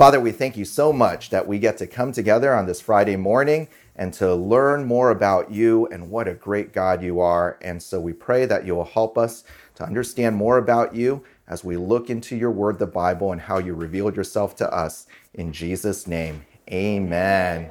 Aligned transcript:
Father, 0.00 0.18
we 0.18 0.32
thank 0.32 0.56
you 0.56 0.64
so 0.64 0.94
much 0.94 1.28
that 1.28 1.46
we 1.46 1.58
get 1.58 1.76
to 1.76 1.86
come 1.86 2.10
together 2.10 2.54
on 2.54 2.64
this 2.64 2.80
Friday 2.80 3.16
morning 3.16 3.68
and 3.96 4.14
to 4.14 4.34
learn 4.34 4.86
more 4.86 5.10
about 5.10 5.50
you 5.50 5.86
and 5.88 6.10
what 6.10 6.26
a 6.26 6.32
great 6.32 6.72
God 6.72 7.02
you 7.02 7.20
are. 7.20 7.58
And 7.60 7.82
so 7.82 8.00
we 8.00 8.14
pray 8.14 8.46
that 8.46 8.64
you 8.64 8.74
will 8.74 8.86
help 8.86 9.18
us 9.18 9.44
to 9.74 9.84
understand 9.84 10.36
more 10.36 10.56
about 10.56 10.94
you 10.94 11.22
as 11.48 11.64
we 11.64 11.76
look 11.76 12.08
into 12.08 12.34
your 12.34 12.50
word, 12.50 12.78
the 12.78 12.86
Bible, 12.86 13.30
and 13.30 13.42
how 13.42 13.58
you 13.58 13.74
revealed 13.74 14.16
yourself 14.16 14.56
to 14.56 14.74
us. 14.74 15.06
In 15.34 15.52
Jesus' 15.52 16.06
name, 16.06 16.46
amen. 16.72 17.68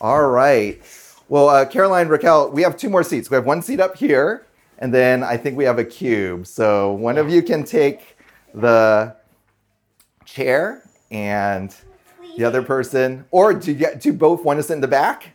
All 0.00 0.28
right. 0.28 0.80
Well, 1.28 1.50
uh, 1.50 1.66
Caroline, 1.66 2.08
Raquel, 2.08 2.52
we 2.52 2.62
have 2.62 2.78
two 2.78 2.88
more 2.88 3.02
seats. 3.02 3.28
We 3.28 3.34
have 3.34 3.44
one 3.44 3.60
seat 3.60 3.80
up 3.80 3.98
here, 3.98 4.46
and 4.78 4.94
then 4.94 5.22
I 5.22 5.36
think 5.36 5.58
we 5.58 5.64
have 5.64 5.78
a 5.78 5.84
cube. 5.84 6.46
So 6.46 6.92
one 6.92 7.18
of 7.18 7.28
you 7.28 7.42
can 7.42 7.64
take 7.64 8.16
the 8.54 9.14
chair 10.24 10.82
and 11.10 11.74
the 12.36 12.44
other 12.44 12.62
person, 12.62 13.24
or 13.30 13.54
do 13.54 13.72
you, 13.72 13.78
get, 13.78 14.00
do 14.00 14.12
both 14.12 14.44
want 14.44 14.58
to 14.58 14.62
sit 14.62 14.74
in 14.74 14.80
the 14.80 14.88
back? 14.88 15.34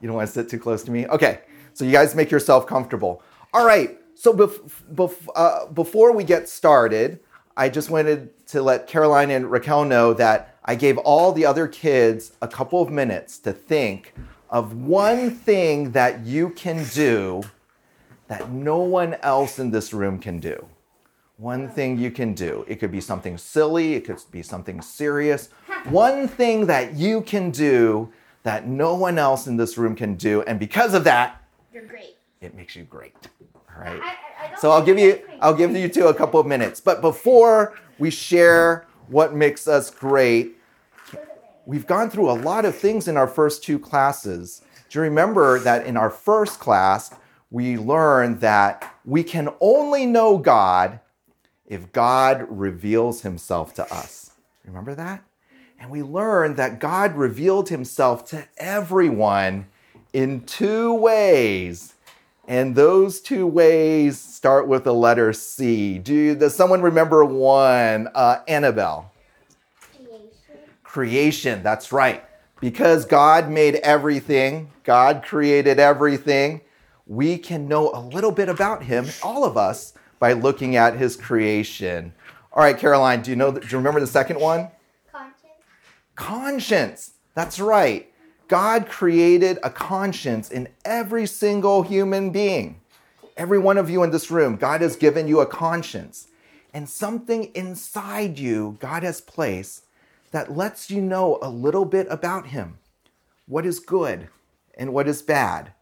You 0.00 0.08
don't 0.08 0.16
want 0.16 0.28
to 0.28 0.32
sit 0.32 0.48
too 0.48 0.58
close 0.58 0.82
to 0.84 0.90
me? 0.90 1.06
Okay, 1.06 1.40
so 1.74 1.84
you 1.84 1.92
guys 1.92 2.14
make 2.14 2.30
yourself 2.30 2.66
comfortable. 2.66 3.22
All 3.52 3.66
right, 3.66 3.98
so 4.14 4.32
bef- 4.32 4.70
bef- 4.94 5.28
uh, 5.34 5.66
before 5.66 6.12
we 6.12 6.24
get 6.24 6.48
started, 6.48 7.20
I 7.56 7.68
just 7.68 7.90
wanted 7.90 8.46
to 8.48 8.62
let 8.62 8.86
Caroline 8.86 9.30
and 9.30 9.50
Raquel 9.50 9.84
know 9.84 10.12
that 10.14 10.56
I 10.64 10.74
gave 10.74 10.98
all 10.98 11.32
the 11.32 11.44
other 11.44 11.66
kids 11.66 12.32
a 12.40 12.48
couple 12.48 12.82
of 12.82 12.90
minutes 12.90 13.38
to 13.40 13.52
think 13.52 14.14
of 14.50 14.74
one 14.74 15.30
thing 15.30 15.92
that 15.92 16.24
you 16.24 16.50
can 16.50 16.84
do 16.94 17.42
that 18.28 18.50
no 18.50 18.78
one 18.78 19.14
else 19.22 19.58
in 19.58 19.70
this 19.70 19.92
room 19.92 20.18
can 20.18 20.38
do 20.38 20.68
one 21.38 21.68
thing 21.68 21.96
you 21.96 22.10
can 22.10 22.34
do. 22.34 22.64
It 22.66 22.76
could 22.76 22.90
be 22.90 23.00
something 23.00 23.38
silly, 23.38 23.94
it 23.94 24.04
could 24.04 24.20
be 24.30 24.42
something 24.42 24.82
serious. 24.82 25.50
One 25.84 26.26
thing 26.26 26.66
that 26.66 26.94
you 26.94 27.22
can 27.22 27.50
do 27.50 28.12
that 28.42 28.66
no 28.66 28.96
one 28.96 29.18
else 29.18 29.46
in 29.46 29.56
this 29.56 29.78
room 29.78 29.94
can 29.94 30.16
do. 30.16 30.42
And 30.42 30.58
because 30.58 30.94
of 30.94 31.04
that, 31.04 31.42
you're 31.72 31.86
great. 31.86 32.16
It 32.40 32.54
makes 32.54 32.74
you 32.74 32.82
great. 32.82 33.14
All 33.54 33.82
right. 33.82 34.00
I, 34.02 34.16
I, 34.52 34.56
so 34.58 34.72
I'll 34.72 34.84
give 34.84 34.98
you 34.98 35.20
I'll 35.40 35.54
give 35.54 35.74
you 35.76 35.88
two 35.88 36.08
a 36.08 36.14
couple 36.14 36.40
of 36.40 36.46
minutes. 36.46 36.80
But 36.80 37.00
before 37.00 37.78
we 37.98 38.10
share 38.10 38.86
what 39.06 39.32
makes 39.32 39.68
us 39.68 39.90
great, 39.90 40.56
we've 41.66 41.86
gone 41.86 42.10
through 42.10 42.30
a 42.30 42.34
lot 42.34 42.64
of 42.64 42.76
things 42.76 43.06
in 43.06 43.16
our 43.16 43.28
first 43.28 43.62
two 43.62 43.78
classes. 43.78 44.62
Do 44.90 44.98
you 44.98 45.02
remember 45.02 45.60
that 45.60 45.86
in 45.86 45.96
our 45.96 46.10
first 46.10 46.58
class, 46.58 47.14
we 47.50 47.76
learned 47.76 48.40
that 48.40 48.96
we 49.04 49.22
can 49.22 49.50
only 49.60 50.04
know 50.04 50.36
God 50.36 50.98
if 51.68 51.92
God 51.92 52.46
reveals 52.48 53.20
himself 53.22 53.74
to 53.74 53.94
us. 53.94 54.32
Remember 54.64 54.94
that? 54.94 55.22
And 55.78 55.90
we 55.90 56.02
learned 56.02 56.56
that 56.56 56.80
God 56.80 57.14
revealed 57.14 57.68
himself 57.68 58.24
to 58.30 58.48
everyone 58.56 59.66
in 60.12 60.44
two 60.44 60.92
ways. 60.94 61.94
And 62.48 62.74
those 62.74 63.20
two 63.20 63.46
ways 63.46 64.18
start 64.18 64.66
with 64.66 64.84
the 64.84 64.94
letter 64.94 65.32
C. 65.34 65.98
Do 65.98 66.34
does 66.34 66.56
someone 66.56 66.80
remember 66.80 67.24
one? 67.24 68.08
Uh, 68.14 68.40
Annabelle. 68.48 69.12
Creation. 69.92 70.30
Creation, 70.82 71.62
that's 71.62 71.92
right. 71.92 72.24
Because 72.60 73.04
God 73.04 73.50
made 73.50 73.76
everything, 73.76 74.70
God 74.82 75.22
created 75.22 75.78
everything, 75.78 76.62
we 77.06 77.38
can 77.38 77.68
know 77.68 77.92
a 77.92 78.00
little 78.00 78.32
bit 78.32 78.48
about 78.48 78.82
him, 78.82 79.06
all 79.22 79.44
of 79.44 79.56
us, 79.56 79.94
by 80.18 80.32
looking 80.32 80.76
at 80.76 80.96
his 80.96 81.16
creation. 81.16 82.12
All 82.52 82.62
right, 82.62 82.76
Caroline, 82.76 83.22
do 83.22 83.30
you 83.30 83.36
know? 83.36 83.52
Do 83.52 83.66
you 83.66 83.76
remember 83.76 84.00
the 84.00 84.06
second 84.06 84.40
one? 84.40 84.68
Conscience. 85.12 85.34
Conscience. 86.16 87.12
That's 87.34 87.60
right. 87.60 88.12
God 88.48 88.88
created 88.88 89.58
a 89.62 89.70
conscience 89.70 90.50
in 90.50 90.68
every 90.84 91.26
single 91.26 91.82
human 91.82 92.30
being. 92.30 92.80
Every 93.36 93.58
one 93.58 93.78
of 93.78 93.88
you 93.90 94.02
in 94.02 94.10
this 94.10 94.30
room, 94.30 94.56
God 94.56 94.80
has 94.80 94.96
given 94.96 95.28
you 95.28 95.40
a 95.40 95.46
conscience. 95.46 96.28
And 96.72 96.88
something 96.88 97.44
inside 97.54 98.38
you, 98.38 98.76
God 98.80 99.02
has 99.02 99.20
placed 99.20 99.84
that 100.32 100.56
lets 100.56 100.90
you 100.90 101.00
know 101.00 101.38
a 101.40 101.48
little 101.48 101.84
bit 101.84 102.06
about 102.10 102.48
Him. 102.48 102.78
What 103.46 103.64
is 103.64 103.78
good 103.78 104.28
and 104.76 104.92
what 104.92 105.08
is 105.08 105.22
bad. 105.22 105.72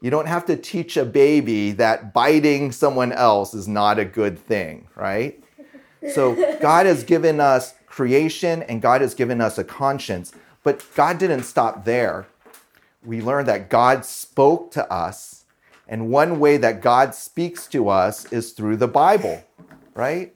You 0.00 0.10
don't 0.10 0.28
have 0.28 0.46
to 0.46 0.56
teach 0.56 0.96
a 0.96 1.04
baby 1.04 1.72
that 1.72 2.12
biting 2.12 2.70
someone 2.70 3.12
else 3.12 3.52
is 3.52 3.66
not 3.66 3.98
a 3.98 4.04
good 4.04 4.38
thing, 4.38 4.86
right? 4.94 5.42
So 6.14 6.34
God 6.60 6.86
has 6.86 7.02
given 7.02 7.40
us 7.40 7.74
creation 7.86 8.62
and 8.62 8.80
God 8.80 9.00
has 9.00 9.14
given 9.14 9.40
us 9.40 9.58
a 9.58 9.64
conscience, 9.64 10.32
but 10.62 10.84
God 10.94 11.18
didn't 11.18 11.42
stop 11.42 11.84
there. 11.84 12.26
We 13.04 13.20
learned 13.20 13.48
that 13.48 13.70
God 13.70 14.04
spoke 14.04 14.70
to 14.72 14.92
us, 14.92 15.44
and 15.88 16.10
one 16.10 16.38
way 16.38 16.58
that 16.58 16.82
God 16.82 17.14
speaks 17.14 17.66
to 17.68 17.88
us 17.88 18.30
is 18.32 18.52
through 18.52 18.76
the 18.76 18.88
Bible, 18.88 19.44
right? 19.94 20.34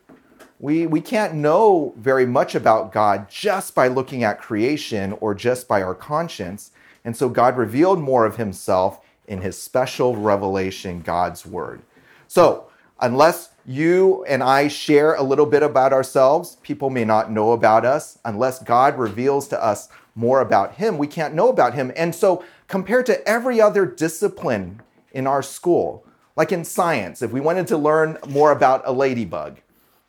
We, 0.59 0.87
we 0.87 1.01
can't 1.01 1.35
know 1.35 1.93
very 1.97 2.25
much 2.25 2.55
about 2.55 2.93
God 2.93 3.29
just 3.29 3.75
by 3.75 3.89
looking 3.89 4.23
at 4.25 4.41
creation 4.41 5.13
or 5.15 5.35
just 5.35 5.67
by 5.67 5.83
our 5.83 5.95
conscience. 5.95 6.71
And 7.05 7.17
so 7.17 7.29
God 7.29 7.57
revealed 7.57 7.99
more 7.99 8.25
of 8.25 8.37
himself 8.37 9.05
in 9.27 9.41
his 9.41 9.61
special 9.61 10.17
revelation, 10.17 11.01
God's 11.01 11.47
word. 11.47 11.83
So, 12.29 12.69
unless 13.01 13.51
you 13.67 14.25
and 14.25 14.43
I 14.43 14.69
share 14.69 15.15
a 15.15 15.23
little 15.23 15.47
bit 15.47 15.63
about 15.63 15.93
ourselves, 15.93 16.57
people 16.63 16.91
may 16.91 17.05
not 17.05 17.31
know 17.31 17.53
about 17.53 17.85
us. 17.85 18.19
Unless 18.25 18.63
God 18.65 18.99
reveals 18.99 19.49
to 19.49 19.63
us 19.63 19.89
more 20.15 20.41
about 20.41 20.75
him, 20.75 20.99
we 20.99 21.07
can't 21.07 21.35
know 21.35 21.49
about 21.49 21.75
him. 21.75 21.93
And 21.97 22.15
so, 22.15 22.45
compared 22.69 23.07
to 23.07 23.27
every 23.29 23.61
other 23.61 23.87
discipline 23.87 24.81
in 25.13 25.27
our 25.27 25.43
school, 25.43 26.05
like 26.37 26.53
in 26.53 26.65
science, 26.65 27.23
if 27.23 27.31
we 27.31 27.41
wanted 27.41 27.67
to 27.69 27.77
learn 27.77 28.19
more 28.29 28.51
about 28.53 28.83
a 28.85 28.93
ladybug, 28.93 29.59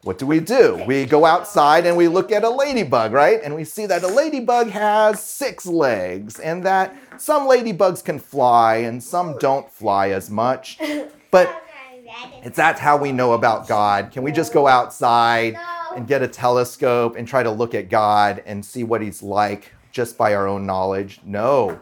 what 0.03 0.17
do 0.17 0.25
we 0.25 0.41
do? 0.41 0.83
We 0.85 1.05
go 1.05 1.23
outside 1.23 1.85
and 1.85 1.95
we 1.95 2.09
look 2.09 2.31
at 2.31 2.43
a 2.43 2.49
ladybug, 2.49 3.13
right? 3.13 3.39
And 3.41 3.55
we 3.55 3.63
see 3.63 3.85
that 3.85 4.03
a 4.03 4.07
ladybug 4.07 4.67
has 4.69 5.23
six 5.23 5.65
legs 5.65 6.39
and 6.39 6.63
that 6.65 6.93
some 7.17 7.47
ladybugs 7.47 8.03
can 8.03 8.19
fly 8.19 8.77
and 8.77 9.01
some 9.01 9.37
don't 9.39 9.71
fly 9.71 10.09
as 10.09 10.29
much. 10.29 10.77
But 11.31 11.63
it's 12.43 12.57
that's 12.57 12.81
how 12.81 12.97
we 12.97 13.13
know 13.13 13.31
about 13.31 13.65
God. 13.67 14.11
Can 14.11 14.23
we 14.23 14.33
just 14.33 14.51
go 14.51 14.67
outside 14.67 15.57
and 15.95 16.05
get 16.05 16.21
a 16.21 16.27
telescope 16.27 17.15
and 17.15 17.25
try 17.25 17.41
to 17.41 17.49
look 17.49 17.73
at 17.73 17.89
God 17.89 18.43
and 18.45 18.63
see 18.63 18.83
what 18.83 19.01
he's 19.01 19.23
like 19.23 19.71
just 19.93 20.17
by 20.17 20.35
our 20.35 20.47
own 20.47 20.65
knowledge? 20.65 21.21
No. 21.23 21.79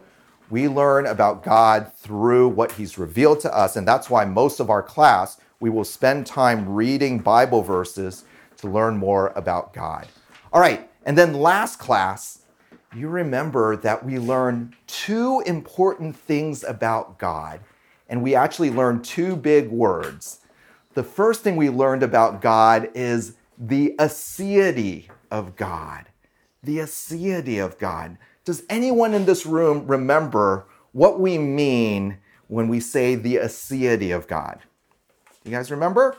We 0.51 0.67
learn 0.67 1.07
about 1.07 1.43
God 1.43 1.91
through 1.93 2.49
what 2.49 2.73
he's 2.73 2.99
revealed 2.99 3.39
to 3.41 3.57
us 3.57 3.77
and 3.77 3.87
that's 3.87 4.11
why 4.11 4.25
most 4.25 4.59
of 4.59 4.69
our 4.69 4.83
class 4.83 5.40
we 5.61 5.69
will 5.69 5.85
spend 5.85 6.25
time 6.25 6.67
reading 6.67 7.19
Bible 7.19 7.61
verses 7.61 8.25
to 8.57 8.67
learn 8.67 8.97
more 8.97 9.31
about 9.35 9.73
God. 9.73 10.07
All 10.51 10.59
right, 10.59 10.89
and 11.05 11.17
then 11.17 11.33
last 11.33 11.77
class, 11.77 12.39
you 12.93 13.07
remember 13.07 13.77
that 13.77 14.03
we 14.03 14.19
learned 14.19 14.75
two 14.87 15.41
important 15.45 16.17
things 16.17 16.63
about 16.65 17.17
God, 17.17 17.61
and 18.09 18.21
we 18.21 18.35
actually 18.35 18.71
learned 18.71 19.05
two 19.05 19.35
big 19.37 19.69
words. 19.69 20.41
The 20.95 21.03
first 21.03 21.41
thing 21.41 21.55
we 21.55 21.69
learned 21.69 22.03
about 22.03 22.41
God 22.41 22.89
is 22.93 23.35
the 23.57 23.95
aseity 23.97 25.09
of 25.29 25.55
God. 25.55 26.07
The 26.63 26.79
aseity 26.79 27.63
of 27.63 27.77
God. 27.77 28.17
Does 28.43 28.63
anyone 28.69 29.13
in 29.13 29.25
this 29.25 29.45
room 29.45 29.87
remember 29.87 30.65
what 30.91 31.19
we 31.19 31.37
mean 31.37 32.17
when 32.47 32.67
we 32.67 32.79
say 32.79 33.15
the 33.15 33.35
aseity 33.35 34.13
of 34.13 34.27
God? 34.27 34.59
You 35.43 35.51
guys 35.51 35.71
remember? 35.71 36.15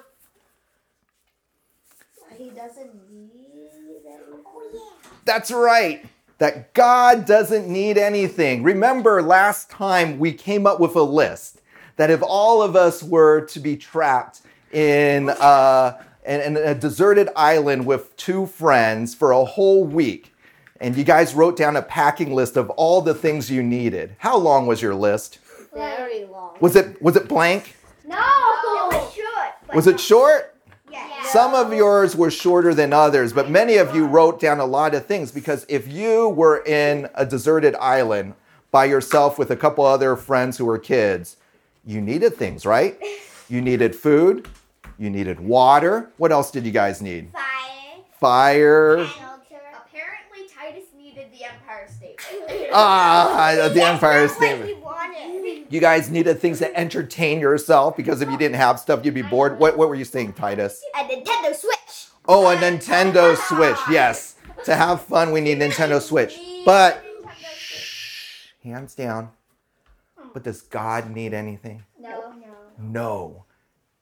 He 2.37 2.51
doesn't 2.51 3.11
need 3.11 3.69
anything. 3.73 4.19
Oh, 4.47 4.71
yeah. 4.73 5.11
That's 5.25 5.51
right. 5.51 6.05
That 6.39 6.75
God 6.75 7.25
doesn't 7.25 7.69
need 7.69 7.99
anything. 7.99 8.65
Remember 8.65 9.23
last 9.23 9.71
time 9.71 10.19
we 10.19 10.33
came 10.33 10.67
up 10.67 10.81
with 10.81 10.97
a 10.97 11.03
list 11.03 11.61
that 11.97 12.11
if 12.11 12.21
all 12.23 12.63
of 12.63 12.75
us 12.75 13.03
were 13.03 13.43
to 13.47 13.61
be 13.61 13.77
trapped 13.77 14.41
in, 14.73 15.29
uh, 15.29 16.03
in, 16.27 16.41
in 16.41 16.57
a 16.57 16.75
deserted 16.75 17.29
island 17.37 17.87
with 17.87 18.17
two 18.17 18.47
friends 18.47 19.15
for 19.15 19.31
a 19.31 19.45
whole 19.45 19.85
week, 19.85 20.35
and 20.81 20.97
you 20.97 21.05
guys 21.05 21.33
wrote 21.33 21.57
down 21.57 21.77
a 21.77 21.83
packing 21.83 22.35
list 22.35 22.57
of 22.57 22.71
all 22.71 23.03
the 23.03 23.15
things 23.15 23.49
you 23.51 23.63
needed. 23.63 24.17
How 24.19 24.37
long 24.37 24.67
was 24.67 24.83
your 24.83 24.97
list? 24.97 25.39
Very 25.73 26.25
long. 26.25 26.57
Was 26.59 26.75
it 26.75 27.01
was 27.01 27.15
it 27.15 27.29
blank? 27.29 27.77
No. 28.05 28.17
It 29.73 29.77
was 29.77 29.87
it 29.87 29.99
short? 29.99 30.55
Yeah. 30.91 31.09
Some 31.25 31.55
of 31.55 31.73
yours 31.73 32.15
were 32.15 32.31
shorter 32.31 32.75
than 32.75 32.93
others, 32.93 33.33
but 33.33 33.49
many 33.51 33.77
of 33.79 33.95
you 33.97 34.07
wrote 34.07 34.39
down 34.39 34.61
a 34.61 34.67
lot 34.67 34.95
of 34.95 35.07
things 35.07 35.33
because 35.33 35.65
if 35.69 35.89
you 35.89 36.29
were 36.29 36.63
in 36.65 37.09
a 37.15 37.25
deserted 37.25 37.75
island 37.77 38.35
by 38.71 38.85
yourself 38.85 39.39
with 39.39 39.51
a 39.51 39.57
couple 39.57 39.85
other 39.87 40.15
friends 40.17 40.59
who 40.59 40.67
were 40.67 40.79
kids, 40.79 41.37
you 41.87 42.01
needed 42.01 42.35
things, 42.37 42.65
right? 42.67 42.99
You 43.49 43.61
needed 43.61 43.95
food, 43.95 44.49
you 44.99 45.11
needed 45.11 45.39
water. 45.39 46.11
What 46.17 46.33
else 46.33 46.51
did 46.51 46.65
you 46.65 46.71
guys 46.73 47.03
need? 47.03 47.31
Fire. 47.33 48.01
Fire. 48.19 48.93
Apparently 48.95 49.33
Apparently, 49.75 50.49
Titus 50.57 50.85
needed 50.97 51.27
the 51.33 51.45
Empire 51.45 51.87
State 51.95 52.19
Building. 52.49 52.69
Ah, 52.73 53.69
the 53.75 53.83
Empire 53.85 54.27
State. 54.29 54.77
You 55.73 55.81
guys 55.81 56.11
needed 56.11 56.39
things 56.39 56.59
to 56.59 56.77
entertain 56.77 57.41
yourself 57.41 57.97
because 57.97 58.21
if 58.21 58.29
you 58.29 58.37
didn't 58.37 58.57
have 58.57 58.79
stuff, 58.79 59.07
you'd 59.07 59.15
be 59.15 59.23
bored. 59.23 59.59
What, 59.59 59.79
what 59.79 59.89
were 59.89 59.95
you 59.95 60.05
saying, 60.05 60.35
Titus? 60.35 60.85
A 60.95 61.05
Nintendo 61.05 61.55
Switch. 61.57 62.09
Oh, 62.29 62.47
a 62.47 62.57
Nintendo 62.57 63.35
Switch. 63.49 63.79
Yes. 63.91 64.35
To 64.67 64.77
have 64.77 65.01
fun, 65.01 65.33
we 65.33 65.41
need 65.41 65.61
Nintendo 65.61 65.99
Switch. 65.99 66.39
But, 66.67 67.03
shh, 67.57 68.49
hands 68.63 68.95
down. 68.95 69.31
But 70.35 70.43
does 70.43 70.61
God 70.61 71.11
need 71.11 71.33
anything? 71.33 71.85
No. 71.99 72.35
No. 72.39 72.55
No. 72.79 73.45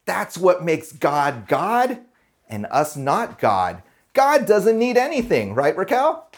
That's 0.07 0.37
what 0.37 0.65
makes 0.65 0.91
God 0.91 1.47
God 1.47 2.01
and 2.49 2.67
us 2.73 2.97
not 2.97 3.39
God. 3.39 3.85
God 4.13 4.45
doesn't 4.45 4.77
need 4.77 4.97
anything, 4.97 5.55
right, 5.55 5.77
Raquel? 5.77 6.33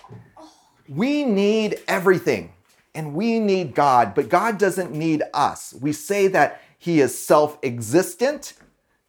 We 0.91 1.25
need 1.25 1.81
everything 1.89 2.53
and 2.95 3.15
we 3.15 3.39
need 3.39 3.75
God, 3.75 4.15
but 4.15 4.29
God 4.29 4.59
doesn't 4.59 4.93
need 4.93 5.23
us. 5.33 5.75
We 5.81 5.93
say 5.93 6.29
that 6.29 6.61
He 6.79 7.01
is 7.01 7.17
self 7.17 7.59
existent, 7.63 8.55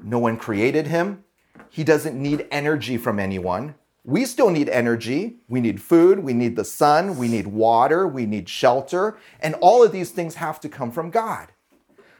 no 0.02 0.20
one 0.20 0.38
created 0.38 0.88
Him. 0.88 1.24
He 1.70 1.84
doesn't 1.84 2.22
need 2.22 2.48
energy 2.52 2.98
from 2.98 3.20
anyone. 3.20 3.76
We 4.06 4.26
still 4.26 4.50
need 4.50 4.68
energy. 4.68 5.38
We 5.48 5.62
need 5.62 5.82
food, 5.82 6.20
we 6.20 6.34
need 6.34 6.56
the 6.56 6.66
sun, 6.66 7.18
we 7.18 7.28
need 7.30 7.48
water, 7.48 8.06
we 8.06 8.26
need 8.26 8.50
shelter, 8.50 9.18
and 9.40 9.56
all 9.56 9.84
of 9.84 9.92
these 9.92 10.12
things 10.12 10.36
have 10.36 10.60
to 10.62 10.70
come 10.70 10.92
from 10.92 11.10
God. 11.10 11.48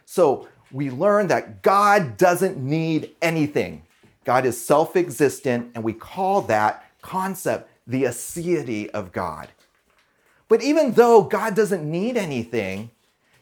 So 0.06 0.48
we 0.72 0.90
learn 0.90 1.28
that 1.28 1.62
God 1.62 2.18
doesn't 2.18 2.58
need 2.58 3.16
anything. 3.22 3.84
God 4.24 4.46
is 4.46 4.60
self 4.60 4.96
existent, 4.96 5.72
and 5.76 5.84
we 5.84 5.94
call 5.94 6.42
that 6.44 6.86
concept 7.02 7.70
the 7.86 8.04
aseity 8.04 8.90
of 8.92 9.12
God. 9.12 9.50
But 10.54 10.62
even 10.62 10.92
though 10.92 11.24
God 11.24 11.56
doesn't 11.56 11.84
need 11.84 12.16
anything, 12.16 12.92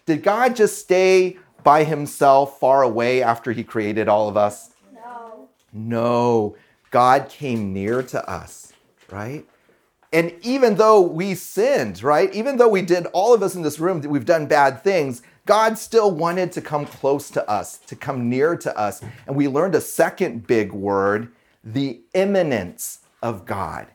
did 0.05 0.23
God 0.23 0.55
just 0.55 0.77
stay 0.77 1.35
by 1.61 1.83
himself 1.83 2.57
far 2.57 2.83
away 2.83 3.21
after 3.21 3.51
he 3.51 3.65
created 3.65 4.07
all 4.07 4.29
of 4.29 4.37
us? 4.37 4.69
No. 4.93 5.49
No, 5.73 6.55
God 6.89 7.27
came 7.27 7.73
near 7.73 8.01
to 8.01 8.29
us, 8.29 8.71
right? 9.09 9.45
And 10.13 10.33
even 10.41 10.75
though 10.75 11.01
we 11.01 11.35
sinned, 11.35 12.01
right? 12.01 12.33
Even 12.33 12.55
though 12.55 12.69
we 12.69 12.81
did, 12.81 13.07
all 13.07 13.33
of 13.33 13.43
us 13.43 13.55
in 13.55 13.61
this 13.61 13.77
room, 13.77 13.99
we've 13.99 14.23
done 14.23 14.45
bad 14.45 14.81
things, 14.81 15.21
God 15.45 15.77
still 15.77 16.11
wanted 16.11 16.53
to 16.53 16.61
come 16.61 16.85
close 16.85 17.29
to 17.31 17.45
us, 17.49 17.79
to 17.87 17.95
come 17.97 18.29
near 18.29 18.55
to 18.55 18.77
us. 18.79 19.03
And 19.27 19.35
we 19.35 19.49
learned 19.49 19.75
a 19.75 19.81
second 19.81 20.47
big 20.47 20.71
word 20.71 21.29
the 21.61 21.99
immanence 22.13 22.99
of 23.21 23.45
God. 23.45 23.87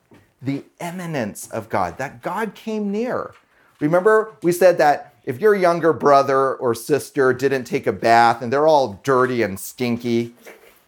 The 0.46 0.64
immanence 0.80 1.48
of 1.50 1.68
God, 1.68 1.98
that 1.98 2.22
God 2.22 2.54
came 2.54 2.92
near. 2.92 3.34
Remember, 3.80 4.32
we 4.42 4.52
said 4.52 4.78
that 4.78 5.14
if 5.24 5.40
your 5.40 5.56
younger 5.56 5.92
brother 5.92 6.54
or 6.54 6.72
sister 6.72 7.32
didn't 7.32 7.64
take 7.64 7.86
a 7.86 7.92
bath 7.92 8.40
and 8.40 8.52
they're 8.52 8.68
all 8.68 9.00
dirty 9.02 9.42
and 9.42 9.58
stinky, 9.58 10.34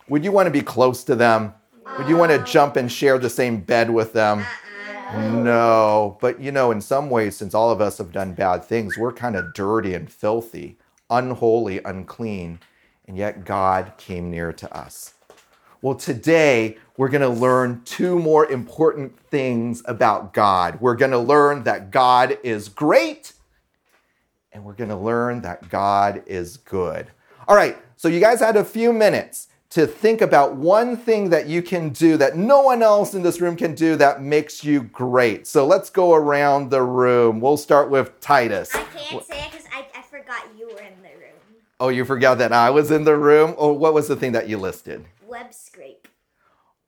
would 0.09 0.25
you 0.25 0.31
want 0.31 0.47
to 0.47 0.53
be 0.53 0.63
close 0.63 1.03
to 1.05 1.17
them? 1.17 1.55
Would 1.99 2.09
you 2.09 2.17
want 2.17 2.31
to 2.31 2.39
jump 2.51 2.77
and 2.77 2.91
share 2.91 3.19
the 3.19 3.29
same 3.29 3.61
bed 3.61 3.91
with 3.91 4.13
them? 4.13 4.47
Uh-uh. 5.11 5.31
No, 5.43 6.19
but 6.21 6.41
you 6.41 6.53
know, 6.53 6.71
in 6.71 6.81
some 6.81 7.11
ways, 7.11 7.37
since 7.37 7.53
all 7.53 7.73
of 7.73 7.81
us 7.81 7.99
have 7.99 8.13
done 8.13 8.35
bad 8.35 8.65
things, 8.65 8.97
we're 8.97 9.13
kind 9.13 9.35
of 9.35 9.55
dirty 9.55 9.93
and 9.95 10.11
filthy, 10.11 10.79
unholy, 11.11 11.81
unclean, 11.85 12.61
and 13.09 13.17
yet 13.17 13.45
God 13.45 13.95
came 13.99 14.31
near 14.31 14.53
to 14.53 14.73
us. 14.73 15.15
Well, 15.81 15.95
today 15.95 16.77
we're 16.97 17.09
going 17.09 17.23
to 17.23 17.29
learn 17.29 17.83
two 17.85 18.19
more 18.19 18.51
important 18.51 19.17
things 19.31 19.81
about 19.85 20.35
God. 20.35 20.81
We're 20.81 20.97
going 20.97 21.13
to 21.13 21.21
learn 21.21 21.63
that 21.65 21.93
God 21.93 22.37
is 22.43 22.69
great, 22.69 23.33
and 24.51 24.65
we're 24.65 24.73
going 24.73 24.91
to 24.91 24.97
learn 24.97 25.43
that 25.43 25.69
God 25.69 26.25
is 26.27 26.57
good. 26.57 27.13
All 27.47 27.55
right, 27.55 27.77
so 27.97 28.09
you 28.09 28.19
guys 28.19 28.41
had 28.41 28.57
a 28.57 28.65
few 28.65 28.93
minutes 28.93 29.47
to 29.71 29.87
think 29.87 30.21
about 30.21 30.57
one 30.57 30.97
thing 30.97 31.31
that 31.31 31.47
you 31.47 31.63
can 31.63 31.91
do 31.91 32.17
that 32.17 32.37
no 32.37 32.61
one 32.63 32.83
else 32.83 33.15
in 33.15 33.23
this 33.23 33.41
room 33.41 33.55
can 33.55 33.77
do 33.77 33.95
that 33.95 34.21
makes 34.21 34.65
you 34.65 34.83
great. 34.83 35.47
So 35.47 35.65
let's 35.65 35.91
go 35.91 36.13
around 36.13 36.71
the 36.71 36.83
room. 36.83 37.39
We'll 37.39 37.57
start 37.57 37.89
with 37.89 38.19
Titus. 38.21 38.75
I 38.75 38.83
can't 38.83 39.25
say 39.25 39.45
it 39.45 39.53
because 39.53 39.67
I, 39.73 39.87
I 39.97 40.03
forgot 40.03 40.45
you 40.59 40.67
were 40.67 40.81
in 40.81 41.01
the 41.03 41.11
room. 41.11 41.37
Oh, 41.79 41.91
you 41.91 42.05
forgot 42.05 42.39
that 42.39 42.53
I 42.53 42.71
was 42.71 42.91
in 42.91 43.05
the 43.05 43.17
room? 43.17 43.55
Oh, 43.57 43.73
what 43.73 43.95
was 43.95 44.09
the 44.09 44.17
thing 44.17 44.33
that 44.33 44.49
you 44.49 44.59
listed? 44.59 45.05
Web 45.29 45.53
scrape. 45.53 46.09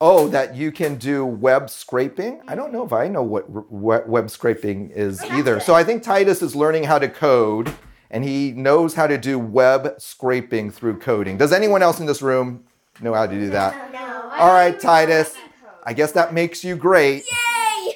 Oh, 0.01 0.29
that 0.29 0.57
you 0.57 0.73
can 0.73 0.97
do 0.97 1.27
web 1.27 1.69
scraping? 1.69 2.41
I 2.49 2.55
don't 2.55 2.69
mm-hmm. 2.69 2.77
know 2.77 2.85
if 2.87 2.93
I 2.95 3.07
know 3.07 3.23
what 3.23 3.45
r- 3.55 4.05
web 4.07 4.31
scraping 4.31 4.91
is 4.93 5.23
either. 5.25 5.61
So 5.61 5.75
I 5.75 5.85
think 5.85 6.03
Titus 6.03 6.41
is 6.41 6.57
learning 6.57 6.85
how 6.85 6.99
to 6.99 7.07
code 7.07 7.75
and 8.11 8.25
he 8.25 8.53
knows 8.53 8.95
how 8.95 9.07
to 9.07 9.19
do 9.19 9.39
web 9.39 10.01
scraping 10.01 10.71
through 10.71 11.01
coding. 11.01 11.37
Does 11.37 11.53
anyone 11.53 11.83
else 11.83 12.01
in 12.01 12.07
this 12.07 12.23
room 12.23 12.65
know 13.03 13.13
how 13.13 13.27
to 13.27 13.35
do 13.35 13.51
that? 13.51 13.93
No. 13.93 14.31
All 14.39 14.55
right, 14.55 14.81
Titus. 14.81 15.37
I 15.85 15.93
guess 15.93 16.13
that 16.13 16.33
makes 16.33 16.65
you 16.65 16.77
great. 16.77 17.25
Yay! 17.31 17.95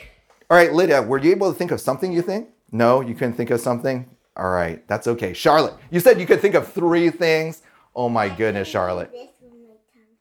All 0.50 0.58
right, 0.58 0.74
Lydia, 0.74 1.00
were 1.00 1.18
you 1.18 1.30
able 1.30 1.50
to 1.50 1.58
think 1.58 1.70
of 1.70 1.80
something 1.80 2.12
you 2.12 2.20
think? 2.20 2.50
No, 2.70 3.00
you 3.00 3.14
couldn't 3.14 3.34
think 3.34 3.50
of 3.50 3.60
something? 3.60 4.10
All 4.36 4.50
right, 4.50 4.86
that's 4.88 5.06
okay. 5.06 5.32
Charlotte, 5.32 5.74
you 5.90 6.00
said 6.00 6.20
you 6.20 6.26
could 6.26 6.40
think 6.40 6.54
of 6.54 6.70
three 6.70 7.08
things. 7.08 7.62
Oh 7.96 8.10
my 8.10 8.28
goodness, 8.28 8.68
Charlotte. 8.68 9.10
This 9.10 9.28
with 9.40 9.52
my 9.52 9.74
tongue. 9.92 10.12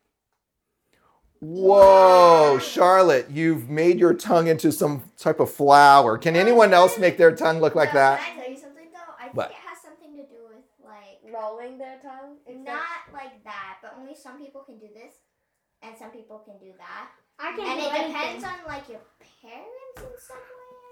Whoa, 1.44 2.58
Charlotte, 2.60 3.28
you've 3.30 3.70
made 3.70 4.00
your 4.00 4.14
tongue 4.14 4.48
into 4.48 4.72
some 4.72 5.04
type 5.18 5.42
of 5.42 5.52
flower. 5.52 6.18
Can 6.18 6.38
anyone 6.38 6.74
else 6.74 6.98
make 6.98 7.18
their 7.18 7.36
tongue 7.36 7.60
look 7.60 7.76
like 7.76 7.92
that? 7.92 8.20
Can 8.22 8.40
I 8.40 8.42
tell 8.44 8.52
you 8.52 8.58
something 8.58 8.88
though? 8.94 9.14
I 9.20 9.24
think 9.24 9.36
What? 9.36 9.50
it 9.52 9.58
has 9.68 9.78
something 9.84 10.16
to 10.16 10.24
do 10.24 10.40
with 10.48 10.64
like 10.86 11.20
rolling 11.34 11.78
their 11.78 12.00
tongue. 12.02 12.38
Except- 12.48 12.66
not 12.66 13.12
like 13.14 13.44
that, 13.44 13.80
but 13.82 13.94
only 14.00 14.16
some 14.16 14.40
people 14.40 14.62
can 14.62 14.80
do 14.80 14.88
this, 14.94 15.16
and 15.82 15.98
some 15.98 16.12
people 16.12 16.40
can 16.46 16.58
do 16.60 16.72
that, 16.78 17.10
I 17.40 17.52
can 17.58 17.68
and 17.68 17.80
do 17.82 17.86
it 17.88 17.94
anything. 17.94 18.14
depends 18.14 18.44
on 18.46 18.54
like 18.66 18.88
your 18.88 19.02
parents 19.42 19.98
in 19.98 20.20
some 20.26 20.38
way. 20.38 20.44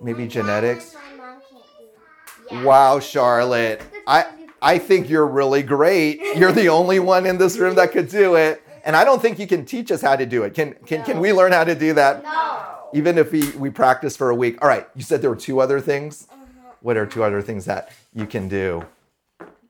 Maybe 0.01 0.23
My 0.23 0.27
genetics? 0.27 0.93
mom 0.93 1.03
and 1.11 1.17
My 1.17 1.25
mom 1.27 1.41
can't 1.49 1.63
do. 1.79 2.55
Yeah. 2.55 2.63
Wow, 2.65 2.99
Charlotte. 2.99 3.81
I 4.05 4.25
I 4.61 4.79
think 4.79 5.09
you're 5.09 5.25
really 5.27 5.63
great. 5.63 6.19
You're 6.35 6.51
the 6.51 6.67
only 6.69 6.99
one 6.99 7.25
in 7.25 7.37
this 7.37 7.57
room 7.57 7.75
that 7.75 7.93
could 7.93 8.09
do 8.09 8.35
it. 8.35 8.61
And 8.83 8.95
I 8.95 9.03
don't 9.03 9.21
think 9.21 9.39
you 9.39 9.47
can 9.47 9.65
teach 9.65 9.91
us 9.91 10.01
how 10.01 10.15
to 10.15 10.25
do 10.25 10.43
it. 10.43 10.53
Can 10.53 10.73
can, 10.85 11.03
can 11.03 11.19
we 11.19 11.33
learn 11.33 11.51
how 11.51 11.63
to 11.63 11.75
do 11.75 11.93
that? 11.93 12.23
No. 12.23 12.89
Even 12.93 13.17
if 13.17 13.31
we, 13.31 13.49
we 13.51 13.69
practice 13.69 14.17
for 14.17 14.29
a 14.29 14.35
week. 14.35 14.61
All 14.61 14.67
right, 14.67 14.87
you 14.95 15.03
said 15.03 15.21
there 15.21 15.29
were 15.29 15.35
two 15.35 15.61
other 15.61 15.79
things. 15.79 16.27
Uh-huh. 16.29 16.73
What 16.81 16.97
are 16.97 17.05
two 17.05 17.23
other 17.23 17.41
things 17.41 17.65
that 17.65 17.93
you 18.13 18.25
can 18.25 18.49
do? 18.49 18.85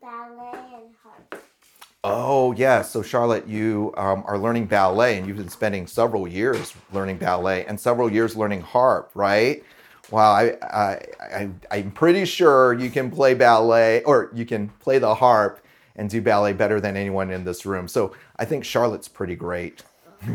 Ballet 0.00 0.58
and 0.74 0.94
harp. 1.02 1.44
Oh, 2.02 2.52
yeah. 2.52 2.82
So, 2.82 3.00
Charlotte, 3.00 3.46
you 3.46 3.94
um, 3.96 4.24
are 4.26 4.38
learning 4.38 4.66
ballet 4.66 5.18
and 5.18 5.26
you've 5.26 5.36
been 5.36 5.48
spending 5.48 5.86
several 5.86 6.26
years 6.26 6.74
learning 6.92 7.18
ballet 7.18 7.64
and 7.66 7.78
several 7.78 8.10
years 8.10 8.34
learning 8.34 8.62
harp, 8.62 9.12
right? 9.14 9.62
Wow, 10.10 10.32
I, 10.32 10.56
I, 10.62 11.06
I, 11.20 11.50
I'm 11.70 11.92
pretty 11.92 12.24
sure 12.24 12.74
you 12.74 12.90
can 12.90 13.08
play 13.08 13.34
ballet 13.34 14.02
or 14.02 14.30
you 14.34 14.44
can 14.44 14.68
play 14.80 14.98
the 14.98 15.14
harp 15.14 15.61
and 15.96 16.08
do 16.08 16.20
ballet 16.20 16.52
better 16.52 16.80
than 16.80 16.96
anyone 16.96 17.30
in 17.30 17.44
this 17.44 17.64
room. 17.66 17.88
So, 17.88 18.14
I 18.36 18.44
think 18.44 18.64
Charlotte's 18.64 19.08
pretty 19.08 19.36
great. 19.36 19.82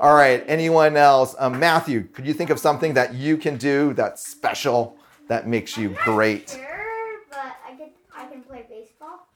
All 0.00 0.14
right, 0.14 0.42
anyone 0.46 0.96
else? 0.96 1.34
Um, 1.38 1.58
Matthew, 1.60 2.02
could 2.08 2.26
you 2.26 2.34
think 2.34 2.50
of 2.50 2.58
something 2.58 2.94
that 2.94 3.14
you 3.14 3.36
can 3.36 3.56
do 3.56 3.92
that's 3.94 4.26
special, 4.26 4.96
that 5.28 5.46
makes 5.46 5.76
you 5.76 5.96
great? 6.04 6.50
Sure, 6.50 7.20
but 7.30 7.56
I 7.66 7.76
can 7.76 7.90
I 8.16 8.26
can 8.26 8.42
play 8.42 8.64
baseball. 8.68 9.28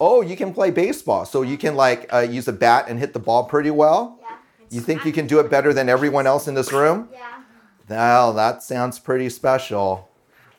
Oh, 0.00 0.20
you 0.22 0.36
can 0.36 0.54
play 0.54 0.70
baseball. 0.70 1.24
So 1.24 1.42
you 1.42 1.58
can 1.58 1.74
like 1.74 2.12
uh, 2.12 2.20
use 2.20 2.46
a 2.46 2.52
bat 2.52 2.86
and 2.88 2.98
hit 2.98 3.12
the 3.12 3.18
ball 3.18 3.44
pretty 3.44 3.70
well. 3.70 4.18
Yeah. 4.20 4.36
You 4.70 4.80
think 4.80 5.04
you 5.04 5.12
can 5.12 5.26
do 5.26 5.40
it 5.40 5.50
better 5.50 5.72
than 5.72 5.88
everyone 5.88 6.26
else 6.26 6.46
in 6.46 6.54
this 6.54 6.72
room? 6.72 7.08
Yeah. 7.12 7.40
Well, 7.88 8.32
that 8.34 8.62
sounds 8.62 8.98
pretty 8.98 9.30
special. 9.30 10.07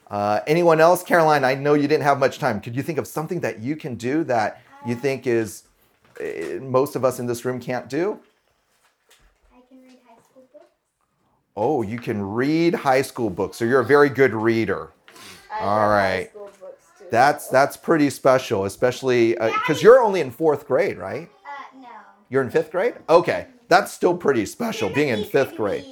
Uh, 0.10 0.40
anyone 0.48 0.80
else? 0.80 1.04
Caroline, 1.04 1.44
I 1.44 1.56
know 1.56 1.74
you 1.74 1.88
didn't 1.88 2.04
have 2.04 2.20
much 2.20 2.40
time. 2.40 2.60
Could 2.62 2.76
you 2.76 2.82
think 2.84 2.98
of 2.98 3.08
something 3.08 3.40
that 3.42 3.60
you 3.60 3.76
can 3.76 3.96
do 3.96 4.24
that 4.26 4.62
you 4.86 4.96
think 4.96 5.28
is 5.28 5.64
uh, 6.20 6.60
most 6.62 6.96
of 6.96 7.06
us 7.06 7.20
in 7.20 7.28
this 7.28 7.46
room 7.46 7.60
can't 7.60 7.88
do? 7.90 8.20
I 9.54 9.60
can 9.70 9.82
read 9.82 10.00
high 10.08 10.22
school 10.22 10.48
books. 10.52 10.66
Oh, 11.56 11.82
you 11.84 12.00
can 12.00 12.22
read 12.22 12.74
high 12.74 13.04
school 13.04 13.30
books. 13.30 13.58
So 13.58 13.66
you're 13.66 13.82
a 13.82 13.86
very 13.86 14.10
good 14.10 14.34
reader. 14.34 14.92
I 15.54 15.60
All 15.64 15.78
love 15.90 16.00
high 16.00 16.28
school 16.32 16.50
books, 16.60 16.86
too. 16.98 17.06
That's 17.12 17.48
that's 17.48 17.78
pretty 17.78 18.10
special, 18.10 18.66
especially 18.66 19.34
because 19.34 19.84
you're 19.84 20.02
only 20.02 20.22
in 20.22 20.32
fourth 20.32 20.66
grade, 20.68 20.98
right? 20.98 21.30
Uh, 21.46 21.80
no. 21.82 21.88
You're 22.30 22.42
in 22.42 22.50
fifth 22.50 22.72
grade? 22.72 22.96
Okay. 23.10 23.48
That's 23.68 23.94
still 23.94 24.18
pretty 24.18 24.48
special, 24.48 24.90
being 24.90 25.10
in 25.10 25.24
fifth 25.24 25.56
grade. 25.56 25.86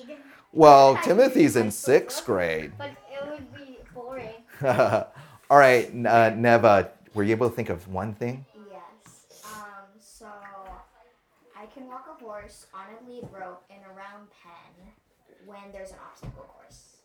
Well, 0.51 0.97
Timothy's 1.03 1.55
in 1.55 1.69
sixth 1.69 2.25
grade. 2.25 2.71
But 2.77 2.91
it 3.11 3.29
would 3.29 3.53
be 3.53 3.77
boring. 3.93 4.29
All 5.49 5.57
right, 5.57 5.89
uh, 6.05 6.29
Neva, 6.31 6.89
were 7.13 7.23
you 7.23 7.31
able 7.31 7.49
to 7.49 7.55
think 7.55 7.69
of 7.69 7.87
one 7.87 8.13
thing? 8.13 8.45
Yes. 8.69 9.43
Um. 9.45 9.61
So 9.99 10.27
I 11.55 11.65
can 11.67 11.87
walk 11.87 12.07
a 12.09 12.23
horse 12.23 12.65
on 12.73 12.85
a 12.95 13.09
lead 13.09 13.23
rope 13.31 13.63
in 13.69 13.77
a 13.77 13.93
round 13.95 14.27
pen 14.41 14.91
when 15.45 15.71
there's 15.71 15.91
an 15.91 15.97
obstacle 16.05 16.43
course. 16.43 16.97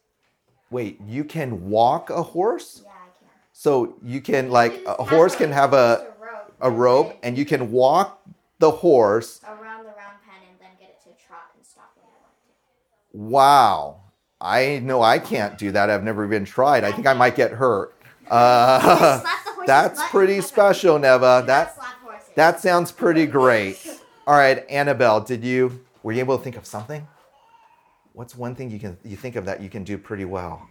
Wait, 0.70 0.98
you 1.06 1.24
can 1.24 1.68
walk 1.68 2.10
a 2.10 2.22
horse? 2.22 2.82
Yeah, 2.84 2.90
I 2.90 3.18
can. 3.18 3.28
So 3.52 3.94
you 4.02 4.20
can 4.20 4.50
like 4.50 4.80
a 4.86 5.04
horse 5.04 5.36
can 5.36 5.52
have 5.52 5.74
a 5.74 6.08
a 6.60 6.70
rope 6.70 7.18
and 7.22 7.36
you 7.36 7.44
can 7.44 7.70
walk 7.72 8.22
the 8.60 8.70
horse. 8.70 9.40
around 9.44 9.84
the 9.84 9.90
round 9.90 10.18
pen 10.24 10.40
and 10.48 10.58
then 10.60 10.70
get 10.80 10.90
it 10.90 10.98
to 11.02 11.26
trot 11.26 11.50
and 11.56 11.66
stop 11.66 11.92
when 11.96 12.06
you 12.06 12.16
want 12.22 12.34
to. 12.40 13.34
Wow. 13.34 14.01
I 14.42 14.80
know 14.80 15.02
I 15.02 15.20
can't 15.20 15.56
do 15.56 15.70
that. 15.70 15.88
I've 15.88 16.02
never 16.02 16.24
even 16.26 16.44
tried. 16.44 16.82
I 16.82 16.90
think 16.90 17.06
I 17.06 17.12
might 17.12 17.36
get 17.36 17.52
hurt. 17.52 17.94
Uh, 18.28 19.20
Slap 19.20 19.44
the 19.44 19.50
horse's 19.52 19.66
that's 19.66 20.02
pretty 20.10 20.40
special, 20.40 20.98
Neva. 20.98 21.44
That 21.46 21.78
that 22.34 22.60
sounds 22.60 22.90
pretty 22.90 23.26
great. 23.38 23.78
All 24.26 24.34
right, 24.34 24.68
Annabelle, 24.68 25.20
did 25.20 25.44
you 25.44 25.80
were 26.02 26.12
you 26.12 26.20
able 26.20 26.36
to 26.38 26.42
think 26.42 26.56
of 26.56 26.66
something? 26.66 27.06
What's 28.14 28.36
one 28.36 28.54
thing 28.56 28.70
you 28.70 28.80
can 28.80 28.98
you 29.04 29.16
think 29.16 29.36
of 29.36 29.44
that 29.44 29.60
you 29.60 29.68
can 29.68 29.84
do 29.84 29.96
pretty 29.96 30.24
well? 30.24 30.68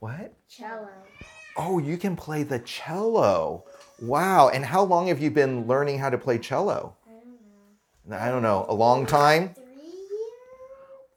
What? 0.00 0.34
Cello. 0.50 0.88
Oh, 1.56 1.78
you 1.78 1.96
can 1.96 2.14
play 2.14 2.42
the 2.42 2.58
cello. 2.58 3.64
Wow. 4.02 4.50
And 4.50 4.66
how 4.66 4.82
long 4.82 5.06
have 5.06 5.20
you 5.20 5.30
been 5.30 5.66
learning 5.66 5.98
how 5.98 6.10
to 6.10 6.18
play 6.18 6.36
cello? 6.36 6.94
I 8.10 8.28
don't 8.28 8.42
know. 8.42 8.66
A 8.68 8.74
long 8.74 9.06
time? 9.06 9.54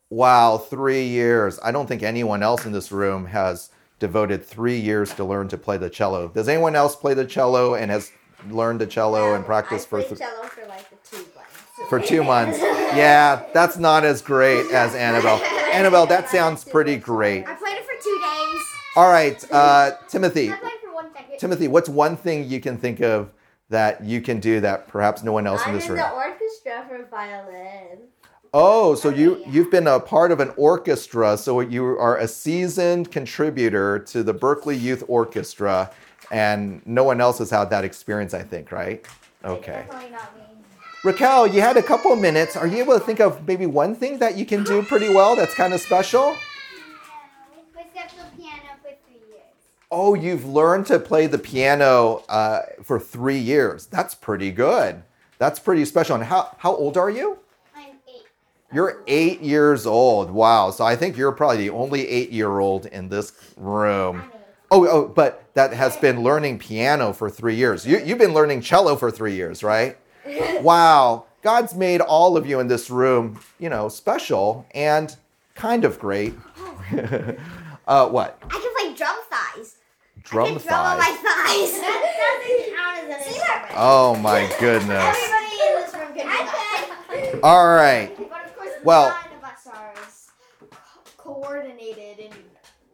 Wow, 0.10 0.58
three 0.58 1.06
years. 1.06 1.60
I 1.64 1.72
don't 1.72 1.86
think 1.88 2.02
anyone 2.02 2.42
else 2.42 2.66
in 2.66 2.72
this 2.72 2.92
room 2.92 3.26
has 3.28 3.70
devoted 4.00 4.44
three 4.44 4.78
years 4.80 5.14
to 5.16 5.24
learn 5.24 5.48
to 5.50 5.58
play 5.58 5.78
the 5.78 5.90
cello. 5.90 6.30
Does 6.30 6.50
anyone 6.50 6.76
else 6.76 6.96
play 6.96 7.14
the 7.14 7.26
cello 7.26 7.76
and 7.76 7.92
has 7.92 8.12
learned 8.50 8.82
the 8.82 8.88
cello 8.88 9.36
and 9.36 9.46
practiced 9.46 9.88
I 9.88 9.90
for 9.90 9.98
played 9.98 10.08
th- 10.18 10.20
cello 10.20 10.44
for 10.48 10.66
like 10.68 11.04
two 11.04 11.18
months. 11.18 11.90
for 11.90 12.00
two 12.00 12.24
months? 12.24 12.60
Yeah, 12.90 13.44
that's 13.54 13.78
not 13.78 14.04
as 14.04 14.20
great 14.24 14.72
as 14.72 14.96
Annabelle. 14.96 15.40
Annabelle, 15.74 16.08
that 16.08 16.28
sounds 16.32 16.64
pretty 16.64 16.96
great. 16.98 17.46
I 17.48 17.54
played 17.54 17.78
it 17.78 17.84
for 17.86 17.94
two 18.04 18.20
days. 18.20 18.62
All 18.96 19.10
right, 19.12 19.52
uh, 19.52 19.92
Timothy. 20.08 20.52
I 20.52 20.56
played 20.56 20.72
for 20.84 20.92
one 20.96 21.14
second. 21.14 21.38
Timothy, 21.38 21.68
what's 21.68 21.88
one 21.88 22.18
thing 22.18 22.50
you 22.50 22.60
can 22.60 22.80
think 22.80 23.00
of 23.00 23.32
that 23.70 24.04
you 24.04 24.22
can 24.22 24.40
do 24.40 24.60
that 24.62 24.88
perhaps 24.88 25.22
no 25.22 25.32
one 25.32 25.46
else 25.46 25.62
in 25.66 25.70
I'm 25.70 25.76
this 25.76 25.86
in 25.86 25.92
room? 25.92 26.00
the 26.00 26.10
orchestra 26.12 26.84
for 26.90 27.06
violin. 27.12 28.00
Oh, 28.54 28.96
so 28.96 29.10
you 29.10 29.44
you've 29.48 29.70
been 29.70 29.86
a 29.86 30.00
part 30.00 30.32
of 30.32 30.40
an 30.40 30.52
orchestra, 30.58 31.38
so 31.38 31.60
you 31.60 31.86
are 31.86 32.18
a 32.18 32.28
seasoned 32.28 33.12
contributor 33.12 34.00
to 34.00 34.24
the 34.24 34.34
Berkeley 34.34 34.76
Youth 34.76 35.04
Orchestra, 35.08 35.92
and 36.32 36.82
no 36.86 37.04
one 37.04 37.22
else 37.22 37.38
has 37.38 37.52
had 37.52 37.70
that 37.70 37.84
experience, 37.84 38.34
I 38.34 38.42
think, 38.42 38.72
right? 38.72 39.06
Okay. 39.46 39.86
Definitely 39.88 40.12
not 40.12 40.36
me. 40.36 40.44
Raquel, 41.04 41.48
you 41.48 41.62
had 41.62 41.78
a 41.78 41.84
couple 41.84 42.12
of 42.12 42.20
minutes. 42.20 42.56
Are 42.56 42.66
you 42.66 42.78
able 42.80 42.98
to 42.98 43.00
think 43.00 43.20
of 43.20 43.48
maybe 43.48 43.68
one 43.68 43.96
thing 43.96 44.18
that 44.18 44.36
you 44.36 44.46
can 44.46 44.64
do 44.64 44.82
pretty 44.92 45.10
well 45.10 45.36
that's 45.36 45.54
kind 45.54 45.74
of 45.74 45.80
special? 45.80 46.36
I 47.78 47.86
stepped 47.92 48.16
the 48.18 48.36
piano 48.36 48.64
for 48.82 48.90
three 49.06 49.30
years. 49.30 49.44
Oh, 49.92 50.16
you've 50.16 50.46
learned 50.46 50.88
to 50.88 50.98
play 51.00 51.28
the 51.28 51.38
piano 51.38 52.24
uh, 52.28 52.62
for 52.84 53.00
three 53.00 53.38
years. 53.38 53.86
That's 53.86 54.16
pretty 54.16 54.52
good. 54.52 55.04
That's 55.38 55.60
pretty 55.60 55.86
special. 55.86 56.16
And 56.16 56.26
how, 56.26 56.56
how 56.58 56.76
old 56.76 56.98
are 56.98 57.12
you? 57.12 57.38
I'm 58.72 58.76
eight. 58.76 58.76
You're 58.76 59.04
eight 59.08 59.42
years 59.42 59.86
old. 59.86 60.32
Wow. 60.32 60.72
So 60.72 60.84
I 60.86 60.96
think 60.96 61.18
you're 61.18 61.32
probably 61.32 61.58
the 61.58 61.70
only 61.72 62.08
eight 62.08 62.32
year 62.32 62.60
old 62.60 62.86
in 62.88 63.10
this 63.10 63.34
room. 63.58 64.24
Oh, 64.72 64.88
oh, 64.88 65.08
but 65.08 65.44
that 65.56 65.74
has 65.74 65.98
been 65.98 66.22
learning 66.24 66.60
piano 66.60 67.12
for 67.12 67.30
three 67.30 67.56
years. 67.56 67.86
You, 67.88 68.00
you've 68.00 68.20
been 68.20 68.34
learning 68.34 68.62
cello 68.62 68.96
for 68.96 69.10
three 69.12 69.34
years, 69.36 69.64
right? 69.64 69.98
Wow. 70.62 71.26
God's 71.42 71.74
made 71.74 72.02
all 72.02 72.36
of 72.36 72.46
you 72.46 72.60
in 72.60 72.68
this 72.68 72.90
room, 72.90 73.40
you 73.60 73.70
know, 73.70 73.88
special 73.88 74.66
and 74.76 75.16
kind 75.56 75.86
of 75.86 75.98
great. 75.98 76.34
uh, 77.88 78.08
what? 78.10 78.38
I 78.44 78.48
can 78.50 78.76
play 78.76 78.94
drum 78.96 79.16
thighs. 79.30 79.76
Drum 80.24 80.48
I 80.48 80.52
can 80.52 80.62
drum 80.68 80.86
on 80.86 80.98
my 80.98 81.06
thighs. 81.06 81.16
thighs. 81.16 81.80
That 81.80 82.44
doesn't 82.46 82.76
count 82.76 82.98
as 82.98 83.26
an 83.28 83.34
instrument. 83.34 83.74
Oh 83.76 84.16
my 84.18 84.54
goodness. 84.60 85.18
Everybody 85.18 85.56
in 85.66 85.82
this 85.82 85.94
room 85.94 86.14
can 86.14 86.26
do 86.26 87.32
that. 87.32 87.40
All 87.42 87.68
right. 87.74 88.12
Well- 88.84 89.10
none 89.10 89.38
of 89.38 89.44
us 89.44 89.68
are 89.68 89.94
as 90.06 90.28
coordinated 91.18 92.20
in 92.20 92.32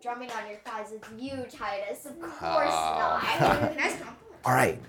drumming 0.01 0.29
on 0.31 0.47
your 0.47 0.57
thighs 0.59 0.91
as 0.91 1.01
you, 1.19 1.45
Titus. 1.49 2.05
Of 2.05 2.19
course 2.19 2.39
Oh. 2.39 2.99
not. 2.99 3.23
Ah. 3.23 4.15
All 4.45 4.53
right. 4.53 4.79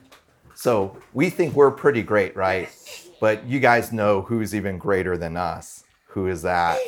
So 0.54 0.96
we 1.12 1.30
think 1.30 1.54
we're 1.54 1.70
pretty 1.70 2.02
great, 2.02 2.36
right? 2.36 2.68
But 3.20 3.44
you 3.46 3.60
guys 3.60 3.92
know 3.92 4.22
who's 4.22 4.54
even 4.54 4.78
greater 4.78 5.16
than 5.16 5.36
us. 5.36 5.84
Who 6.08 6.28
is 6.28 6.42
that? 6.42 6.78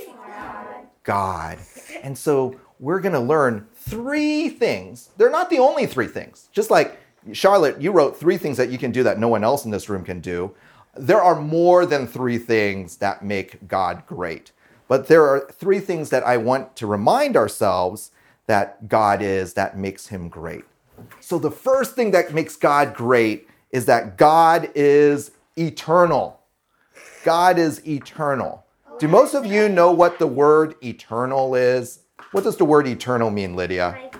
God. 1.04 1.58
And 2.02 2.16
so 2.16 2.58
we're 2.80 3.00
going 3.00 3.14
to 3.14 3.20
learn 3.20 3.66
three 3.74 4.48
things. 4.50 5.10
They're 5.16 5.30
not 5.30 5.48
the 5.50 5.58
only 5.58 5.86
three 5.86 6.06
things. 6.06 6.48
Just 6.52 6.70
like 6.70 6.98
Charlotte, 7.32 7.80
you 7.80 7.92
wrote 7.92 8.18
three 8.18 8.36
things 8.36 8.56
that 8.58 8.70
you 8.70 8.78
can 8.78 8.90
do 8.92 9.02
that 9.02 9.18
no 9.18 9.28
one 9.28 9.42
else 9.44 9.64
in 9.64 9.70
this 9.70 9.88
room 9.88 10.04
can 10.04 10.20
do. 10.20 10.54
There 10.98 11.22
are 11.22 11.40
more 11.40 11.86
than 11.86 12.06
three 12.06 12.38
things 12.38 12.96
that 12.96 13.24
make 13.24 13.68
God 13.68 14.04
great. 14.06 14.52
But 14.88 15.06
there 15.06 15.24
are 15.24 15.48
three 15.52 15.80
things 15.80 16.10
that 16.10 16.26
I 16.26 16.38
want 16.38 16.74
to 16.76 16.86
remind 16.86 17.36
ourselves 17.36 18.10
that 18.46 18.88
God 18.88 19.22
is 19.22 19.52
that 19.54 19.76
makes 19.76 20.08
him 20.08 20.28
great. 20.28 20.64
So 21.20 21.38
the 21.38 21.50
first 21.50 21.94
thing 21.94 22.10
that 22.12 22.34
makes 22.34 22.56
God 22.56 22.94
great 22.94 23.48
is 23.70 23.86
that 23.86 24.16
God 24.16 24.70
is 24.74 25.30
eternal. 25.56 26.40
God 27.24 27.58
is 27.58 27.86
eternal. 27.86 28.64
Do 28.98 29.06
most 29.06 29.34
of 29.34 29.46
you 29.46 29.68
know 29.68 29.92
what 29.92 30.18
the 30.18 30.26
word 30.26 30.74
eternal 30.82 31.54
is? 31.54 32.00
What 32.32 32.44
does 32.44 32.56
the 32.56 32.64
word 32.64 32.88
eternal 32.88 33.30
mean, 33.30 33.54
Lydia? 33.54 34.10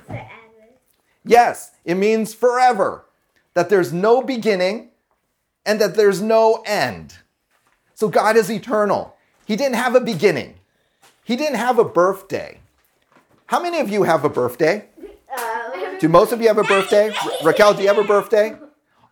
Yes, 1.25 1.73
it 1.85 1.97
means 1.97 2.35
forever. 2.35 3.07
That 3.55 3.71
there's 3.71 3.93
no 3.93 4.23
beginning 4.23 4.91
and 5.69 5.81
that 5.81 5.95
there's 5.95 6.21
no 6.23 6.63
end. 6.67 7.19
So 7.95 8.09
God 8.09 8.37
is 8.37 8.51
eternal. 8.51 9.15
He 9.47 9.55
didn't 9.55 9.77
have 9.77 9.95
a 9.95 10.01
beginning. 10.01 10.55
He 11.25 11.37
didn't 11.37 11.57
have 11.57 11.79
a 11.79 11.85
birthday. 11.85 12.61
How 13.47 13.63
many 13.63 13.79
of 13.81 13.89
you 13.91 14.03
have 14.05 14.25
a 14.25 14.29
birthday? 14.31 14.87
Uh, 15.37 15.99
do 16.01 16.09
most 16.09 16.33
of 16.33 16.41
you 16.41 16.49
have 16.49 16.59
a 16.59 16.65
birthday? 16.65 17.11
Ra- 17.11 17.31
Raquel, 17.45 17.75
do 17.75 17.83
you 17.83 17.89
have 17.89 17.99
a 17.99 18.05
birthday? 18.05 18.57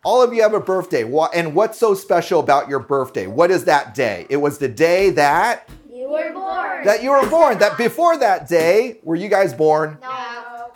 All 0.03 0.21
of 0.21 0.33
you 0.33 0.41
have 0.41 0.53
a 0.53 0.59
birthday. 0.59 1.03
And 1.35 1.53
what's 1.53 1.77
so 1.77 1.93
special 1.93 2.39
about 2.39 2.69
your 2.69 2.79
birthday? 2.79 3.27
What 3.27 3.51
is 3.51 3.65
that 3.65 3.93
day? 3.93 4.25
It 4.29 4.37
was 4.37 4.57
the 4.57 4.67
day 4.67 5.11
that 5.11 5.69
You 5.91 6.09
were 6.09 6.31
born. 6.33 6.85
that 6.85 7.03
you 7.03 7.11
were 7.11 7.29
born. 7.29 7.59
That 7.59 7.77
before 7.77 8.17
that 8.17 8.47
day, 8.47 8.99
were 9.03 9.15
you 9.15 9.29
guys 9.29 9.53
born? 9.53 9.97
No. 10.01 10.09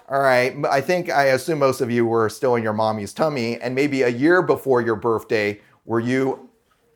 All 0.10 0.20
right. 0.20 0.54
I 0.70 0.82
think 0.82 1.10
I 1.10 1.26
assume 1.28 1.60
most 1.60 1.80
of 1.80 1.90
you 1.90 2.06
were 2.06 2.28
still 2.30 2.56
in 2.56 2.64
your 2.64 2.74
mommy's 2.74 3.14
tummy, 3.14 3.60
and 3.62 3.74
maybe 3.74 4.02
a 4.02 4.10
year 4.10 4.42
before 4.42 4.82
your 4.82 4.98
birthday, 4.98 5.62
were 5.86 6.00
you 6.00 6.50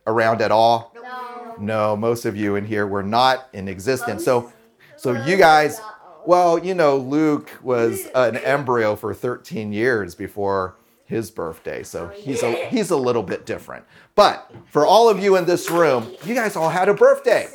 around 0.08 0.42
at 0.42 0.52
all? 0.52 0.94
No. 0.96 1.56
No, 1.58 1.96
most 1.96 2.26
of 2.26 2.36
you 2.36 2.56
in 2.56 2.66
here 2.66 2.86
were 2.86 3.04
not 3.04 3.48
in 3.54 3.68
existence. 3.68 4.24
So, 4.24 4.52
so 4.98 5.14
you 5.26 5.38
guys, 5.38 5.80
well, 6.26 6.60
you 6.60 6.74
know, 6.74 6.98
Luke 6.98 7.50
was 7.64 8.08
an 8.16 8.38
embryo 8.38 8.96
for 8.96 9.14
13 9.14 9.72
years 9.72 10.16
before 10.16 10.76
his 11.06 11.30
birthday, 11.32 11.84
so 11.84 12.08
he's 12.08 12.42
a 12.42 12.56
he's 12.68 12.90
a 12.90 12.98
little 12.98 13.22
bit 13.22 13.46
different. 13.46 13.86
But 14.16 14.52
for 14.66 14.86
all 14.86 15.08
of 15.08 15.22
you 15.24 15.36
in 15.38 15.46
this 15.46 15.70
room, 15.70 16.12
you 16.26 16.34
guys 16.34 16.56
all 16.56 16.70
had 16.70 16.90
a 16.90 16.94
birthday. 16.94 17.48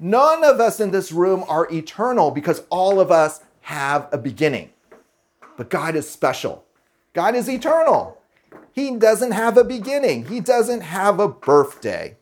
None 0.00 0.42
of 0.44 0.60
us 0.60 0.80
in 0.80 0.90
this 0.90 1.12
room 1.12 1.44
are 1.46 1.70
eternal 1.70 2.30
because 2.30 2.62
all 2.70 2.98
of 2.98 3.10
us 3.10 3.40
have 3.60 4.08
a 4.12 4.18
beginning. 4.18 4.70
But 5.58 5.68
God 5.68 5.94
is 5.94 6.08
special. 6.08 6.64
God 7.12 7.34
is 7.34 7.50
eternal. 7.50 8.19
He 8.72 8.96
doesn't 8.96 9.32
have 9.32 9.56
a 9.56 9.64
beginning, 9.64 10.26
He 10.26 10.40
doesn't 10.40 10.82
have 10.82 11.20
a 11.20 11.28
birthday. 11.28 12.16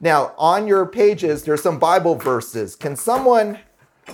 Now, 0.00 0.32
on 0.38 0.66
your 0.66 0.86
pages, 0.86 1.42
there's 1.42 1.62
some 1.62 1.78
Bible 1.78 2.14
verses. 2.14 2.74
Can 2.74 2.96
someone 2.96 3.58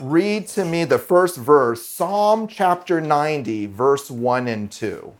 read 0.00 0.48
to 0.48 0.64
me 0.64 0.84
the 0.84 0.98
first 0.98 1.36
verse, 1.36 1.86
Psalm 1.86 2.48
chapter 2.48 3.00
90, 3.00 3.66
verse 3.66 4.10
1 4.10 4.48
and 4.48 4.70
2? 4.70 5.14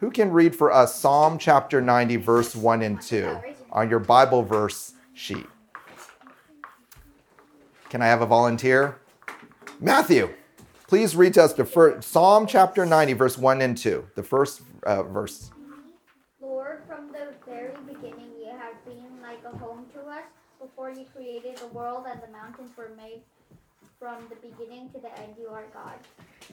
Who 0.00 0.10
can 0.10 0.30
read 0.30 0.56
for 0.56 0.72
us 0.72 0.94
Psalm 0.94 1.38
chapter 1.38 1.80
90, 1.80 2.16
verse 2.16 2.56
1 2.56 2.82
and 2.82 3.02
2 3.02 3.38
on 3.72 3.90
your 3.90 3.98
Bible 3.98 4.42
verse 4.42 4.94
sheet? 5.12 5.46
Can 7.90 8.00
I 8.00 8.06
have 8.06 8.22
a 8.22 8.26
volunteer? 8.26 8.98
Matthew, 9.80 10.32
please 10.86 11.16
read 11.16 11.34
to 11.34 11.42
us 11.42 11.52
the 11.52 11.64
first 11.64 12.08
Psalm 12.08 12.46
chapter 12.46 12.86
90, 12.86 13.12
verse 13.14 13.36
1 13.36 13.60
and 13.60 13.76
2, 13.76 14.08
the 14.14 14.22
first 14.22 14.62
uh, 14.84 15.02
verse. 15.02 15.50
Before 20.78 20.92
you 20.92 21.06
created 21.12 21.56
the 21.56 21.66
world 21.66 22.06
and 22.08 22.22
the 22.22 22.30
mountains 22.30 22.70
were 22.76 22.92
made, 22.96 23.20
from 23.98 24.28
the 24.28 24.36
beginning 24.36 24.88
to 24.90 25.00
the 25.00 25.08
end 25.18 25.34
you 25.36 25.48
are 25.48 25.64
God. 25.74 25.94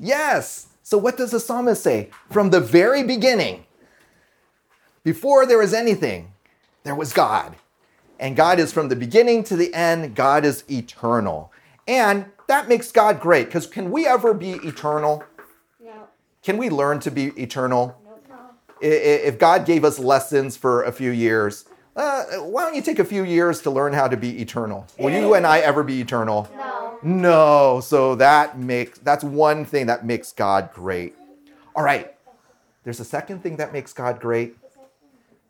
Yes. 0.01 0.65
So, 0.81 0.97
what 0.97 1.15
does 1.15 1.29
the 1.29 1.39
psalmist 1.39 1.83
say? 1.83 2.09
From 2.31 2.49
the 2.49 2.59
very 2.59 3.03
beginning, 3.03 3.65
before 5.03 5.45
there 5.45 5.59
was 5.59 5.75
anything, 5.75 6.31
there 6.81 6.95
was 6.95 7.13
God. 7.13 7.55
And 8.19 8.35
God 8.35 8.57
is 8.57 8.73
from 8.73 8.89
the 8.89 8.95
beginning 8.95 9.43
to 9.43 9.55
the 9.55 9.71
end, 9.75 10.15
God 10.15 10.43
is 10.43 10.63
eternal. 10.71 11.51
And 11.87 12.25
that 12.47 12.67
makes 12.67 12.91
God 12.91 13.19
great. 13.19 13.45
Because 13.45 13.67
can 13.67 13.91
we 13.91 14.07
ever 14.07 14.33
be 14.33 14.53
eternal? 14.53 15.23
No. 15.79 16.07
Can 16.41 16.57
we 16.57 16.71
learn 16.71 16.99
to 17.01 17.11
be 17.11 17.25
eternal? 17.39 18.01
No. 18.03 18.49
If 18.81 19.37
God 19.37 19.67
gave 19.67 19.85
us 19.85 19.99
lessons 19.99 20.57
for 20.57 20.81
a 20.81 20.91
few 20.91 21.11
years, 21.11 21.65
uh, 21.95 22.23
why 22.41 22.63
don't 22.63 22.75
you 22.75 22.81
take 22.81 22.99
a 22.99 23.05
few 23.05 23.23
years 23.23 23.61
to 23.61 23.71
learn 23.71 23.93
how 23.93 24.07
to 24.07 24.17
be 24.17 24.41
eternal? 24.41 24.85
Will 24.99 25.11
you 25.11 25.33
and 25.33 25.47
I 25.47 25.59
ever 25.59 25.83
be 25.83 26.01
eternal? 26.01 26.49
No. 26.55 26.99
No. 27.01 27.81
So 27.81 28.15
that 28.15 28.59
makes 28.59 28.99
that's 28.99 29.23
one 29.23 29.65
thing 29.65 29.85
that 29.85 30.05
makes 30.05 30.33
God 30.33 30.71
great. 30.73 31.15
All 31.75 31.83
right. 31.83 32.13
There's 32.83 32.99
a 32.99 33.05
second 33.05 33.41
thing 33.41 33.57
that 33.57 33.73
makes 33.73 33.93
God 33.93 34.19
great. 34.19 34.57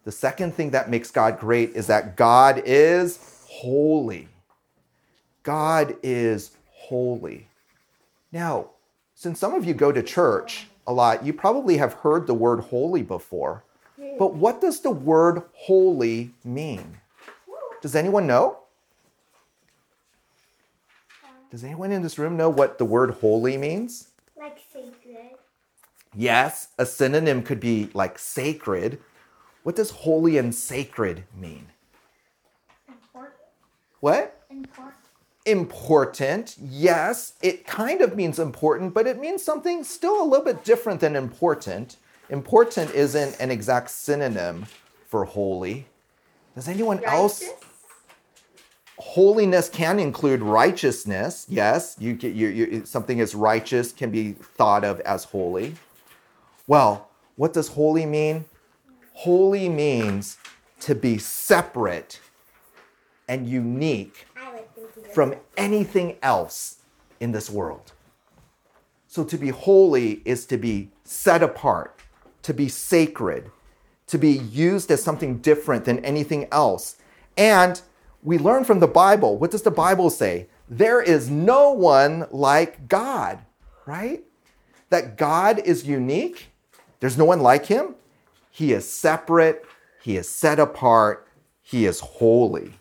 The 0.06 0.12
second 0.12 0.54
thing 0.54 0.70
that 0.72 0.90
makes 0.90 1.10
God 1.10 1.40
great 1.40 1.72
is 1.76 1.88
that 1.88 2.16
God 2.16 2.62
is 2.64 3.42
holy. 3.48 4.28
God 5.42 5.98
is 6.04 6.52
holy. 6.72 7.48
Now, 8.32 8.70
since 9.16 9.40
some 9.40 9.54
of 9.54 9.66
you 9.66 9.74
go 9.74 9.92
to 9.92 10.04
church 10.04 10.68
a 10.86 10.94
lot, 10.94 11.26
you 11.26 11.34
probably 11.34 11.78
have 11.78 11.94
heard 11.94 12.28
the 12.28 12.34
word 12.36 12.60
holy 12.62 13.02
before. 13.02 13.65
But 14.18 14.36
what 14.36 14.62
does 14.62 14.80
the 14.82 14.92
word 14.92 15.44
holy 15.54 16.32
mean? 16.44 16.98
Does 17.82 17.96
anyone 17.96 18.28
know? 18.28 18.60
Does 21.52 21.64
anyone 21.64 21.92
in 21.92 22.02
this 22.02 22.18
room 22.18 22.36
know 22.36 22.50
what 22.50 22.78
the 22.78 22.86
word 22.86 23.12
holy 23.22 23.58
means? 23.58 24.10
Like 24.38 24.60
sacred. 24.72 25.38
Yes, 26.16 26.70
a 26.78 26.86
synonym 26.86 27.44
could 27.44 27.60
be 27.60 27.90
like 27.94 28.18
sacred. 28.18 29.00
What 29.64 29.76
does 29.76 29.92
holy 29.92 30.38
and 30.38 30.54
sacred 30.54 31.24
mean? 31.36 31.68
Important. 32.88 33.36
What? 34.00 34.46
Important. 34.50 34.96
Important. 35.46 36.56
Yes, 36.60 37.34
it 37.42 37.68
kind 37.68 38.02
of 38.02 38.16
means 38.16 38.40
important, 38.40 38.94
but 38.94 39.08
it 39.08 39.20
means 39.20 39.44
something 39.44 39.84
still 39.84 40.22
a 40.22 40.26
little 40.26 40.46
bit 40.46 40.64
different 40.64 41.02
than 41.02 41.16
important. 41.16 41.98
Important 42.30 42.92
isn't 42.94 43.40
an 43.40 43.52
exact 43.52 43.90
synonym 43.92 44.66
for 45.08 45.26
holy. 45.26 45.86
Does 46.56 46.68
anyone 46.68 47.04
else? 47.04 47.44
Holiness 48.98 49.70
can 49.70 50.00
include 50.00 50.42
righteousness. 50.42 51.46
Yes, 51.50 51.96
you, 52.00 52.14
get- 52.14 52.34
you, 52.34 52.48
you, 52.48 52.86
something 52.86 53.20
is 53.20 53.36
righteous 53.36 53.92
can 53.92 54.10
be 54.10 54.32
thought 54.32 54.84
of 54.84 55.00
as 55.02 55.26
holy. 55.26 55.76
Well, 56.66 57.10
what 57.36 57.54
does 57.54 57.68
holy 57.68 58.06
mean? 58.06 58.46
Holy 59.14 59.70
means 59.70 60.38
to 60.82 60.96
be 60.96 61.18
separate 61.18 62.20
and 63.28 63.48
unique 63.48 64.28
I 64.38 64.52
like 64.52 64.74
thinking 64.76 65.12
from 65.14 65.36
anything 65.58 66.18
else 66.22 66.78
in 67.20 67.32
this 67.32 67.50
world. 67.50 67.94
So 69.08 69.24
to 69.24 69.38
be 69.38 69.50
holy 69.50 70.22
is 70.26 70.46
to 70.48 70.58
be 70.58 70.90
set 71.04 71.42
apart, 71.42 72.00
to 72.46 72.54
be 72.54 72.70
sacred, 72.70 73.50
to 74.06 74.20
be 74.20 74.30
used 74.32 74.92
as 74.92 75.02
something 75.02 75.40
different 75.40 75.84
than 75.86 75.98
anything 76.06 76.48
else. 76.52 76.98
And 77.36 77.82
we 78.22 78.38
learn 78.38 78.66
from 78.66 78.80
the 78.82 78.88
Bible. 78.88 79.40
What 79.40 79.50
does 79.50 79.64
the 79.64 79.72
Bible 79.72 80.12
say? 80.12 80.48
There 80.70 81.02
is 81.02 81.28
no 81.28 81.72
one 81.72 82.28
like 82.30 82.88
God, 82.88 83.40
right? 83.88 84.24
That 84.92 85.18
God 85.18 85.58
is 85.58 85.88
unique. 85.88 86.52
There's 87.00 87.18
no 87.18 87.26
one 87.26 87.40
like 87.40 87.66
him. 87.66 87.96
He 88.52 88.74
is 88.74 88.88
separate, 88.88 89.66
he 90.04 90.16
is 90.16 90.30
set 90.30 90.60
apart, 90.60 91.28
he 91.64 91.88
is 91.88 92.00
holy. 92.00 92.74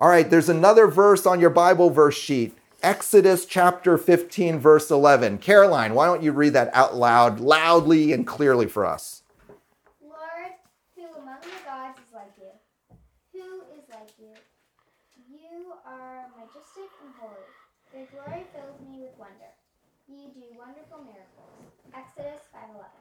All 0.00 0.08
right, 0.08 0.28
there's 0.28 0.48
another 0.48 0.88
verse 0.88 1.26
on 1.26 1.38
your 1.38 1.50
Bible 1.50 1.90
verse 1.90 2.16
sheet. 2.16 2.58
Exodus 2.82 3.44
chapter 3.44 3.98
15, 3.98 4.58
verse 4.58 4.90
11. 4.90 5.38
Caroline, 5.38 5.94
why 5.94 6.06
don't 6.06 6.22
you 6.22 6.32
read 6.32 6.54
that 6.54 6.70
out 6.72 6.96
loud, 6.96 7.38
loudly 7.38 8.12
and 8.12 8.26
clearly 8.26 8.66
for 8.66 8.86
us? 8.86 9.22
Lord, 10.02 10.52
who 10.96 11.04
among 11.20 11.40
the 11.42 11.60
gods 11.66 11.98
is 11.98 12.14
like 12.14 12.32
you? 12.38 12.50
Who 13.32 13.60
is 13.76 13.84
like 13.90 14.08
you? 14.18 14.32
You 15.30 15.74
are 15.84 16.26
majestic 16.38 16.90
and 17.04 17.14
holy. 17.20 17.44
Your 17.94 18.06
glory 18.06 18.44
fills 18.54 18.80
me 18.80 19.02
with 19.02 19.18
wonder. 19.18 19.52
You 20.08 20.30
do 20.32 20.46
wonderful 20.58 21.04
miracles. 21.04 21.68
Exodus 21.94 22.40
5:11. 22.54 23.00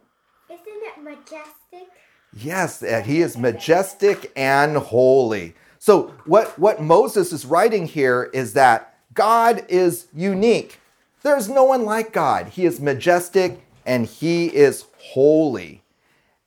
Isn't 0.49 0.84
it 0.84 1.03
majestic? 1.03 1.89
Yes, 2.34 2.80
that 2.80 3.06
he 3.06 3.21
is 3.21 3.38
majestic 3.38 4.32
and 4.36 4.75
holy. 4.77 5.56
So, 5.80 6.13
what, 6.25 6.60
what 6.60 6.82
Moses 6.82 7.32
is 7.32 7.45
writing 7.45 7.88
here 7.88 8.30
is 8.34 8.53
that 8.53 8.88
God 9.13 9.65
is 9.67 10.08
unique. 10.13 10.80
There's 11.24 11.50
no 11.50 11.63
one 11.63 11.86
like 11.86 12.13
God. 12.13 12.48
He 12.48 12.65
is 12.65 12.80
majestic 12.80 13.62
and 13.86 14.06
he 14.06 14.48
is 14.48 14.86
holy. 14.98 15.84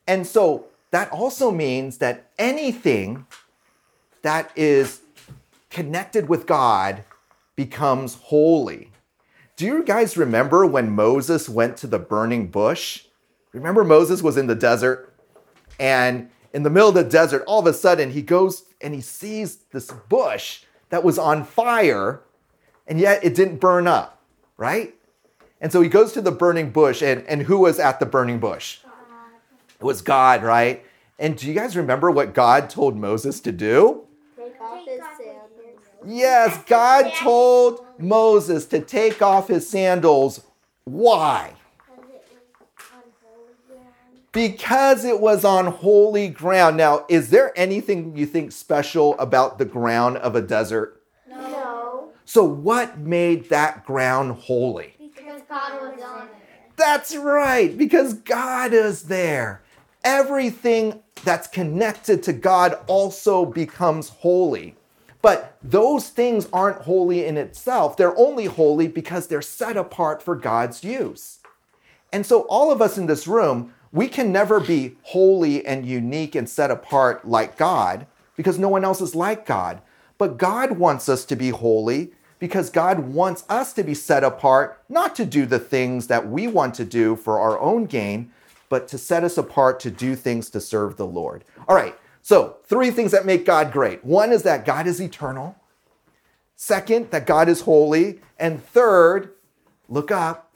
And 0.07 0.27
so, 0.27 0.67
that 0.91 1.11
also 1.11 1.51
means 1.51 1.99
that 1.99 2.31
anything 2.39 3.27
that 4.21 4.51
is 4.55 5.01
connected 5.71 6.29
with 6.29 6.47
God 6.47 7.03
becomes 7.57 8.15
holy. 8.15 8.91
Do 9.57 9.67
you 9.67 9.85
guys 9.85 10.17
remember 10.17 10.67
when 10.67 10.91
Moses 10.91 11.49
went 11.49 11.77
to 11.79 11.87
the 11.87 11.99
burning 11.99 12.49
bush? 12.49 13.05
Remember, 13.53 13.85
Moses 13.85 14.23
was 14.23 14.37
in 14.37 14.47
the 14.47 14.55
desert, 14.55 15.15
and 15.79 16.31
in 16.53 16.63
the 16.63 16.71
middle 16.71 16.89
of 16.89 16.95
the 16.95 17.05
desert, 17.05 17.43
all 17.47 17.61
of 17.61 17.67
a 17.67 17.73
sudden 17.73 18.11
he 18.11 18.23
goes 18.23 18.65
and 18.81 18.95
he 18.95 19.01
sees 19.01 19.57
this 19.73 19.91
bush 20.09 20.65
that 20.91 21.05
was 21.05 21.19
on 21.19 21.45
fire, 21.45 22.21
and 22.87 23.01
yet 23.01 23.25
it 23.25 23.35
didn't 23.35 23.57
burn 23.57 23.87
up, 23.87 24.21
right? 24.57 24.95
And 25.61 25.71
so 25.71 25.81
he 25.81 25.89
goes 25.89 26.13
to 26.13 26.21
the 26.21 26.33
burning 26.33 26.71
bush, 26.71 27.03
and, 27.03 27.25
and 27.27 27.43
who 27.43 27.59
was 27.59 27.79
at 27.79 28.01
the 28.01 28.07
burning 28.07 28.41
bush? 28.41 28.79
It 29.81 29.85
was 29.85 30.03
God, 30.03 30.43
right? 30.43 30.85
And 31.19 31.37
do 31.37 31.47
you 31.47 31.55
guys 31.55 31.77
remember 31.77 32.11
what 32.11 32.35
God 32.35 32.69
told 32.69 32.97
Moses 32.97 33.41
to 33.41 33.53
do? 33.53 34.07
Take 34.37 34.61
off 34.61 34.85
his 34.85 35.01
sandals. 35.17 35.49
Yes, 36.05 36.59
God 36.67 37.13
told 37.15 37.85
Moses 37.99 38.67
to 38.67 38.81
take 38.81 39.23
off 39.23 39.49
his 39.49 39.69
sandals. 39.69 40.45
Why? 40.85 41.55
Because 44.33 45.05
it 45.05 45.21
was 45.21 45.45
on 45.45 45.67
holy 45.67 46.29
ground. 46.29 46.77
Now, 46.79 47.05
is 47.09 47.31
there 47.31 47.53
anything 47.55 48.17
you 48.17 48.25
think 48.25 48.51
special 48.51 49.17
about 49.19 49.59
the 49.59 49.67
ground 49.67 50.17
of 50.17 50.35
a 50.35 50.41
desert? 50.41 51.02
So, 52.33 52.45
what 52.45 52.97
made 52.97 53.51
that 53.51 53.85
ground 53.85 54.33
holy? 54.33 54.95
Because 54.99 55.43
God 55.51 55.83
was 55.83 56.03
on 56.03 56.23
it. 56.23 56.77
That's 56.77 57.15
right, 57.15 57.77
because 57.77 58.15
God 58.15 58.73
is 58.73 59.03
there. 59.03 59.61
Everything 60.03 61.03
that's 61.25 61.47
connected 61.47 62.23
to 62.23 62.33
God 62.33 62.79
also 62.87 63.45
becomes 63.45 64.09
holy. 64.09 64.77
But 65.21 65.59
those 65.63 66.09
things 66.09 66.49
aren't 66.55 66.81
holy 66.81 67.27
in 67.27 67.37
itself. 67.37 67.99
They're 67.99 68.17
only 68.17 68.47
holy 68.47 68.89
because 68.89 69.27
they're 69.27 69.43
set 69.43 69.77
apart 69.77 70.23
for 70.23 70.35
God's 70.35 70.83
use. 70.83 71.41
And 72.15 72.25
so, 72.25 72.47
all 72.49 72.71
of 72.73 72.81
us 72.81 72.97
in 72.97 73.05
this 73.05 73.27
room, 73.27 73.75
we 73.93 74.09
can 74.09 74.33
never 74.33 74.59
be 74.59 74.97
holy 75.03 75.67
and 75.67 75.85
unique 75.85 76.35
and 76.35 76.49
set 76.49 76.71
apart 76.71 77.29
like 77.29 77.59
God 77.59 78.07
because 78.37 78.59
no 78.59 78.71
one 78.71 78.87
else 78.87 79.03
is 79.03 79.15
like 79.15 79.45
God. 79.45 79.83
But 80.17 80.39
God 80.39 80.79
wants 80.79 81.11
us 81.11 81.27
to 81.27 81.37
be 81.37 81.51
holy 81.51 82.13
because 82.43 82.71
God 82.71 82.99
wants 82.99 83.45
us 83.49 83.73
to 83.75 83.85
be 83.85 83.95
set 83.95 84.25
apart, 84.25 84.83
not 84.89 85.15
to 85.15 85.25
do 85.25 85.47
the 85.47 85.61
things 85.61 86.09
that 86.09 86.29
we 86.29 86.49
want 86.49 86.75
to 86.75 86.85
do 86.85 87.15
for 87.15 87.39
our 87.39 87.57
own 87.61 87.85
gain, 87.85 88.33
but 88.69 88.89
to 88.89 88.99
set 88.99 89.23
us 89.23 89.39
apart 89.39 89.79
to 89.79 89.93
do 89.93 90.17
things 90.17 90.51
to 90.51 90.61
serve 90.61 90.97
the 90.97 91.07
Lord. 91.07 91.45
All 91.69 91.77
right, 91.77 91.97
so 92.21 92.57
three 92.65 92.91
things 92.91 93.13
that 93.13 93.25
make 93.25 93.47
God 93.47 93.71
great 93.71 94.05
one 94.05 94.33
is 94.33 94.43
that 94.43 94.65
God 94.65 94.89
is 94.89 95.01
eternal, 95.01 95.55
second, 96.57 97.13
that 97.13 97.27
God 97.27 97.49
is 97.49 97.61
holy, 97.61 98.19
and 98.41 98.61
third, 98.61 99.31
look 99.89 100.11
up, 100.11 100.53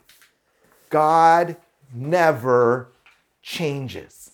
God 0.89 1.55
never 1.93 2.89
changes. 3.41 4.31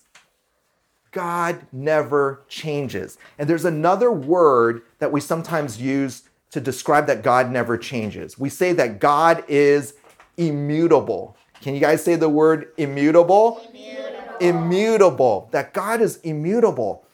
God 1.11 1.67
never 1.71 2.41
changes. 2.49 3.19
And 3.37 3.47
there's 3.47 3.63
another 3.63 4.11
word 4.11 4.81
that 4.97 5.11
we 5.11 5.21
sometimes 5.21 5.79
use 5.79 6.23
to 6.53 6.61
describe 6.61 7.07
that 7.07 7.23
God 7.23 7.49
never 7.49 7.79
changes. 7.79 8.37
We 8.37 8.47
say 8.47 8.73
that 8.73 8.99
God 8.99 9.43
is 9.47 9.95
immutable. 10.37 11.35
Can 11.61 11.73
you 11.73 11.79
guys 11.79 12.03
say 12.03 12.15
the 12.15 12.29
word 12.29 12.67
immutable? 12.77 13.59
Immutable. 13.69 14.37
Immutable. 14.39 15.49
That 15.51 15.73
God 15.73 15.99
is 15.99 16.17
immutable. 16.17 17.07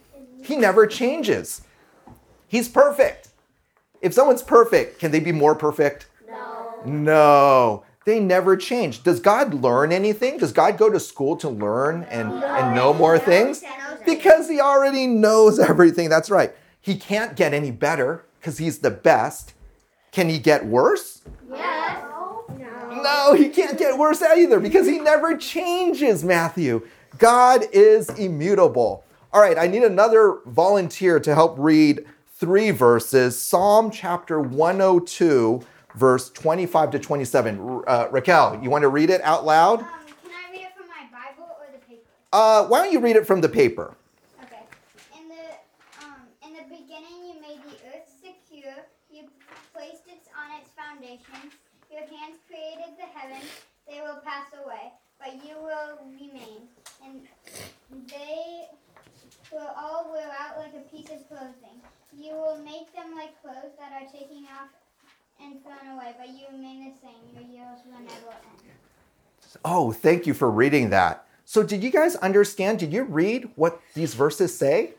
He 0.44 0.58
never 0.58 0.86
changes. 0.86 1.62
He's 2.48 2.68
perfect. 2.68 3.30
If 4.02 4.14
someone's 4.14 4.44
perfect, 4.44 5.00
can 5.00 5.12
they 5.12 5.22
be 5.22 5.32
more 5.32 5.56
perfect? 5.56 6.08
No. 6.28 6.82
No, 6.86 7.84
they 8.04 8.20
never 8.20 8.58
change. 8.58 9.04
Does 9.04 9.22
God 9.22 9.54
learn 9.54 9.94
anything? 9.94 10.38
Does 10.38 10.52
God 10.52 10.78
go 10.78 10.90
to 10.90 11.00
school 11.00 11.38
to 11.38 11.48
learn 11.48 12.04
and, 12.10 12.34
and 12.44 12.76
know 12.76 12.94
more 12.94 13.18
things? 13.18 13.64
Because 14.06 14.50
he 14.50 14.60
already 14.60 15.08
knows 15.08 15.60
everything. 15.60 16.10
That's 16.10 16.30
right. 16.30 16.54
He 16.82 16.98
can't 16.98 17.38
get 17.38 17.54
any 17.54 17.72
better 17.72 18.26
because 18.40 18.58
he's 18.58 18.80
the 18.80 18.92
best. 18.92 19.54
Can 20.12 20.30
he 20.30 20.40
get 20.40 20.66
worse? 20.66 21.22
Yes. 21.52 22.04
No, 22.58 23.02
no, 23.04 23.34
he 23.36 23.50
can't 23.50 23.78
get 23.78 23.98
worse 23.98 24.22
either 24.22 24.60
because 24.60 24.88
he 24.88 25.00
never 25.00 25.38
changes, 25.38 26.24
Matthew. 26.24 26.88
God 27.18 27.66
is 27.72 28.10
immutable. 28.10 29.04
All 29.32 29.42
right, 29.42 29.58
I 29.58 29.68
need 29.68 29.84
another 29.84 30.40
volunteer 30.46 31.20
to 31.20 31.36
help 31.36 31.56
read 31.60 32.06
three 32.40 32.72
verses 32.72 33.40
Psalm 33.40 33.92
chapter 33.92 34.40
102, 34.40 35.62
verse 35.96 36.30
25 36.32 36.92
to 36.92 37.00
27. 37.00 37.84
Uh, 37.86 38.08
Raquel, 38.12 38.60
you 38.64 38.70
want 38.70 38.84
to 38.84 38.90
read 38.90 39.10
it 39.10 39.22
out 39.22 39.46
loud? 39.46 39.82
Um, 39.82 39.88
can 40.24 40.32
I 40.32 40.52
read 40.52 40.62
it 40.62 40.74
from 40.76 40.88
my 40.88 41.06
Bible 41.12 41.50
or 41.60 41.68
the 41.72 41.86
paper? 41.86 42.02
Uh, 42.32 42.66
why 42.66 42.84
don't 42.84 42.94
you 42.94 43.00
read 43.00 43.18
it 43.18 43.28
from 43.28 43.42
the 43.42 43.50
paper? 43.50 43.96
Okay. 44.44 44.64
In 45.20 45.28
the 45.30 46.06
um, 46.06 46.22
in 46.48 46.54
the 46.54 46.64
beginning, 46.64 47.28
you 47.28 47.42
made 47.42 47.60
the 47.68 47.76
earth 47.92 48.10
secure. 48.24 48.74
You 49.12 49.28
placed 49.74 50.08
it 50.08 50.24
on 50.34 50.62
its 50.62 50.72
foundations. 50.72 51.54
Your 51.92 52.02
hands 52.02 52.40
created 52.48 52.96
the 52.98 53.06
heavens. 53.06 53.50
They 53.88 54.00
will 54.02 54.19
pass 54.30 54.46
away, 54.64 54.94
but 55.20 55.34
you 55.44 55.56
will 55.58 55.98
remain, 56.06 56.70
and 57.04 57.22
they 58.08 58.68
will 59.52 59.72
all 59.76 60.12
wear 60.12 60.30
out 60.40 60.60
like 60.60 60.74
a 60.76 60.88
piece 60.96 61.10
of 61.10 61.28
clothing. 61.28 61.82
You 62.16 62.34
will 62.34 62.58
make 62.58 62.94
them 62.94 63.16
like 63.16 63.42
clothes 63.42 63.74
that 63.80 63.92
are 63.92 64.08
taken 64.08 64.46
off 64.46 64.70
and 65.42 65.64
thrown 65.64 65.96
away, 65.96 66.14
but 66.18 66.30
you 66.30 66.46
remain 66.52 66.92
the 66.92 67.00
same. 67.02 67.22
Your 67.34 67.50
years 67.50 67.80
will 67.86 68.00
never 68.00 68.30
end. 68.30 68.72
Oh, 69.66 69.92
thank 69.92 70.28
you 70.28 70.36
for 70.36 70.52
reading 70.52 70.92
that. 70.92 71.26
So, 71.46 71.64
did 71.64 71.84
you 71.84 71.90
guys 71.90 72.16
understand? 72.18 72.78
Did 72.78 72.94
you 72.94 73.04
read 73.04 73.50
what 73.56 73.82
these 73.96 74.14
verses 74.14 74.56
say? 74.56 74.94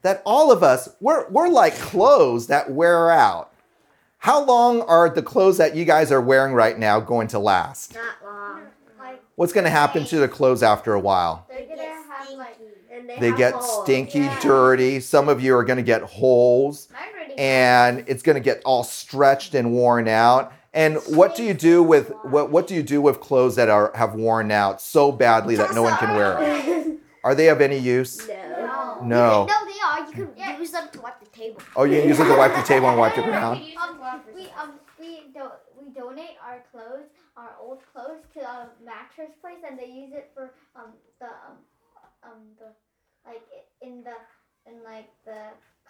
That 0.00 0.22
all 0.24 0.50
of 0.50 0.62
us, 0.62 0.88
we're, 1.00 1.28
we're 1.28 1.48
like 1.48 1.74
clothes 1.74 2.46
that 2.46 2.70
wear 2.70 3.10
out. 3.10 3.53
How 4.24 4.42
long 4.42 4.80
are 4.80 5.10
the 5.10 5.20
clothes 5.20 5.58
that 5.58 5.76
you 5.76 5.84
guys 5.84 6.10
are 6.10 6.18
wearing 6.20 6.54
right 6.54 6.78
now 6.78 6.98
going 6.98 7.28
to 7.28 7.38
last? 7.38 7.92
Not 7.94 8.04
long. 8.24 8.62
Like 8.98 9.22
What's 9.34 9.52
going 9.52 9.64
to 9.64 9.70
happen 9.70 10.06
to 10.06 10.16
the 10.16 10.28
clothes 10.28 10.62
after 10.62 10.94
a 10.94 10.98
while? 10.98 11.46
they're 11.50 11.66
get 11.66 11.78
have 11.78 12.38
like 12.38 12.56
And 12.90 13.06
they, 13.06 13.18
They 13.18 13.36
get 13.36 13.62
stinky, 13.62 14.20
Yeah. 14.20 14.38
dirty. 14.40 15.00
Some 15.00 15.28
of 15.28 15.42
you 15.42 15.54
are 15.54 15.62
going 15.62 15.76
to 15.76 15.82
get 15.82 16.00
holes, 16.04 16.88
and 17.36 18.02
it's 18.06 18.22
going 18.22 18.36
to 18.36 18.40
get 18.40 18.62
all 18.64 18.82
stretched 18.82 19.54
and 19.54 19.72
worn 19.72 20.08
out. 20.08 20.54
And 20.72 20.96
what 21.08 21.34
do 21.34 21.42
you 21.42 21.52
do 21.52 21.82
with 21.82 22.14
what, 22.22 22.48
what 22.50 22.66
do 22.66 22.74
you 22.74 22.82
do 22.82 23.02
with 23.02 23.20
clothes 23.20 23.56
that 23.56 23.68
are 23.68 23.92
have 23.94 24.14
worn 24.14 24.50
out 24.50 24.80
so 24.80 25.12
badly 25.12 25.54
that 25.56 25.74
no 25.74 25.82
one 25.82 25.98
can 25.98 26.16
wear 26.16 26.40
them? 26.40 26.98
Are 27.24 27.34
they 27.34 27.48
of 27.50 27.60
any 27.60 27.78
use? 27.78 28.26
no. 28.26 29.00
No. 29.02 29.46
No, 29.46 29.46
they 29.46 29.80
are. 29.84 30.06
You 30.08 30.28
can 30.34 30.60
use 30.60 30.70
them 30.70 30.88
to 30.92 31.00
wipe 31.00 31.20
the 31.20 31.23
table. 31.44 31.62
Oh, 31.76 31.84
you 31.84 32.00
can 32.00 32.08
use 32.08 32.18
it 32.20 32.24
to 32.24 32.36
wipe 32.36 32.54
the 32.54 32.62
table 32.62 32.88
and 32.88 32.98
wipe 32.98 33.14
the 33.14 33.22
ground. 33.22 33.60
Um, 33.60 34.22
we 34.34 34.42
um 34.60 34.78
we 34.98 35.32
do 35.32 35.44
we 35.78 35.92
donate 35.92 36.36
our 36.44 36.64
clothes, 36.70 37.10
our 37.36 37.56
old 37.60 37.80
clothes, 37.92 38.22
to 38.34 38.40
a 38.40 38.68
mattress 38.84 39.32
place, 39.40 39.62
and 39.68 39.78
they 39.78 39.86
use 39.86 40.12
it 40.12 40.30
for 40.34 40.52
um 40.76 40.92
the 41.20 41.26
um 41.26 41.56
um 42.22 42.40
the 42.58 42.66
like 43.26 43.42
in 43.82 44.02
the 44.04 44.16
in 44.70 44.82
like 44.84 45.08
the 45.24 45.40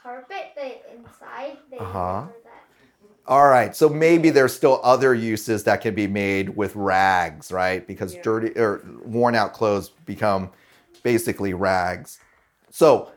carpet, 0.01 0.53
the 0.57 0.95
inside 0.95 1.59
they 1.71 1.79
Uh-huh. 1.79 2.23
use 2.27 2.31
it 2.31 2.43
for 2.43 2.49
that. 2.49 2.64
All 3.27 3.49
right, 3.49 3.75
so 3.75 3.88
maybe 3.88 4.29
there's 4.31 4.55
still 4.55 4.81
other 4.83 5.14
uses 5.14 5.64
that 5.64 5.81
can 5.81 5.95
be 5.95 6.07
made 6.07 6.51
with 6.51 6.77
rags, 6.77 7.51
right? 7.51 7.87
Because 7.87 8.14
Yeah. 8.14 8.21
dirty 8.23 8.59
or 8.59 8.85
worn 9.05 9.35
out 9.35 9.55
clothes 9.55 9.90
become 10.05 10.51
basically 11.03 11.55
rags. 11.55 12.19
So, 12.71 13.11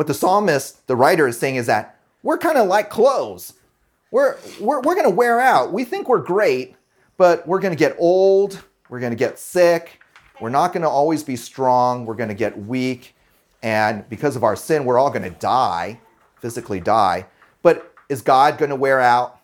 what 0.00 0.06
the 0.06 0.14
psalmist, 0.14 0.86
the 0.86 0.96
writer, 0.96 1.28
is 1.28 1.38
saying 1.38 1.56
is 1.56 1.66
that 1.66 2.00
we're 2.22 2.38
kind 2.38 2.56
of 2.56 2.66
like 2.66 2.88
clothes. 2.88 3.52
We're, 4.10 4.38
we're, 4.58 4.80
we're 4.80 4.94
going 4.94 5.04
to 5.04 5.14
wear 5.14 5.38
out. 5.38 5.74
We 5.74 5.84
think 5.84 6.08
we're 6.08 6.22
great, 6.22 6.74
but 7.18 7.46
we're 7.46 7.58
going 7.60 7.74
to 7.74 7.78
get 7.78 7.96
old. 7.98 8.62
We're 8.88 9.00
going 9.00 9.12
to 9.12 9.16
get 9.16 9.38
sick. 9.38 10.00
We're 10.40 10.48
not 10.48 10.72
going 10.72 10.84
to 10.84 10.88
always 10.88 11.22
be 11.22 11.36
strong. 11.36 12.06
We're 12.06 12.14
going 12.14 12.30
to 12.30 12.34
get 12.34 12.58
weak. 12.58 13.14
And 13.62 14.08
because 14.08 14.36
of 14.36 14.42
our 14.42 14.56
sin, 14.56 14.86
we're 14.86 14.96
all 14.96 15.10
going 15.10 15.30
to 15.30 15.38
die, 15.38 16.00
physically 16.38 16.80
die. 16.80 17.26
But 17.60 17.92
is 18.08 18.22
God 18.22 18.56
going 18.56 18.70
to 18.70 18.76
wear 18.76 19.00
out? 19.00 19.38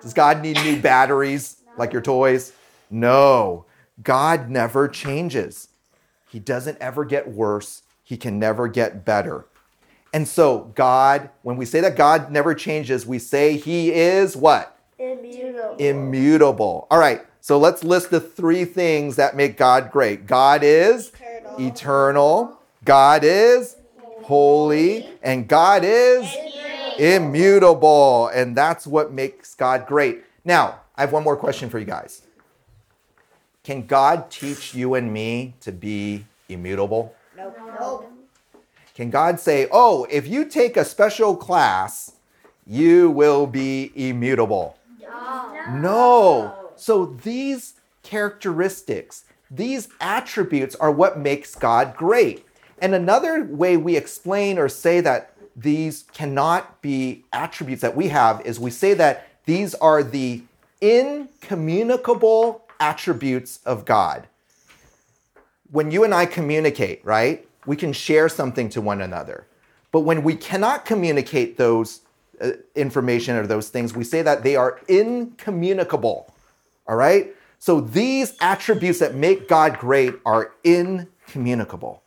Does 0.00 0.12
God 0.12 0.42
need 0.42 0.56
new 0.56 0.82
batteries 0.82 1.58
like 1.78 1.92
your 1.92 2.02
toys? 2.02 2.52
No. 2.90 3.66
God 4.02 4.50
never 4.50 4.88
changes. 4.88 5.68
He 6.28 6.40
doesn't 6.40 6.78
ever 6.80 7.04
get 7.04 7.28
worse. 7.28 7.82
He 8.02 8.16
can 8.16 8.40
never 8.40 8.66
get 8.66 9.04
better. 9.04 9.46
And 10.12 10.28
so, 10.28 10.70
God, 10.74 11.30
when 11.42 11.56
we 11.56 11.64
say 11.64 11.80
that 11.80 11.96
God 11.96 12.30
never 12.30 12.54
changes, 12.54 13.06
we 13.06 13.18
say 13.18 13.56
He 13.56 13.92
is 13.92 14.36
what? 14.36 14.78
Immutable. 14.98 15.76
Immutable. 15.78 16.86
All 16.90 16.98
right, 16.98 17.22
so 17.40 17.58
let's 17.58 17.82
list 17.82 18.10
the 18.10 18.20
three 18.20 18.64
things 18.64 19.16
that 19.16 19.34
make 19.34 19.56
God 19.56 19.90
great 19.90 20.26
God 20.26 20.62
is 20.62 21.12
eternal, 21.58 22.58
God 22.84 23.24
is 23.24 23.76
holy, 24.22 25.08
and 25.22 25.48
God 25.48 25.82
is 25.84 26.24
immutable. 26.98 28.28
And 28.28 28.56
that's 28.56 28.86
what 28.86 29.12
makes 29.12 29.54
God 29.54 29.86
great. 29.86 30.24
Now, 30.44 30.80
I 30.96 31.00
have 31.02 31.12
one 31.12 31.24
more 31.24 31.36
question 31.36 31.70
for 31.70 31.78
you 31.78 31.84
guys. 31.84 32.22
Can 33.64 33.86
God 33.86 34.30
teach 34.30 34.74
you 34.74 34.94
and 34.94 35.12
me 35.12 35.54
to 35.60 35.72
be 35.72 36.26
immutable? 36.48 37.14
Nope. 37.36 37.56
Nope. 37.80 38.11
Can 38.94 39.10
God 39.10 39.40
say, 39.40 39.68
oh, 39.70 40.06
if 40.10 40.26
you 40.26 40.44
take 40.44 40.76
a 40.76 40.84
special 40.84 41.34
class, 41.36 42.12
you 42.66 43.10
will 43.10 43.46
be 43.46 43.90
immutable? 43.94 44.78
No. 45.00 45.78
no. 45.80 46.70
So 46.76 47.06
these 47.06 47.74
characteristics, 48.02 49.24
these 49.50 49.88
attributes 50.00 50.74
are 50.76 50.90
what 50.90 51.18
makes 51.18 51.54
God 51.54 51.96
great. 51.96 52.44
And 52.80 52.94
another 52.94 53.44
way 53.44 53.76
we 53.76 53.96
explain 53.96 54.58
or 54.58 54.68
say 54.68 55.00
that 55.00 55.32
these 55.54 56.04
cannot 56.12 56.82
be 56.82 57.24
attributes 57.32 57.82
that 57.82 57.94
we 57.94 58.08
have 58.08 58.40
is 58.44 58.58
we 58.58 58.70
say 58.70 58.94
that 58.94 59.28
these 59.44 59.74
are 59.76 60.02
the 60.02 60.42
incommunicable 60.80 62.64
attributes 62.80 63.60
of 63.64 63.84
God. 63.84 64.26
When 65.70 65.90
you 65.90 66.04
and 66.04 66.14
I 66.14 66.26
communicate, 66.26 67.04
right, 67.04 67.46
we 67.66 67.76
can 67.76 67.92
share 67.92 68.28
something 68.28 68.68
to 68.70 68.80
one 68.80 69.00
another. 69.00 69.46
But 69.90 70.00
when 70.00 70.22
we 70.22 70.34
cannot 70.34 70.84
communicate 70.84 71.56
those 71.56 72.00
uh, 72.40 72.52
information 72.74 73.36
or 73.36 73.46
those 73.46 73.68
things, 73.68 73.94
we 73.94 74.04
say 74.04 74.22
that 74.22 74.42
they 74.42 74.56
are 74.56 74.80
incommunicable. 74.88 76.32
All 76.88 76.96
right? 76.96 77.34
So 77.58 77.80
these 77.80 78.34
attributes 78.40 78.98
that 78.98 79.14
make 79.14 79.48
God 79.48 79.78
great 79.78 80.14
are 80.26 80.52
incommunicable. 80.64 82.02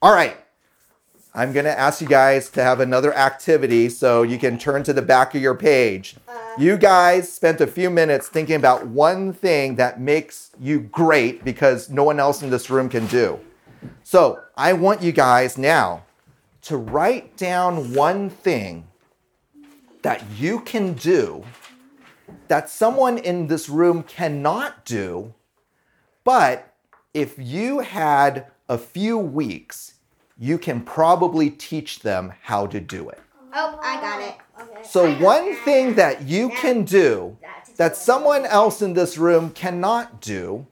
All 0.00 0.14
right. 0.14 0.36
I'm 1.34 1.52
going 1.52 1.64
to 1.64 1.76
ask 1.76 2.02
you 2.02 2.06
guys 2.06 2.50
to 2.50 2.62
have 2.62 2.78
another 2.78 3.14
activity 3.14 3.88
so 3.88 4.22
you 4.22 4.38
can 4.38 4.58
turn 4.58 4.82
to 4.82 4.92
the 4.92 5.00
back 5.00 5.34
of 5.34 5.40
your 5.40 5.54
page. 5.54 6.16
You 6.58 6.76
guys 6.76 7.32
spent 7.32 7.62
a 7.62 7.66
few 7.66 7.88
minutes 7.88 8.28
thinking 8.28 8.56
about 8.56 8.86
one 8.86 9.32
thing 9.32 9.76
that 9.76 9.98
makes 9.98 10.50
you 10.60 10.80
great 10.80 11.42
because 11.42 11.88
no 11.88 12.04
one 12.04 12.20
else 12.20 12.42
in 12.42 12.50
this 12.50 12.68
room 12.68 12.90
can 12.90 13.06
do. 13.06 13.40
So 14.02 14.40
I 14.56 14.72
want 14.72 15.02
you 15.02 15.12
guys 15.12 15.56
now 15.58 16.04
to 16.62 16.76
write 16.76 17.36
down 17.36 17.94
one 17.94 18.30
thing 18.30 18.86
that 20.02 20.24
you 20.38 20.60
can 20.60 20.94
do 20.94 21.44
that 22.48 22.68
someone 22.68 23.18
in 23.18 23.46
this 23.46 23.68
room 23.68 24.02
cannot 24.02 24.84
do, 24.84 25.32
but 26.24 26.74
if 27.14 27.34
you 27.38 27.80
had 27.80 28.46
a 28.68 28.78
few 28.78 29.18
weeks, 29.18 29.94
you 30.38 30.58
can 30.58 30.80
probably 30.80 31.50
teach 31.50 32.00
them 32.00 32.32
how 32.42 32.66
to 32.66 32.80
do 32.80 33.08
it. 33.08 33.20
Oh, 33.54 33.78
I 33.82 34.00
got 34.00 34.20
it. 34.20 34.34
Okay. 34.60 34.82
So, 34.82 35.14
one 35.16 35.54
thing 35.56 35.94
that 35.94 36.22
you 36.22 36.48
can 36.50 36.84
do 36.84 37.36
that 37.76 37.96
someone 37.96 38.46
else 38.46 38.80
in 38.82 38.94
this 38.94 39.18
room 39.18 39.50
cannot 39.50 40.20
do, 40.20 40.66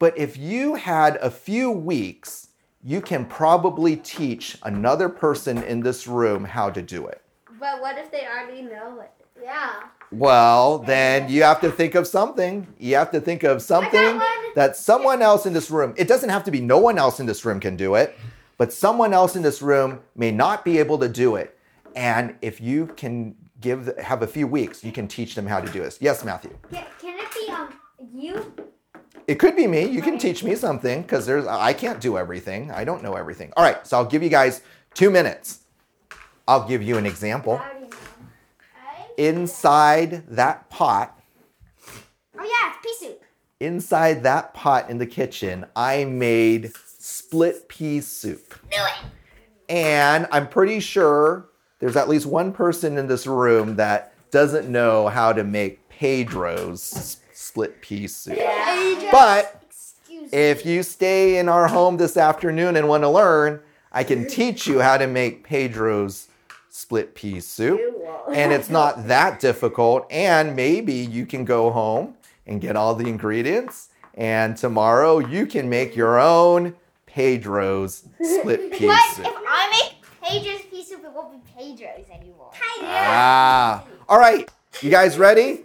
but 0.00 0.16
if 0.18 0.36
you 0.36 0.74
had 0.74 1.16
a 1.16 1.30
few 1.30 1.70
weeks, 1.70 2.48
you 2.82 3.00
can 3.02 3.26
probably 3.26 3.96
teach 3.96 4.56
another 4.62 5.08
person 5.10 5.62
in 5.62 5.80
this 5.80 6.08
room 6.08 6.44
how 6.44 6.70
to 6.70 6.80
do 6.82 7.06
it. 7.06 7.22
But 7.60 7.80
what 7.82 7.98
if 7.98 8.10
they 8.10 8.26
already 8.26 8.62
know 8.62 9.00
it? 9.00 9.12
Yeah. 9.40 9.82
Well, 10.10 10.78
then 10.78 11.28
you 11.28 11.42
have 11.42 11.60
to 11.60 11.70
think 11.70 11.94
of 11.94 12.06
something. 12.06 12.66
You 12.78 12.96
have 12.96 13.10
to 13.12 13.20
think 13.20 13.42
of 13.42 13.60
something 13.60 14.20
that 14.54 14.74
someone 14.74 15.20
else 15.20 15.44
in 15.44 15.52
this 15.52 15.70
room, 15.70 15.94
it 15.98 16.08
doesn't 16.08 16.30
have 16.30 16.44
to 16.44 16.50
be 16.50 16.62
no 16.62 16.78
one 16.78 16.98
else 16.98 17.20
in 17.20 17.26
this 17.26 17.44
room 17.44 17.60
can 17.60 17.76
do 17.76 17.94
it, 17.94 18.18
but 18.56 18.72
someone 18.72 19.12
else 19.12 19.36
in 19.36 19.42
this 19.42 19.60
room 19.60 20.00
may 20.16 20.30
not 20.30 20.64
be 20.64 20.78
able 20.78 20.98
to 20.98 21.08
do 21.08 21.36
it. 21.36 21.58
And 21.94 22.36
if 22.40 22.58
you 22.60 22.86
can 22.86 23.36
give 23.60 23.94
have 23.98 24.22
a 24.22 24.26
few 24.26 24.46
weeks, 24.46 24.82
you 24.82 24.92
can 24.92 25.06
teach 25.06 25.34
them 25.34 25.46
how 25.46 25.60
to 25.60 25.70
do 25.70 25.80
this. 25.80 25.98
Yes, 26.00 26.24
Matthew. 26.24 26.56
Can, 26.72 26.86
can 26.98 27.18
it 27.18 27.28
be 27.34 27.52
um 27.52 27.74
you? 28.14 28.69
It 29.30 29.38
could 29.38 29.54
be 29.54 29.68
me. 29.68 29.84
You 29.86 30.02
can 30.02 30.18
teach 30.18 30.42
me 30.42 30.56
something 30.56 31.02
because 31.02 31.24
there's 31.24 31.46
I 31.46 31.72
can't 31.72 32.00
do 32.00 32.18
everything. 32.18 32.72
I 32.72 32.82
don't 32.82 33.00
know 33.00 33.14
everything. 33.14 33.52
All 33.56 33.62
right, 33.62 33.86
so 33.86 33.96
I'll 33.96 34.04
give 34.04 34.24
you 34.24 34.28
guys 34.28 34.60
2 34.94 35.08
minutes. 35.08 35.60
I'll 36.48 36.66
give 36.66 36.82
you 36.82 36.96
an 36.96 37.06
example. 37.06 37.52
I 37.62 37.70
already 37.70 37.86
know. 37.86 37.96
Inside 39.18 40.26
that 40.30 40.68
pot, 40.68 41.16
Oh 42.36 42.42
yeah, 42.42 42.72
it's 42.74 42.78
pea 42.82 43.06
soup. 43.06 43.22
inside 43.60 44.24
that 44.24 44.52
pot 44.52 44.90
in 44.90 44.98
the 44.98 45.06
kitchen, 45.06 45.64
I 45.76 46.06
made 46.06 46.72
split 46.98 47.68
pea 47.68 48.00
soup. 48.00 48.58
Do 48.68 48.78
it. 48.78 49.72
And 49.72 50.26
I'm 50.32 50.48
pretty 50.48 50.80
sure 50.80 51.50
there's 51.78 51.96
at 51.96 52.08
least 52.08 52.26
one 52.26 52.52
person 52.52 52.98
in 52.98 53.06
this 53.06 53.28
room 53.28 53.76
that 53.76 54.12
doesn't 54.32 54.68
know 54.68 55.06
how 55.06 55.32
to 55.32 55.44
make 55.44 55.88
Pedro's 55.88 57.18
s- 57.50 57.56
split 57.60 57.80
pea 57.82 58.06
soup. 58.06 58.38
But 59.12 59.62
if 60.32 60.64
you 60.64 60.82
stay 60.82 61.38
in 61.38 61.48
our 61.48 61.66
home 61.68 61.96
this 61.96 62.16
afternoon 62.16 62.76
and 62.76 62.88
want 62.88 63.02
to 63.02 63.08
learn, 63.08 63.60
I 63.92 64.04
can 64.04 64.26
teach 64.28 64.66
you 64.66 64.80
how 64.80 64.96
to 64.98 65.06
make 65.06 65.44
Pedro's 65.44 66.28
split 66.70 67.14
pea 67.14 67.40
soup. 67.40 67.80
And 68.32 68.52
it's 68.52 68.70
not 68.70 69.08
that 69.08 69.40
difficult. 69.40 70.06
And 70.10 70.54
maybe 70.54 70.92
you 70.94 71.26
can 71.26 71.44
go 71.44 71.70
home 71.70 72.14
and 72.46 72.60
get 72.60 72.76
all 72.76 72.94
the 72.94 73.08
ingredients. 73.08 73.88
And 74.14 74.56
tomorrow 74.56 75.18
you 75.18 75.46
can 75.46 75.68
make 75.68 75.96
your 75.96 76.18
own 76.20 76.74
Pedro's 77.06 78.04
split 78.22 78.70
pea 78.72 78.78
soup. 78.78 78.88
But 78.88 79.10
soup. 79.14 79.26
if 79.26 79.34
I 79.48 79.70
make 79.82 79.94
Pedro's 80.22 80.62
pea 80.70 80.84
soup, 80.84 81.02
it 81.04 81.12
won't 81.12 81.32
be 81.32 81.50
Pedro's 81.56 82.06
anymore. 82.12 82.50
Ah. 82.82 83.84
All 84.08 84.18
right. 84.18 84.48
You 84.82 84.90
guys 84.90 85.18
ready? 85.18 85.60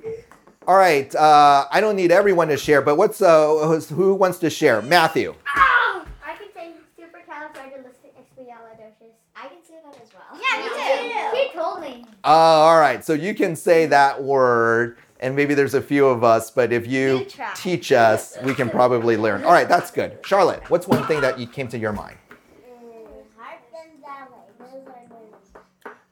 All 0.67 0.77
right. 0.77 1.13
Uh, 1.13 1.67
I 1.71 1.79
don't 1.79 1.95
need 1.95 2.11
everyone 2.11 2.47
to 2.47 2.57
share, 2.57 2.81
but 2.81 2.97
what's 2.97 3.21
uh, 3.21 3.47
who's- 3.67 3.87
who 3.89 4.15
wants 4.15 4.39
to 4.39 4.49
share? 4.49 4.81
Matthew. 4.81 5.35
I 5.55 6.03
can 6.37 6.47
say 6.55 6.71
supercalifragilisticexpialidocious. 6.99 9.13
I 9.35 9.47
can 9.47 9.57
say 9.67 9.75
that 9.83 9.95
as 10.01 10.09
well. 10.13 10.41
Yeah, 10.41 10.63
me 10.63 10.69
too. 10.69 11.37
She 11.37 11.49
told 11.57 11.81
me. 11.81 12.05
Uh, 12.23 12.27
all 12.27 12.79
right. 12.79 13.03
So 13.05 13.13
you 13.13 13.35
can 13.35 13.55
say 13.55 13.85
that 13.87 14.23
word, 14.23 14.97
and 15.19 15.35
maybe 15.35 15.53
there's 15.53 15.73
a 15.75 15.81
few 15.81 16.07
of 16.07 16.23
us, 16.23 16.49
but 16.49 16.71
if 16.73 16.87
you 16.87 17.19
You 17.19 17.27
teach 17.55 17.91
us, 17.91 18.35
we 18.43 18.55
can 18.55 18.69
probably 18.69 19.17
learn. 19.17 19.43
All 19.43 19.51
right. 19.51 19.69
That's 19.69 19.91
good. 19.91 20.17
Charlotte, 20.25 20.67
what's 20.71 20.87
one 20.87 21.05
thing 21.05 21.21
that 21.21 21.37
you 21.37 21.45
came 21.45 21.67
to 21.67 21.77
your 21.77 21.93
mind? 21.93 22.17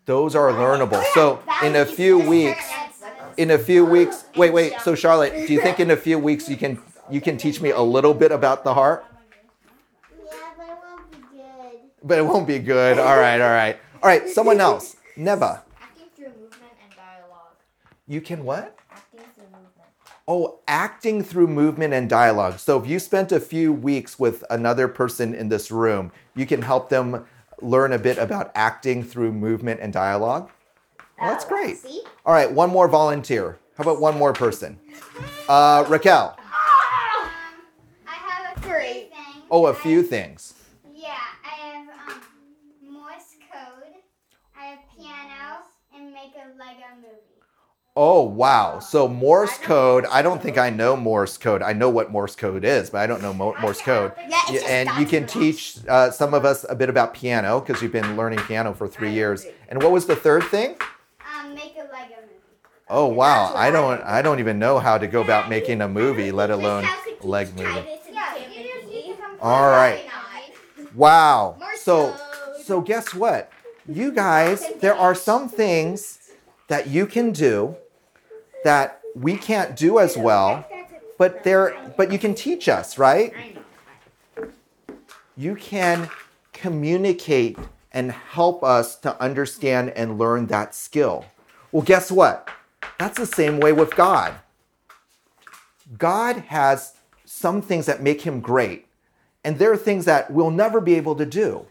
Those 0.05 0.35
are 0.35 0.51
learnable. 0.51 1.01
So 1.13 1.39
in 1.63 1.77
a 1.77 1.85
few 1.85 2.19
weeks, 2.19 2.69
in 3.37 3.51
a 3.51 3.57
few 3.57 3.85
weeks. 3.85 4.25
Wait, 4.35 4.53
wait. 4.53 4.73
So 4.81 4.95
Charlotte, 4.95 5.47
do 5.47 5.53
you 5.53 5.61
think 5.61 5.79
in 5.79 5.91
a 5.91 5.97
few 5.97 6.19
weeks 6.19 6.49
you 6.49 6.57
can 6.57 6.79
you 7.09 7.21
can 7.21 7.37
teach 7.37 7.61
me 7.61 7.69
a 7.71 7.81
little 7.81 8.13
bit 8.13 8.31
about 8.31 8.63
the 8.63 8.73
heart? 8.73 9.05
Yeah, 10.11 10.33
but 10.57 10.67
it 10.67 10.75
won't 10.81 11.11
be 11.11 11.17
good. 11.17 11.79
But 12.03 12.19
it 12.19 12.25
won't 12.25 12.47
be 12.47 12.59
good. 12.59 12.99
All 12.99 13.17
right, 13.17 13.41
all 13.41 13.49
right. 13.49 13.77
All 14.01 14.09
right, 14.09 14.27
someone 14.29 14.59
else. 14.59 14.95
Neva. 15.15 15.63
Acting 15.81 16.05
through 16.15 16.29
movement 16.29 16.73
and 16.83 16.95
dialogue. 16.95 17.55
You 18.07 18.21
can 18.21 18.43
what? 18.43 18.77
Acting 18.91 19.21
through 19.35 19.45
movement. 19.45 19.89
Oh, 20.27 20.59
acting 20.67 21.23
through 21.23 21.47
movement 21.47 21.93
and 21.93 22.09
dialogue. 22.09 22.59
So 22.59 22.79
if 22.79 22.87
you 22.87 22.99
spent 22.99 23.31
a 23.31 23.39
few 23.39 23.71
weeks 23.71 24.19
with 24.19 24.43
another 24.49 24.87
person 24.87 25.33
in 25.33 25.49
this 25.49 25.71
room, 25.71 26.11
you 26.35 26.45
can 26.45 26.61
help 26.61 26.89
them 26.89 27.25
learn 27.61 27.93
a 27.93 27.99
bit 27.99 28.17
about 28.17 28.51
acting 28.55 29.03
through 29.03 29.31
movement 29.31 29.79
and 29.81 29.93
dialogue. 29.93 30.49
Well, 31.19 31.29
that's 31.31 31.45
great. 31.45 31.77
See? 31.77 32.01
All 32.25 32.33
right, 32.33 32.51
one 32.51 32.69
more 32.69 32.87
volunteer. 32.87 33.59
How 33.77 33.83
about 33.83 33.99
one 33.99 34.17
more 34.17 34.33
person? 34.33 34.79
Uh, 35.47 35.85
Raquel. 35.87 36.35
Um, 36.37 37.29
I 38.07 38.13
have 38.15 38.57
a 38.57 38.59
Three. 38.61 38.93
thing. 39.09 39.41
Oh, 39.49 39.65
a 39.67 39.73
few 39.73 40.03
things. 40.03 40.53
Yeah, 40.95 41.09
I 41.45 41.49
have 41.49 41.87
um, 42.09 42.21
Morse 42.93 43.35
code. 43.51 43.93
I 44.59 44.65
have 44.65 44.79
piano 44.95 45.63
and 45.95 46.13
make 46.13 46.33
a 46.35 46.47
Lego 46.57 46.85
movie. 46.97 47.09
Oh, 47.95 48.23
wow. 48.23 48.79
So 48.79 49.07
Morse 49.07 49.55
code, 49.59 50.05
I 50.11 50.21
don't 50.23 50.41
think 50.41 50.57
I 50.57 50.69
know 50.71 50.95
Morse 50.95 51.37
code. 51.37 51.61
I 51.61 51.73
know 51.73 51.89
what 51.89 52.11
Morse 52.11 52.35
code 52.35 52.63
is, 52.65 52.89
but 52.89 52.99
I 52.99 53.07
don't 53.07 53.21
know 53.21 53.33
Mo- 53.33 53.55
Morse 53.61 53.81
code. 53.81 54.13
Yeah, 54.27 54.41
Yeah, 54.51 54.61
and 54.67 54.89
you 54.99 55.05
can 55.05 55.27
teach 55.27 55.77
uh, 55.87 56.09
some 56.09 56.33
of 56.33 56.43
us 56.43 56.65
a 56.69 56.75
bit 56.75 56.89
about 56.89 57.13
piano 57.13 57.59
because 57.59 57.81
you've 57.83 57.91
been 57.91 58.17
learning 58.17 58.39
piano 58.39 58.73
for 58.73 58.87
three 58.87 59.11
years. 59.11 59.45
And 59.69 59.81
what 59.83 59.91
was 59.91 60.05
the 60.07 60.15
third 60.15 60.43
thing? 60.45 60.75
um, 61.39 61.53
make 61.53 61.73
a 61.75 61.81
Lego 61.91 62.15
movie. 62.21 62.33
Oh 62.95 63.07
wow, 63.07 63.51
I 63.55 63.71
don't 63.71 64.03
I 64.03 64.21
don't 64.21 64.37
even 64.37 64.59
know 64.59 64.77
how 64.77 64.99
to 64.99 65.07
go 65.07 65.21
about 65.21 65.49
making 65.49 65.81
a 65.81 65.87
movie, 65.87 66.31
let 66.31 66.51
alone 66.51 66.85
leg 67.23 67.47
movie. 67.55 67.87
Yeah, 68.13 68.35
you 68.37 68.69
just 68.71 68.93
need 68.93 69.01
to 69.07 69.17
come 69.19 69.35
All 69.41 69.71
right. 69.71 69.99
Wow. 70.93 71.57
So 71.77 72.15
so 72.63 72.81
guess 72.81 73.15
what? 73.15 73.51
You 73.87 74.11
guys, 74.11 74.69
there 74.79 74.93
are 74.93 75.15
some 75.15 75.49
things 75.49 76.19
that 76.67 76.85
you 76.85 77.07
can 77.07 77.31
do 77.31 77.75
that 78.63 79.01
we 79.15 79.37
can't 79.37 79.75
do 79.75 79.97
as 79.97 80.15
well, 80.15 80.63
but 81.17 81.43
there 81.43 81.75
but 81.97 82.11
you 82.11 82.19
can 82.19 82.35
teach 82.35 82.69
us, 82.69 82.99
right? 82.99 83.33
You 85.35 85.55
can 85.55 86.11
communicate 86.53 87.57
and 87.91 88.11
help 88.11 88.63
us 88.63 88.95
to 88.97 89.19
understand 89.19 89.89
and 89.95 90.19
learn 90.19 90.45
that 90.53 90.75
skill. 90.75 91.25
Well, 91.71 91.81
guess 91.81 92.11
what? 92.11 92.52
That's 92.99 93.17
the 93.17 93.25
same 93.25 93.59
way 93.59 93.73
with 93.73 93.95
God. 93.95 94.35
God 95.97 96.37
has 96.47 96.95
some 97.25 97.61
things 97.61 97.85
that 97.85 98.01
make 98.01 98.21
him 98.21 98.39
great, 98.39 98.87
and 99.43 99.59
there 99.59 99.71
are 99.71 99.77
things 99.77 100.05
that 100.05 100.31
we'll 100.31 100.51
never 100.51 100.79
be 100.79 100.95
able 100.95 101.15
to 101.15 101.25
do. 101.25 101.65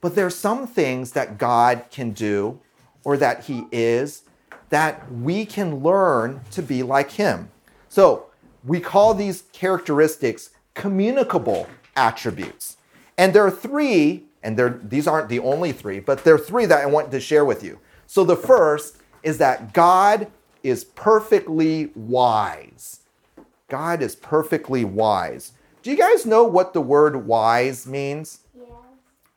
But 0.00 0.14
there 0.14 0.26
are 0.26 0.30
some 0.30 0.66
things 0.66 1.12
that 1.12 1.36
God 1.36 1.84
can 1.90 2.12
do 2.12 2.60
or 3.04 3.16
that 3.18 3.44
he 3.44 3.66
is 3.70 4.22
that 4.70 5.10
we 5.12 5.44
can 5.44 5.82
learn 5.82 6.40
to 6.52 6.62
be 6.62 6.82
like 6.82 7.10
him. 7.12 7.50
So 7.88 8.26
we 8.64 8.80
call 8.80 9.14
these 9.14 9.42
characteristics 9.52 10.50
communicable 10.74 11.68
attributes. 11.96 12.76
And 13.18 13.34
there 13.34 13.44
are 13.44 13.50
three, 13.50 14.24
and 14.42 14.80
these 14.88 15.06
aren't 15.06 15.28
the 15.28 15.40
only 15.40 15.72
three, 15.72 16.00
but 16.00 16.24
there 16.24 16.34
are 16.34 16.38
three 16.38 16.66
that 16.66 16.80
I 16.80 16.86
want 16.86 17.10
to 17.10 17.20
share 17.20 17.44
with 17.44 17.62
you. 17.62 17.78
So 18.06 18.24
the 18.24 18.36
first 18.36 18.96
is 19.22 19.38
that 19.38 19.74
God 19.74 20.28
is 20.62 20.84
perfectly 20.84 21.90
wise. 21.94 23.00
God 23.68 24.02
is 24.02 24.16
perfectly 24.16 24.84
wise. 24.84 25.52
Do 25.82 25.90
you 25.90 25.96
guys 25.96 26.26
know 26.26 26.44
what 26.44 26.74
the 26.74 26.80
word 26.80 27.26
wise 27.26 27.86
means? 27.86 28.40
Yeah. 28.54 28.74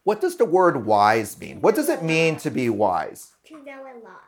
What 0.04 0.20
does 0.20 0.36
the 0.36 0.46
word 0.46 0.86
wise 0.86 1.40
mean? 1.40 1.62
What 1.62 1.76
does 1.76 1.88
it 1.88 2.04
mean 2.04 2.36
to 2.38 2.50
be 2.50 2.70
wise? 2.70 3.32
To 3.46 3.64
know 3.64 3.82
a 3.84 3.96
lot. 4.04 4.24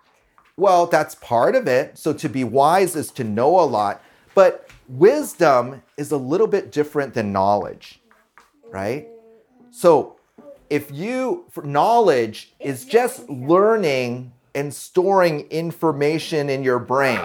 Well, 0.58 0.86
that's 0.86 1.16
part 1.16 1.56
of 1.56 1.68
it. 1.68 1.98
So 1.98 2.14
to 2.14 2.30
be 2.30 2.44
wise 2.44 2.96
is 2.96 3.12
to 3.12 3.24
know 3.24 3.60
a 3.60 3.66
lot, 3.66 4.02
but 4.34 4.70
wisdom 4.88 5.82
is 5.98 6.12
a 6.12 6.18
little 6.18 6.48
bit 6.48 6.72
different 6.72 7.14
than 7.14 7.34
knowledge, 7.34 8.00
right? 8.70 9.08
So 9.72 10.16
if 10.70 10.92
you, 10.92 11.46
for 11.50 11.64
knowledge 11.64 12.54
is 12.60 12.86
just 12.86 13.28
learning 13.30 14.32
and 14.56 14.74
storing 14.74 15.42
information 15.52 16.50
in 16.50 16.64
your 16.64 16.80
brain. 16.80 17.20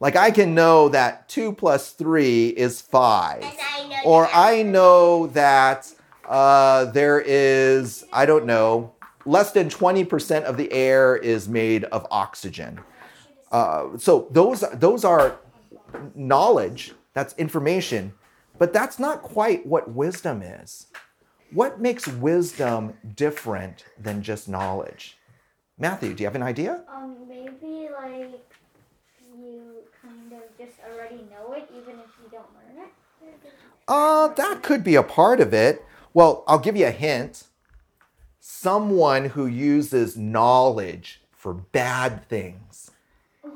Like 0.00 0.16
I 0.16 0.30
can 0.30 0.54
know 0.54 0.90
that 0.90 1.28
two 1.28 1.52
plus 1.52 1.92
three 1.92 2.48
is 2.48 2.82
five. 2.82 3.42
I 3.42 3.86
know 3.88 3.96
Or 4.04 4.28
I 4.32 4.62
know 4.62 5.28
that 5.28 5.90
uh, 6.28 6.86
there 6.86 7.22
is, 7.24 8.04
I 8.12 8.26
don't 8.26 8.44
know, 8.44 8.92
less 9.24 9.52
than 9.52 9.68
20% 9.68 10.44
of 10.44 10.56
the 10.56 10.70
air 10.72 11.16
is 11.16 11.48
made 11.48 11.84
of 11.84 12.06
oxygen. 12.10 12.80
Uh, 13.50 13.96
so 13.96 14.28
those, 14.30 14.64
those 14.74 15.04
are 15.04 15.38
knowledge, 16.14 16.92
that's 17.14 17.34
information, 17.38 18.12
but 18.58 18.72
that's 18.72 18.98
not 18.98 19.22
quite 19.22 19.66
what 19.66 19.90
wisdom 19.90 20.42
is. 20.42 20.88
What 21.52 21.80
makes 21.80 22.06
wisdom 22.06 22.94
different 23.14 23.84
than 23.98 24.22
just 24.22 24.48
knowledge? 24.48 25.15
Matthew, 25.78 26.14
do 26.14 26.22
you 26.22 26.26
have 26.26 26.34
an 26.34 26.42
idea? 26.42 26.80
Um, 26.90 27.16
maybe 27.28 27.88
like 27.92 28.40
you 29.38 29.74
kind 30.00 30.32
of 30.32 30.40
just 30.56 30.78
already 30.90 31.16
know 31.30 31.52
it, 31.52 31.68
even 31.70 31.96
if 31.96 32.10
you 32.22 32.30
don't 32.30 32.48
learn 32.54 32.86
it. 32.86 32.92
Uh, 33.86 34.28
that 34.28 34.62
could 34.62 34.82
be 34.82 34.94
a 34.94 35.02
part 35.02 35.38
of 35.38 35.52
it. 35.52 35.84
Well, 36.14 36.44
I'll 36.48 36.58
give 36.58 36.76
you 36.76 36.86
a 36.86 36.90
hint. 36.90 37.44
Someone 38.40 39.26
who 39.26 39.46
uses 39.46 40.16
knowledge 40.16 41.20
for 41.32 41.52
bad 41.54 42.26
things. 42.28 42.90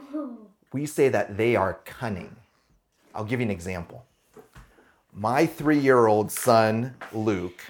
We 0.72 0.86
say 0.86 1.08
that 1.08 1.36
they 1.36 1.56
are 1.56 1.80
cunning. 1.84 2.36
I'll 3.12 3.24
give 3.24 3.40
you 3.40 3.46
an 3.46 3.50
example. 3.50 4.04
My 5.12 5.44
three 5.44 5.80
year 5.80 6.06
old 6.06 6.30
son, 6.30 6.94
Luke, 7.12 7.60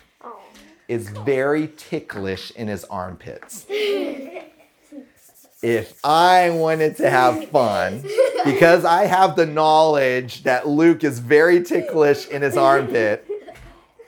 is 0.87 1.09
very 1.09 1.73
ticklish 1.79 2.51
in 2.51 2.69
his 2.69 2.85
armpits. 2.85 3.65
If 5.63 6.01
I 6.03 6.49
wanted 6.49 6.97
to 6.97 7.11
have 7.11 7.51
fun, 7.51 8.03
because 8.47 8.87
I 8.87 9.05
have 9.05 9.37
the 9.37 9.45
knowledge 9.45 10.45
that 10.45 10.67
Luke 10.67 11.05
is 11.05 11.19
very 11.19 11.63
ticklish 11.63 12.27
in 12.29 12.41
his 12.41 12.57
armpit, 12.57 13.29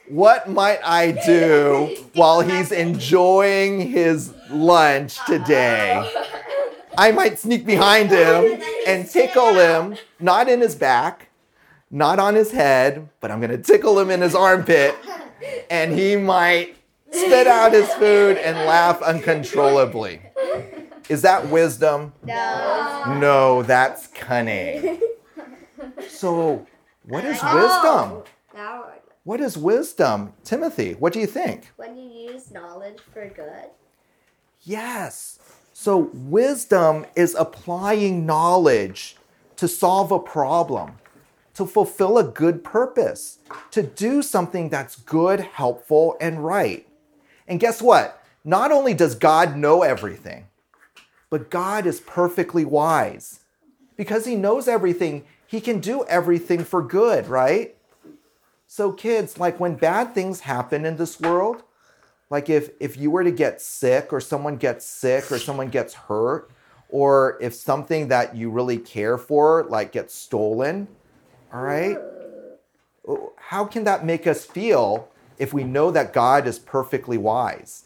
what 0.09 0.49
might 0.49 0.81
I 0.83 1.13
do 1.27 1.95
while 2.15 2.41
he's 2.41 2.73
enjoying 2.73 3.91
his 3.91 4.33
lunch 4.49 5.19
today? 5.27 6.11
I 6.97 7.13
might 7.13 7.39
sneak 7.39 7.67
behind 7.67 8.11
him 8.11 8.63
and 8.87 9.07
tickle 9.07 9.53
him, 9.53 9.99
not 10.19 10.49
in 10.49 10.63
his 10.63 10.75
back, 10.75 11.29
not 11.91 12.19
on 12.19 12.35
his 12.35 12.53
head, 12.53 13.11
but 13.21 13.31
I'm 13.31 13.43
to 13.43 13.59
tickle 13.59 13.99
him 13.99 14.11
in 14.11 14.23
his 14.23 14.35
armpit, 14.35 14.95
and 15.71 15.93
he 15.93 16.17
might 16.17 16.77
spit 17.11 17.47
out 17.47 17.75
his 17.75 17.93
food 17.95 18.39
and 18.39 18.57
laugh 18.67 19.03
uncontrollably. 19.03 20.23
Is 21.09 21.23
that 21.23 21.49
wisdom? 21.49 22.13
No. 22.23 23.17
No, 23.19 23.63
that's 23.63 24.07
cunning. 24.09 25.01
So, 26.09 26.65
what 27.09 27.25
is 27.25 27.39
oh. 27.43 27.57
wisdom? 27.57 28.35
Now, 28.55 28.85
What 29.25 29.41
is 29.41 29.59
wisdom? 29.59 30.33
Timothy, 30.45 30.93
what 30.93 31.13
do 31.13 31.19
you 31.19 31.27
think? 31.27 31.73
when 31.77 31.97
you 31.97 32.31
use 32.33 32.53
knowledge 32.53 32.99
for 33.13 33.29
good, 33.29 33.71
Yes. 34.63 35.41
So, 35.73 36.11
wisdom 36.15 37.07
is 37.17 37.35
applying 37.35 38.25
knowledge 38.27 39.17
to 39.57 39.67
solve 39.67 40.13
a 40.13 40.21
problem, 40.21 40.99
to 41.55 41.67
fulfill 41.67 42.17
a 42.19 42.25
good 42.25 42.63
purpose, 42.63 43.39
to 43.73 43.83
do 43.83 44.23
something 44.23 44.69
that's 44.69 44.95
good, 44.97 45.41
helpful, 45.41 46.17
and 46.21 46.45
right. 46.45 46.87
And 47.49 47.59
guess 47.59 47.83
what? 47.83 48.23
Not 48.45 48.71
only 48.71 48.95
does 48.95 49.17
God 49.17 49.57
know 49.57 49.83
everything, 49.83 50.47
but 51.33 51.49
God 51.49 51.87
is 51.87 51.99
perfectly 51.99 52.63
wise. 52.63 53.41
Because 53.97 54.27
He 54.27 54.37
knows 54.37 54.69
everything, 54.69 55.25
He 55.47 55.63
can 55.63 55.81
do 55.81 56.05
everything 56.05 56.63
for 56.63 56.83
good, 56.83 57.27
right? 57.27 57.75
So, 58.67 58.93
kids, 58.93 59.39
like 59.39 59.59
when 59.59 59.77
bad 59.77 60.15
things 60.15 60.41
happen 60.41 60.85
in 60.85 60.99
this 60.99 61.19
world, 61.19 61.63
like 62.29 62.51
if 62.51 62.69
if 62.81 62.99
you 62.99 63.11
were 63.11 63.25
to 63.25 63.31
get 63.31 63.63
sick 63.63 64.13
or 64.13 64.21
someone 64.21 64.57
gets 64.57 64.85
sick 64.85 65.33
or 65.33 65.39
someone 65.39 65.71
gets 65.71 65.95
hurt 65.95 66.51
or 66.91 67.39
if 67.41 67.55
something 67.55 68.09
that 68.09 68.37
you 68.37 68.51
really 68.51 68.77
care 68.77 69.17
for 69.17 69.65
like 69.65 69.93
gets 69.93 70.15
stolen 70.15 70.89
all 71.53 71.61
right 71.61 71.99
oh, 73.07 73.33
how 73.37 73.67
can 73.67 73.85
that 73.85 74.07
make 74.07 74.27
us 74.27 74.47
feel 74.47 75.11
if 75.39 75.53
we 75.53 75.63
know 75.63 75.91
that 75.91 76.15
god 76.15 76.47
is 76.47 76.59
perfectly 76.59 77.19
wise 77.19 77.85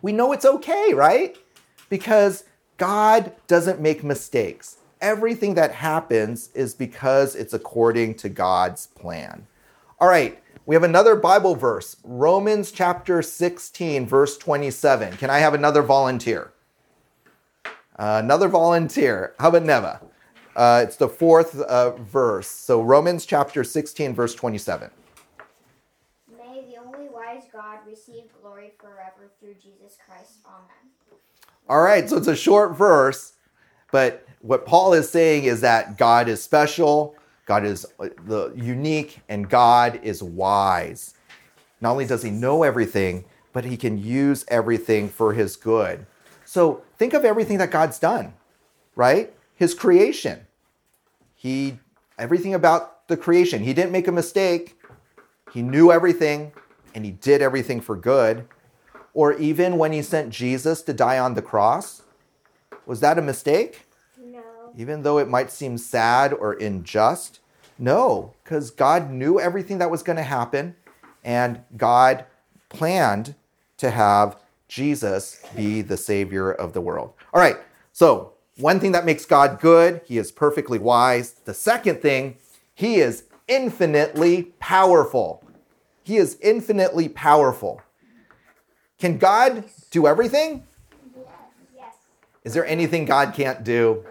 we 0.00 0.12
know 0.12 0.32
it's 0.32 0.46
okay 0.46 0.94
right 0.94 1.36
because 1.88 2.44
god 2.76 3.32
doesn't 3.46 3.80
make 3.80 4.02
mistakes 4.04 4.78
everything 5.00 5.54
that 5.54 5.72
happens 5.72 6.50
is 6.54 6.74
because 6.74 7.34
it's 7.34 7.54
according 7.54 8.14
to 8.14 8.28
god's 8.28 8.86
plan 8.88 9.46
all 10.00 10.08
right 10.08 10.42
we 10.66 10.74
have 10.74 10.82
another 10.82 11.14
Bible 11.14 11.54
verse, 11.54 11.94
Romans 12.02 12.72
chapter 12.72 13.22
16, 13.22 14.04
verse 14.04 14.36
27. 14.36 15.16
Can 15.16 15.30
I 15.30 15.38
have 15.38 15.54
another 15.54 15.80
volunteer? 15.80 16.52
Uh, 17.96 18.20
another 18.22 18.48
volunteer. 18.48 19.34
How 19.38 19.50
about 19.50 19.62
Neva? 19.62 20.00
Uh, 20.56 20.80
it's 20.82 20.96
the 20.96 21.08
fourth 21.08 21.60
uh, 21.60 21.92
verse. 21.92 22.48
So, 22.48 22.82
Romans 22.82 23.26
chapter 23.26 23.62
16, 23.62 24.12
verse 24.12 24.34
27. 24.34 24.90
May 26.36 26.64
the 26.68 26.78
only 26.84 27.10
wise 27.10 27.44
God 27.52 27.78
receive 27.86 28.24
glory 28.42 28.72
forever 29.16 29.32
through 29.40 29.54
Jesus 29.54 29.96
Christ. 30.06 30.38
Amen. 30.46 30.92
All 31.68 31.82
right, 31.82 32.08
so 32.08 32.16
it's 32.16 32.28
a 32.28 32.36
short 32.36 32.76
verse, 32.76 33.32
but 33.90 34.26
what 34.40 34.66
Paul 34.66 34.92
is 34.92 35.08
saying 35.08 35.44
is 35.44 35.60
that 35.62 35.98
God 35.98 36.28
is 36.28 36.42
special, 36.42 37.16
God 37.46 37.64
is 37.64 37.86
uh, 37.98 38.08
the 38.26 38.52
unique, 38.54 39.20
and 39.28 39.48
God 39.48 40.00
is 40.02 40.22
wise. 40.22 41.14
Not 41.80 41.92
only 41.92 42.06
does 42.06 42.22
he 42.22 42.30
know 42.30 42.62
everything, 42.62 43.24
but 43.52 43.64
he 43.64 43.76
can 43.76 43.98
use 43.98 44.44
everything 44.48 45.08
for 45.08 45.32
his 45.32 45.56
good. 45.56 46.06
So 46.44 46.82
think 46.98 47.14
of 47.14 47.24
everything 47.24 47.58
that 47.58 47.70
God's 47.70 47.98
done, 47.98 48.34
right? 48.94 49.32
His 49.54 49.74
creation. 49.74 50.46
He 51.34 51.78
everything 52.18 52.54
about 52.54 53.08
the 53.08 53.16
creation. 53.16 53.62
He 53.62 53.74
didn't 53.74 53.92
make 53.92 54.08
a 54.08 54.12
mistake. 54.12 54.78
He 55.52 55.62
knew 55.62 55.90
everything 55.90 56.52
and 56.94 57.04
he 57.04 57.10
did 57.10 57.42
everything 57.42 57.80
for 57.80 57.96
good. 57.96 58.46
Or 59.16 59.32
even 59.38 59.78
when 59.78 59.92
he 59.92 60.02
sent 60.02 60.28
Jesus 60.28 60.82
to 60.82 60.92
die 60.92 61.18
on 61.18 61.32
the 61.32 61.40
cross, 61.40 62.02
was 62.84 63.00
that 63.00 63.18
a 63.18 63.22
mistake? 63.22 63.86
no. 64.22 64.42
Even 64.76 65.04
though 65.04 65.16
it 65.16 65.26
might 65.26 65.50
seem 65.50 65.78
sad 65.78 66.34
or 66.34 66.52
unjust? 66.52 67.40
No, 67.78 68.34
because 68.44 68.70
God 68.70 69.10
knew 69.10 69.40
everything 69.40 69.78
that 69.78 69.90
was 69.90 70.02
going 70.02 70.18
to 70.18 70.22
happen 70.22 70.76
and 71.24 71.62
God 71.78 72.26
planned 72.68 73.34
to 73.78 73.90
have 73.90 74.36
Jesus 74.68 75.42
be 75.56 75.80
the 75.80 75.96
Savior 75.96 76.52
of 76.52 76.74
the 76.74 76.82
world. 76.82 77.14
All 77.32 77.40
right, 77.40 77.56
so 77.94 78.34
one 78.58 78.80
thing 78.80 78.92
that 78.92 79.06
makes 79.06 79.24
God 79.24 79.60
good, 79.60 80.02
He 80.04 80.18
is 80.18 80.30
perfectly 80.30 80.78
wise. 80.78 81.32
The 81.46 81.54
second 81.54 82.02
thing, 82.02 82.36
He 82.74 82.96
is 82.96 83.24
infinitely 83.48 84.52
powerful. 84.60 85.42
He 86.02 86.18
is 86.18 86.36
infinitely 86.42 87.08
powerful. 87.08 87.80
Can 88.98 89.18
God 89.18 89.64
do 89.90 90.06
everything? 90.06 90.64
Yes. 91.74 91.94
Is 92.44 92.54
there 92.54 92.66
anything 92.66 93.04
God 93.04 93.34
can't 93.34 93.62
do? 93.62 94.04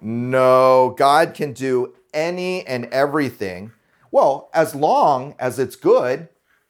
No, 0.00 0.94
God 0.96 1.34
can 1.34 1.52
do 1.52 1.94
any 2.12 2.66
and 2.66 2.86
everything. 2.86 3.72
Well, 4.10 4.50
as 4.52 4.74
long 4.74 5.34
as 5.38 5.58
it's 5.58 5.76
good 5.76 6.28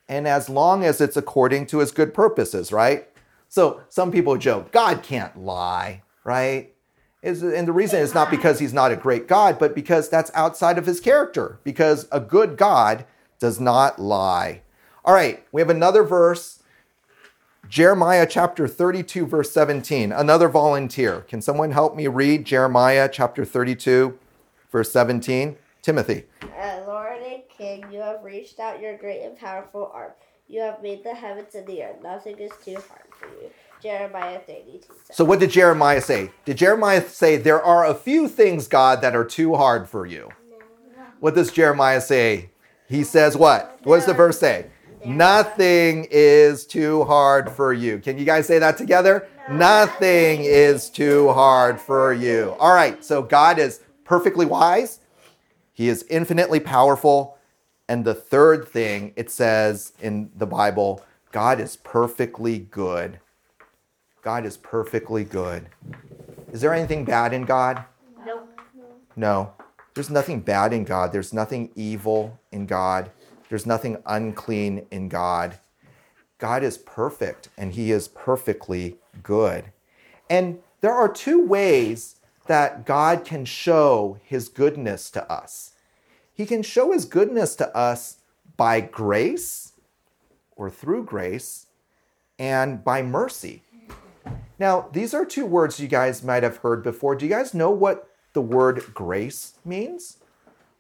and 0.09 0.29
as 0.29 0.49
long 0.49 0.85
as 0.85 1.01
it's 1.01 1.17
according 1.17 1.67
to 1.67 1.79
his 1.79 1.93
good 1.93 2.13
purposes, 2.13 2.73
right? 2.73 3.09
So 3.49 3.81
some 3.89 4.13
people 4.13 4.37
joke, 4.37 4.73
God 4.73 5.03
can't 5.03 5.37
lie, 5.39 6.03
right? 6.25 6.75
And 7.23 7.67
the 7.67 7.73
reason 7.73 8.01
is 8.01 8.15
not 8.15 8.31
because 8.31 8.59
he's 8.59 8.73
not 8.73 8.93
a 8.93 8.97
great 8.97 9.29
God, 9.29 9.59
but 9.59 9.75
because 9.75 10.09
that's 10.09 10.31
outside 10.35 10.79
of 10.79 10.87
his 10.87 11.01
character, 11.01 11.61
because 11.65 12.09
a 12.11 12.21
good 12.21 12.57
God 12.57 13.05
does 13.39 13.61
not 13.61 13.99
lie. 13.99 14.63
All 15.05 15.15
right, 15.15 15.45
we 15.53 15.61
have 15.61 15.71
another 15.71 16.03
verse 16.03 16.60
Jeremiah 17.71 18.27
chapter 18.29 18.67
32, 18.67 19.27
verse 19.27 19.53
17. 19.53 20.11
Another 20.11 20.49
volunteer. 20.49 21.21
Can 21.29 21.41
someone 21.41 21.71
help 21.71 21.95
me 21.95 22.09
read 22.09 22.45
Jeremiah 22.45 23.09
chapter 23.11 23.45
32, 23.45 24.19
verse 24.73 24.91
17? 24.91 25.55
Timothy. 25.81 26.25
Uh, 26.43 26.81
Lord 26.85 27.23
and 27.23 27.43
King, 27.57 27.85
you 27.93 28.01
have 28.01 28.25
reached 28.25 28.59
out 28.59 28.81
your 28.81 28.99
great 28.99 29.23
and 29.23 29.39
powerful 29.39 29.89
arm. 29.95 30.11
You 30.49 30.63
have 30.63 30.83
made 30.83 31.05
the 31.05 31.15
heavens 31.15 31.55
and 31.55 31.65
the 31.65 31.85
earth. 31.85 32.03
Nothing 32.03 32.39
is 32.39 32.51
too 32.65 32.75
hard 32.75 33.07
for 33.17 33.27
you. 33.27 33.51
Jeremiah 33.81 34.41
32. 34.41 34.93
So, 35.13 35.25
what 35.25 35.39
did 35.39 35.51
Jeremiah 35.51 36.01
say? 36.01 36.33
Did 36.45 36.59
Jeremiah 36.59 37.09
say, 37.09 37.37
There 37.37 37.63
are 37.63 37.87
a 37.87 37.95
few 37.95 38.27
things, 38.27 38.67
God, 38.67 39.01
that 39.01 39.15
are 39.15 39.25
too 39.25 39.55
hard 39.55 39.89
for 39.89 40.07
you? 40.07 40.31
No. 40.51 41.05
What 41.21 41.37
does 41.37 41.53
Jeremiah 41.53 42.01
say? 42.01 42.51
He 42.89 43.05
says, 43.05 43.37
What? 43.37 43.79
What 43.85 43.99
does 43.99 44.07
the 44.07 44.15
verse 44.15 44.41
say? 44.41 44.67
Nothing 45.05 46.07
is 46.11 46.67
too 46.67 47.05
hard 47.05 47.51
for 47.51 47.73
you. 47.73 47.99
Can 47.99 48.19
you 48.19 48.25
guys 48.25 48.47
say 48.47 48.59
that 48.59 48.77
together? 48.77 49.29
Nothing 49.51 50.45
is 50.45 50.91
too 50.91 51.33
hard 51.33 51.81
for 51.81 52.13
you. 52.13 52.55
All 52.59 52.75
right, 52.75 53.03
so 53.05 53.23
God 53.23 53.59
is 53.59 53.81
perfectly 54.05 54.47
wise, 54.47 55.01
He 55.73 55.89
is 55.89 56.05
infinitely 56.11 56.61
powerful. 56.61 57.39
And 57.89 58.05
the 58.05 58.15
third 58.15 58.69
thing 58.69 59.13
it 59.17 59.31
says 59.31 59.93
in 60.01 60.31
the 60.37 60.47
Bible, 60.47 61.05
God 61.33 61.61
is 61.61 61.77
perfectly 61.77 62.59
good. 62.59 63.19
God 64.23 64.45
is 64.45 64.57
perfectly 64.57 65.25
good. 65.25 65.67
Is 66.53 66.61
there 66.61 66.75
anything 66.75 67.05
bad 67.05 67.33
in 67.33 67.45
God? 67.45 67.85
No. 68.25 68.43
No. 69.17 69.53
There's 69.95 70.11
nothing 70.11 70.41
bad 70.41 70.73
in 70.73 70.85
God. 70.85 71.11
There's 71.11 71.33
nothing 71.33 71.71
evil 71.75 72.39
in 72.53 72.67
God. 72.67 73.11
There's 73.51 73.67
nothing 73.67 74.01
unclean 74.07 74.87
in 74.93 75.09
God. 75.09 75.59
God 76.39 76.63
is 76.63 76.79
perfect 76.79 77.49
and 77.59 77.73
he 77.73 77.91
is 77.91 78.07
perfectly 78.07 78.97
good. 79.25 79.73
And 80.31 80.61
there 80.81 80.95
are 80.95 81.13
two 81.13 81.45
ways 81.45 82.17
that 82.47 82.87
God 82.87 83.25
can 83.25 83.45
show 83.45 84.19
his 84.23 84.49
goodness 84.49 85.11
to 85.11 85.31
us. 85.31 85.73
He 86.33 86.47
can 86.47 86.63
show 86.63 86.93
his 86.93 87.05
goodness 87.05 87.57
to 87.57 87.77
us 87.77 88.19
by 88.57 88.81
grace 88.81 89.73
or 90.55 90.71
through 90.71 91.05
grace 91.05 91.67
and 92.39 92.85
by 92.85 93.03
mercy. 93.03 93.65
Now, 94.61 94.89
these 94.93 95.13
are 95.13 95.25
two 95.25 95.45
words 95.45 95.81
you 95.81 95.89
guys 95.89 96.23
might 96.23 96.45
have 96.45 96.59
heard 96.59 96.85
before. 96.85 97.17
Do 97.17 97.27
you 97.27 97.31
guys 97.31 97.53
know 97.53 97.71
what 97.71 98.09
the 98.33 98.43
word 98.43 98.95
grace 98.95 99.55
means? 99.65 100.19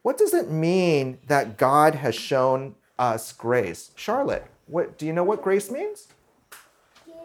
What 0.03 0.17
does 0.17 0.33
it 0.33 0.51
mean 0.51 1.19
that 1.27 1.59
God 1.59 1.97
has 1.97 2.15
shown 2.15 2.75
us 2.99 3.33
grace? 3.33 3.91
Charlotte, 3.97 4.47
what 4.67 4.97
do 4.97 5.07
you 5.07 5.13
know 5.13 5.25
what 5.25 5.43
grace 5.43 5.71
means? 5.71 6.09
Giving 7.05 7.21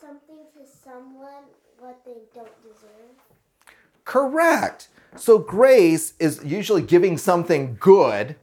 something 0.00 0.44
to 0.54 0.60
someone 0.84 1.44
what 1.78 2.04
they 2.04 2.20
don't 2.34 2.62
deserve. 2.62 3.16
Correct. 4.04 4.88
So 5.16 5.38
grace 5.38 6.14
is 6.20 6.40
usually 6.44 6.82
giving 6.82 7.18
something 7.18 7.76
good 7.80 8.36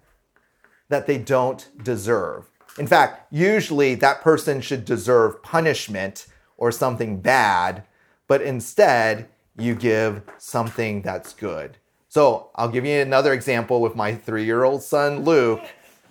that 0.89 1.07
they 1.07 1.17
don't 1.17 1.69
deserve. 1.83 2.49
In 2.77 2.87
fact, 2.87 3.31
usually 3.31 3.95
that 3.95 4.21
person 4.21 4.59
should 4.59 4.85
deserve 4.85 5.41
punishment 5.43 6.27
or 6.57 6.71
something 6.71 7.21
bad, 7.21 7.83
but 8.27 8.41
instead 8.41 9.29
you 9.57 9.75
give 9.75 10.21
something 10.37 11.01
that's 11.01 11.33
good. 11.33 11.77
So 12.09 12.51
I'll 12.55 12.69
give 12.69 12.85
you 12.85 12.99
another 12.99 13.33
example 13.33 13.81
with 13.81 13.95
my 13.95 14.15
three 14.15 14.45
year 14.45 14.63
old 14.63 14.83
son, 14.83 15.23
Luke. 15.23 15.61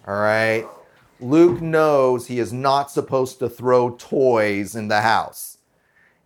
All 0.06 0.20
right. 0.20 0.66
Luke 1.20 1.62
knows 1.62 2.26
he 2.26 2.38
is 2.38 2.52
not 2.52 2.90
supposed 2.90 3.38
to 3.38 3.48
throw 3.48 3.90
toys 3.90 4.76
in 4.76 4.88
the 4.88 5.00
house. 5.00 5.58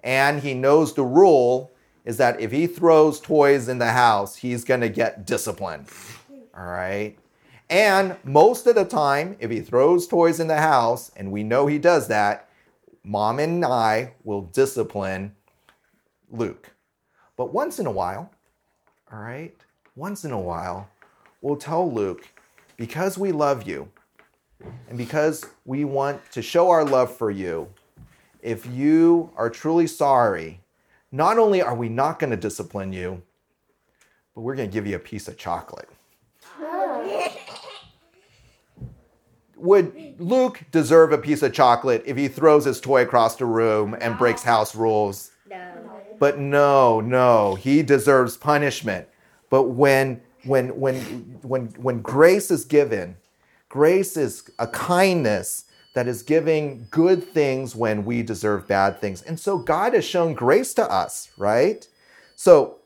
And 0.02 0.40
he 0.40 0.54
knows 0.54 0.94
the 0.94 1.04
rule 1.04 1.70
is 2.04 2.16
that 2.16 2.40
if 2.40 2.50
he 2.50 2.66
throws 2.66 3.20
toys 3.20 3.68
in 3.68 3.78
the 3.78 3.92
house, 3.92 4.36
he's 4.36 4.64
going 4.64 4.80
to 4.80 4.88
get 4.88 5.26
disciplined. 5.26 5.86
All 6.56 6.64
right. 6.64 7.16
And 7.68 8.16
most 8.24 8.66
of 8.66 8.74
the 8.74 8.84
time, 8.84 9.36
if 9.38 9.50
he 9.50 9.60
throws 9.60 10.08
toys 10.08 10.40
in 10.40 10.48
the 10.48 10.58
house, 10.58 11.12
and 11.16 11.30
we 11.30 11.44
know 11.44 11.68
he 11.68 11.78
does 11.78 12.08
that, 12.08 12.48
mom 13.04 13.38
and 13.38 13.64
I 13.64 14.14
will 14.24 14.42
discipline 14.42 15.36
Luke. 16.30 16.72
But 17.41 17.55
once 17.55 17.78
in 17.78 17.86
a 17.86 17.91
while, 17.91 18.30
all 19.11 19.18
right, 19.18 19.57
once 19.97 20.26
in 20.26 20.30
a 20.30 20.38
while, 20.38 20.91
we'll 21.41 21.57
tell 21.57 21.91
Luke, 21.91 22.28
because 22.76 23.16
we 23.16 23.32
love 23.32 23.66
you 23.66 23.88
and 24.91 24.99
because 24.99 25.47
we 25.64 25.86
want 25.86 26.20
to 26.32 26.43
show 26.43 26.68
our 26.68 26.84
love 26.84 27.16
for 27.16 27.30
you, 27.30 27.66
if 28.43 28.66
you 28.66 29.32
are 29.36 29.49
truly 29.49 29.86
sorry, 29.86 30.61
not 31.12 31.38
only 31.38 31.62
are 31.62 31.74
we 31.74 31.88
not 31.88 32.18
going 32.18 32.28
to 32.30 32.36
discipline 32.36 32.93
you, 32.93 33.22
but 34.34 34.43
we're 34.43 34.55
going 34.55 34.68
to 34.68 34.74
give 34.74 34.86
you 34.86 34.97
a 34.97 34.99
piece 34.99 35.26
of 35.26 35.38
chocolate. 35.38 35.88
Would 39.57 40.20
Luke 40.20 40.61
deserve 40.72 41.12
a 41.12 41.18
piece 41.18 41.43
of 41.43 41.55
chocolate 41.55 42.03
if 42.05 42.18
he 42.18 42.28
throws 42.28 42.66
his 42.66 42.82
toy 42.82 43.01
across 43.01 43.36
the 43.36 43.47
room 43.47 43.97
and 43.99 44.18
breaks 44.18 44.43
house 44.43 44.74
rules? 44.74 45.30
No. 45.49 45.99
But 46.20 46.38
no, 46.38 47.00
no, 47.00 47.54
he 47.54 47.82
deserves 47.82 48.36
punishment. 48.36 49.08
But 49.48 49.64
when 49.64 50.20
when 50.44 50.68
when 50.78 51.00
when 51.42 51.68
when 51.78 52.02
grace 52.02 52.50
is 52.50 52.66
given, 52.66 53.16
grace 53.70 54.18
is 54.18 54.48
a 54.58 54.66
kindness 54.68 55.64
that 55.94 56.06
is 56.06 56.22
giving 56.22 56.86
good 56.90 57.24
things 57.24 57.74
when 57.74 58.04
we 58.04 58.22
deserve 58.22 58.68
bad 58.68 59.00
things. 59.00 59.22
And 59.22 59.40
so 59.40 59.58
God 59.58 59.94
has 59.94 60.04
shown 60.04 60.34
grace 60.34 60.74
to 60.74 60.84
us, 60.84 61.30
right? 61.38 61.88
So 62.36 62.80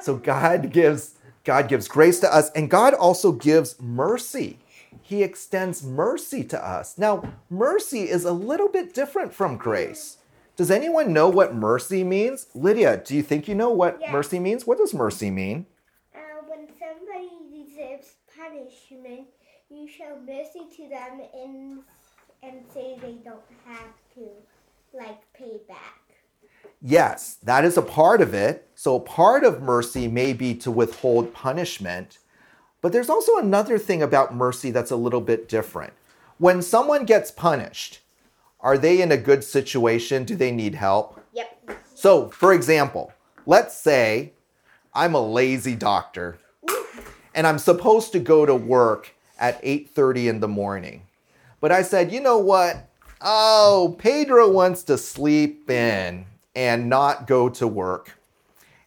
so 0.00 0.16
God 0.16 0.72
gives 0.72 1.14
God 1.44 1.68
gives 1.68 1.86
grace 1.86 2.18
to 2.20 2.34
us 2.34 2.50
and 2.50 2.68
God 2.68 2.94
also 2.94 3.30
gives 3.30 3.80
mercy. 3.80 4.58
He 5.02 5.22
extends 5.22 5.84
mercy 5.84 6.42
to 6.44 6.66
us. 6.66 6.98
Now, 6.98 7.34
mercy 7.48 8.08
is 8.08 8.24
a 8.24 8.32
little 8.32 8.68
bit 8.68 8.94
different 8.94 9.34
from 9.34 9.56
grace. 9.56 10.16
Does 10.56 10.70
anyone 10.70 11.12
know 11.12 11.28
what 11.28 11.54
mercy 11.54 12.04
means? 12.04 12.46
Lydia, 12.54 12.98
do 13.04 13.16
you 13.16 13.22
think 13.22 13.48
you 13.48 13.54
know 13.54 13.70
what 13.70 13.98
Yeah. 14.00 14.12
mercy 14.12 14.38
means? 14.38 14.66
What 14.66 14.78
does 14.78 14.94
mercy 14.94 15.30
mean? 15.30 15.66
Uh, 16.14 16.18
when 16.46 16.68
somebody 16.78 17.30
deserves 17.50 18.14
punishment, 18.36 19.28
you 19.68 19.88
show 19.88 20.16
mercy 20.26 20.66
to 20.76 20.88
them 20.88 21.22
and 21.34 21.82
and 22.42 22.62
say 22.74 22.98
they 23.00 23.14
don't 23.24 23.40
have 23.64 23.88
to 24.14 24.28
like 24.92 25.32
pay 25.32 25.62
back. 25.66 26.00
Yes, 26.82 27.38
that 27.42 27.64
is 27.64 27.78
a 27.78 27.82
part 27.82 28.20
of 28.20 28.34
it. 28.34 28.68
So, 28.74 29.00
part 29.00 29.44
of 29.44 29.62
mercy 29.62 30.06
may 30.08 30.34
be 30.34 30.54
to 30.56 30.70
withhold 30.70 31.32
punishment. 31.32 32.18
But 32.82 32.92
there's 32.92 33.08
also 33.08 33.38
another 33.38 33.78
thing 33.78 34.02
about 34.02 34.34
mercy 34.34 34.70
that's 34.70 34.90
a 34.90 34.96
little 34.96 35.22
bit 35.22 35.48
different. 35.48 35.94
When 36.36 36.60
someone 36.60 37.06
gets 37.06 37.30
punished, 37.30 38.00
are 38.64 38.78
they 38.78 39.02
in 39.02 39.12
a 39.12 39.16
good 39.16 39.44
situation? 39.44 40.24
Do 40.24 40.34
they 40.34 40.50
need 40.50 40.74
help? 40.74 41.20
Yep. 41.34 41.70
So, 41.94 42.30
for 42.30 42.54
example, 42.54 43.12
let's 43.44 43.76
say 43.76 44.32
I'm 44.94 45.14
a 45.14 45.20
lazy 45.20 45.74
doctor 45.74 46.38
and 47.34 47.46
I'm 47.46 47.58
supposed 47.58 48.10
to 48.12 48.18
go 48.18 48.46
to 48.46 48.54
work 48.54 49.14
at 49.38 49.62
8:30 49.62 50.28
in 50.28 50.40
the 50.40 50.48
morning. 50.48 51.02
But 51.60 51.72
I 51.72 51.82
said, 51.82 52.10
"You 52.10 52.20
know 52.20 52.38
what? 52.38 52.88
Oh, 53.20 53.96
Pedro 53.98 54.48
wants 54.48 54.82
to 54.84 54.96
sleep 54.96 55.68
in 55.68 56.24
and 56.56 56.88
not 56.88 57.26
go 57.26 57.50
to 57.50 57.68
work." 57.68 58.12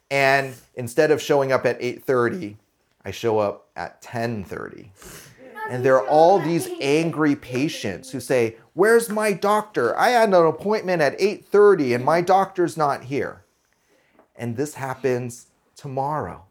And 0.09 0.55
instead 0.73 1.11
of 1.11 1.21
showing 1.21 1.51
up 1.51 1.65
at 1.65 1.77
8:30, 1.79 2.57
I 3.05 3.11
show 3.11 3.39
up 3.39 3.67
at 3.75 4.01
10:30. 4.01 4.91
And 5.69 5.83
there 5.83 5.97
are 5.97 6.07
all 6.07 6.39
these 6.39 6.69
angry 6.79 7.35
patients 7.35 8.11
who 8.11 8.21
say, 8.21 8.55
"Where's 8.77 9.09
my 9.09 9.33
doctor? 9.33 9.97
I 9.97 10.09
had 10.09 10.29
an 10.29 10.45
appointment 10.45 11.01
at 11.01 11.19
8:30 11.19 11.95
and 11.95 12.05
my 12.05 12.21
doctor's 12.21 12.77
not 12.77 13.05
here." 13.05 13.43
And 14.35 14.55
this 14.55 14.75
happens 14.75 15.47
tomorrow. 15.75 16.43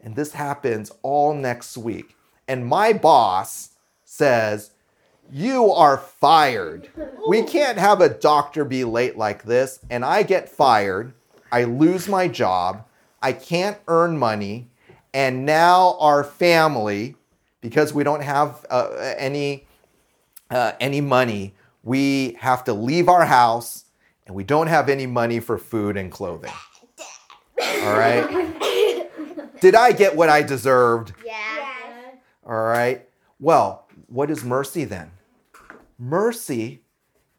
And 0.00 0.16
this 0.16 0.32
happens 0.32 0.90
all 1.02 1.34
next 1.34 1.76
week. 1.76 2.16
And 2.48 2.64
my 2.64 2.94
boss 2.94 3.72
says, 4.06 4.70
"You 5.30 5.70
are 5.70 5.98
fired. 5.98 6.88
We 7.28 7.42
can't 7.42 7.76
have 7.76 8.00
a 8.00 8.08
doctor 8.08 8.64
be 8.64 8.82
late 8.84 9.18
like 9.18 9.42
this." 9.42 9.80
And 9.90 10.02
I 10.02 10.22
get 10.22 10.48
fired. 10.48 11.12
I 11.52 11.64
lose 11.64 12.08
my 12.08 12.26
job. 12.26 12.86
I 13.20 13.34
can't 13.34 13.76
earn 13.86 14.16
money. 14.16 14.70
And 15.12 15.44
now 15.44 15.98
our 16.00 16.24
family 16.24 17.16
because 17.60 17.92
we 17.92 18.02
don't 18.02 18.22
have 18.22 18.64
uh, 18.70 19.14
any 19.18 19.66
uh, 20.50 20.72
any 20.80 21.00
money, 21.00 21.54
we 21.82 22.36
have 22.40 22.64
to 22.64 22.72
leave 22.72 23.08
our 23.08 23.24
house, 23.24 23.84
and 24.26 24.34
we 24.34 24.44
don't 24.44 24.66
have 24.66 24.88
any 24.88 25.06
money 25.06 25.40
for 25.40 25.58
food 25.58 25.96
and 25.96 26.10
clothing. 26.10 26.52
All 27.60 27.98
right. 27.98 29.60
Did 29.60 29.74
I 29.74 29.92
get 29.92 30.16
what 30.16 30.28
I 30.28 30.42
deserved? 30.42 31.12
Yeah. 31.24 32.14
All 32.46 32.62
right. 32.62 33.08
Well, 33.38 33.86
what 34.06 34.30
is 34.30 34.44
mercy 34.44 34.84
then? 34.84 35.10
Mercy 35.98 36.82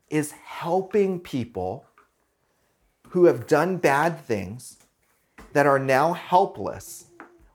is 0.10 0.32
helping 0.32 1.20
people 1.20 1.86
who 3.10 3.26
have 3.26 3.48
done 3.48 3.78
bad 3.78 4.20
things 4.20 4.78
that 5.54 5.66
are 5.66 5.80
now 5.80 6.14
helpless 6.14 7.06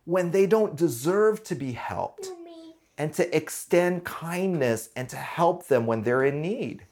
when 0.05 0.31
they 0.31 0.47
don't 0.47 0.77
deserve 0.77 1.43
to 1.45 1.55
be 1.55 1.73
helped. 1.73 2.29
And 2.99 3.13
to 3.15 3.37
extend 3.37 4.05
kindness 4.05 4.91
and 4.97 5.09
to 5.09 5.17
help 5.17 5.67
them 5.67 5.87
when 5.87 6.03
they're 6.03 6.25
in 6.25 6.41
need. 6.41 6.85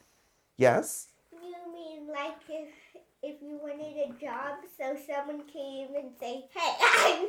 Yes? 0.56 1.08
You 1.32 1.54
mean 1.72 2.08
like 2.08 2.36
if 2.48 2.68
if 3.22 3.40
you 3.40 3.58
wanted 3.62 3.96
a 3.96 4.12
job, 4.20 4.58
so 4.78 4.96
someone 5.06 5.44
came 5.46 5.88
and 5.96 6.10
say, 6.20 6.44
"Hey, 6.54 6.58
I, 6.80 7.28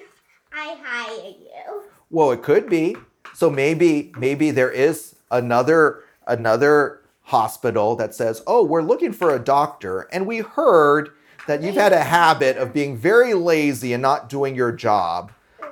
I 0.54 0.78
hire 0.82 1.30
you." 1.30 1.84
Well, 2.10 2.32
it 2.32 2.44
could 2.44 2.70
be. 2.70 2.98
So 3.34 3.50
maybe 3.50 4.12
maybe 4.18 4.52
there 4.52 4.72
is 4.72 5.16
another 5.32 6.04
another 6.28 7.02
hospital 7.24 7.96
that 7.96 8.14
says, 8.14 8.44
"Oh, 8.46 8.64
we're 8.64 8.82
looking 8.82 9.14
for 9.14 9.34
a 9.34 9.40
doctor 9.40 10.02
and 10.12 10.28
we 10.28 10.40
heard 10.40 11.12
that 11.48 11.62
you've 11.62 11.76
had 11.76 11.94
a 11.94 12.04
habit 12.04 12.58
of 12.58 12.74
being 12.74 12.98
very 12.98 13.34
lazy 13.34 13.94
and 13.94 14.02
not 14.02 14.30
doing 14.30 14.56
your 14.56 14.72
job. 14.72 15.32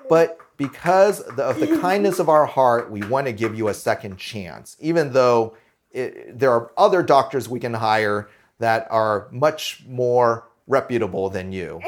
But 0.09 0.37
because 0.67 1.19
of 1.19 1.59
the 1.59 1.77
kindness 1.81 2.19
of 2.19 2.29
our 2.29 2.45
heart, 2.45 2.89
we 2.89 3.01
want 3.03 3.27
to 3.27 3.33
give 3.33 3.55
you 3.55 3.67
a 3.67 3.73
second 3.73 4.17
chance, 4.17 4.77
even 4.79 5.11
though 5.13 5.55
it, 5.91 6.39
there 6.39 6.51
are 6.51 6.71
other 6.77 7.03
doctors 7.03 7.49
we 7.49 7.59
can 7.59 7.73
hire 7.73 8.29
that 8.59 8.87
are 8.89 9.27
much 9.31 9.83
more 9.87 10.47
reputable 10.67 11.29
than 11.29 11.51
you. 11.51 11.81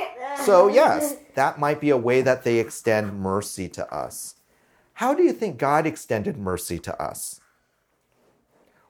So, 0.44 0.68
yes, 0.68 1.16
that 1.36 1.60
might 1.60 1.80
be 1.80 1.90
a 1.90 1.98
way 1.98 2.22
that 2.22 2.44
they 2.44 2.60
extend 2.60 3.20
mercy 3.20 3.70
to 3.70 3.94
us. 3.94 4.36
How 4.96 5.14
do 5.14 5.24
you 5.24 5.34
think 5.34 5.58
God 5.58 5.86
extended 5.86 6.38
mercy 6.38 6.80
to 6.80 7.02
us? 7.02 7.40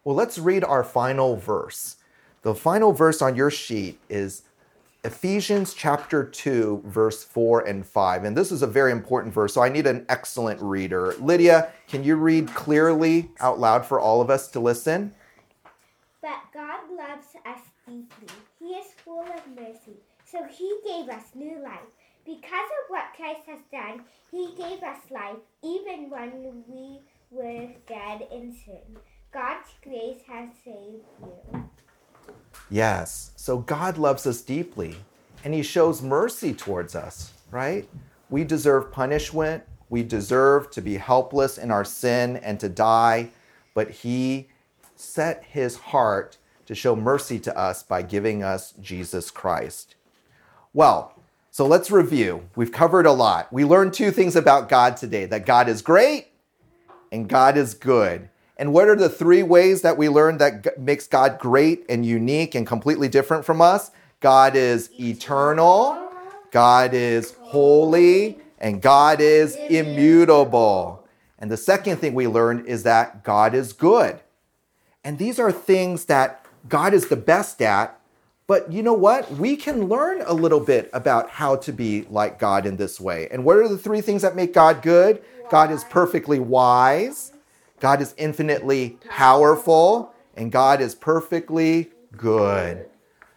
Well, 0.04 0.16
let's 0.16 0.38
read 0.38 0.64
our 0.64 0.84
final 0.84 1.36
verse. 1.36 1.98
The 2.42 2.54
final 2.54 2.92
verse 2.92 3.22
on 3.22 3.36
your 3.36 3.50
sheet 3.50 4.00
is 4.10 4.44
Ephesians 5.06 5.76
chapter 5.76 6.24
2, 6.24 6.82
verse 6.84 7.24
4 7.24 7.68
and 7.68 7.86
5. 7.86 8.24
And 8.24 8.36
this 8.36 8.52
is 8.52 8.64
a 8.64 8.68
very 8.68 8.92
important 8.92 9.36
verse, 9.36 9.54
so 9.54 9.62
I 9.62 9.70
need 9.70 9.86
an 9.86 10.04
excellent 10.10 10.60
reader. 10.60 11.14
Lydia, 11.20 11.72
can 11.88 12.04
you 12.04 12.16
read 12.16 12.48
clearly 12.56 13.30
out 13.40 13.60
loud 13.60 13.86
for 13.86 14.00
all 14.00 14.20
of 14.20 14.32
us 14.32 14.48
to 14.48 14.60
listen? 14.60 15.14
But 16.24 16.40
God 16.52 16.80
loves 16.90 17.28
us 17.46 17.62
deeply. 17.88 18.36
He 18.60 18.70
is 18.70 18.88
full 19.04 19.22
of 19.22 19.48
mercy. 19.56 20.00
So 20.26 20.44
he 20.50 20.76
gave 20.84 21.08
us 21.10 21.26
new 21.36 21.62
life. 21.62 21.94
Because 22.26 22.50
of 22.50 22.90
what 22.90 23.14
Christ 23.16 23.42
has 23.46 23.60
done, 23.72 24.06
he 24.32 24.56
gave 24.58 24.82
us 24.82 24.98
life 25.12 25.38
even 25.64 26.10
when 26.10 26.64
we 26.68 27.00
were 27.30 27.68
dead 27.88 28.28
in 28.32 28.52
sin. 28.66 28.98
God's 29.32 29.70
grace 29.84 30.22
has 30.28 30.50
saved 30.64 31.06
you. 31.22 31.70
Yes. 32.70 33.32
So 33.36 33.60
God 33.60 33.98
loves 33.98 34.26
us 34.28 34.42
deeply 34.42 34.98
and 35.44 35.54
he 35.54 35.64
shows 35.64 36.02
mercy 36.02 36.54
towards 36.54 36.96
us, 36.96 37.34
right? 37.52 37.88
We 38.30 38.44
deserve 38.44 38.92
punishment. 38.92 39.64
We 39.90 40.04
deserve 40.04 40.72
to 40.72 40.82
be 40.82 40.98
helpless 40.98 41.58
in 41.58 41.72
our 41.72 41.86
sin 41.86 42.38
and 42.38 42.60
to 42.60 42.70
die, 42.70 43.30
but 43.76 43.90
he 43.92 44.48
set 44.96 45.44
his 45.44 45.76
heart 45.78 46.38
to 46.66 46.74
show 46.74 46.96
mercy 46.96 47.40
to 47.40 47.58
us 47.58 47.84
by 47.84 48.02
giving 48.02 48.42
us 48.44 48.74
Jesus 48.82 49.30
Christ. 49.32 49.96
Well, 50.74 51.14
So 51.52 51.66
let's 51.66 51.90
review. 51.90 52.50
We've 52.58 52.72
covered 52.74 53.06
a 53.06 53.14
lot. 53.14 53.54
We 53.54 53.64
learned 53.64 53.94
two 53.94 54.12
things 54.12 54.36
about 54.36 54.68
God 54.68 54.98
today 54.98 55.26
that 55.28 55.46
God 55.46 55.70
is 55.70 55.82
great 55.82 56.28
and 57.14 57.30
God 57.30 57.56
is 57.56 57.74
good. 57.74 58.28
And 58.58 58.74
what 58.74 58.88
are 58.88 58.96
the 58.96 59.10
three 59.10 59.44
ways 59.44 59.82
that 59.82 59.98
we 59.98 60.08
learned 60.08 60.40
that 60.40 60.80
makes 60.80 61.08
God 61.08 61.40
great 61.40 61.86
and 61.90 62.06
unique 62.06 62.56
and 62.56 62.66
completely 62.66 63.10
different 63.10 63.46
from 63.46 63.62
us? 63.62 63.92
God 64.22 64.56
is 64.56 64.90
eternal, 65.00 66.10
God 66.52 66.94
is 66.94 67.36
holy, 67.42 68.40
and 68.60 68.82
God 68.82 69.20
is 69.20 69.56
immutable. 69.70 71.06
And 71.38 71.52
the 71.52 71.58
second 71.58 71.98
thing 71.98 72.14
we 72.14 72.28
learned 72.28 72.66
is 72.66 72.84
that 72.84 73.24
God 73.24 73.54
is 73.54 73.74
good. 73.74 74.22
And 75.04 75.18
these 75.18 75.38
are 75.38 75.52
things 75.52 76.06
that 76.06 76.46
God 76.68 76.94
is 76.94 77.08
the 77.08 77.16
best 77.16 77.62
at. 77.62 78.00
But 78.48 78.72
you 78.72 78.82
know 78.84 78.94
what? 78.94 79.30
We 79.32 79.56
can 79.56 79.88
learn 79.88 80.24
a 80.26 80.34
little 80.34 80.60
bit 80.60 80.90
about 80.94 81.30
how 81.30 81.58
to 81.58 81.74
be 81.74 82.04
like 82.10 82.40
God 82.40 82.66
in 82.66 82.78
this 82.78 83.00
way. 83.02 83.28
And 83.32 83.44
what 83.44 83.58
are 83.58 83.68
the 83.68 83.78
three 83.78 84.02
things 84.02 84.22
that 84.22 84.36
make 84.36 84.54
God 84.54 84.82
good? 84.82 85.24
God 85.50 85.72
is 85.72 85.84
perfectly 85.84 86.40
wise, 86.40 87.32
God 87.86 88.02
is 88.02 88.16
infinitely 88.18 88.98
powerful, 89.12 90.12
and 90.36 90.52
God 90.52 90.82
is 90.82 90.96
perfectly 90.96 91.92
good. 92.18 92.90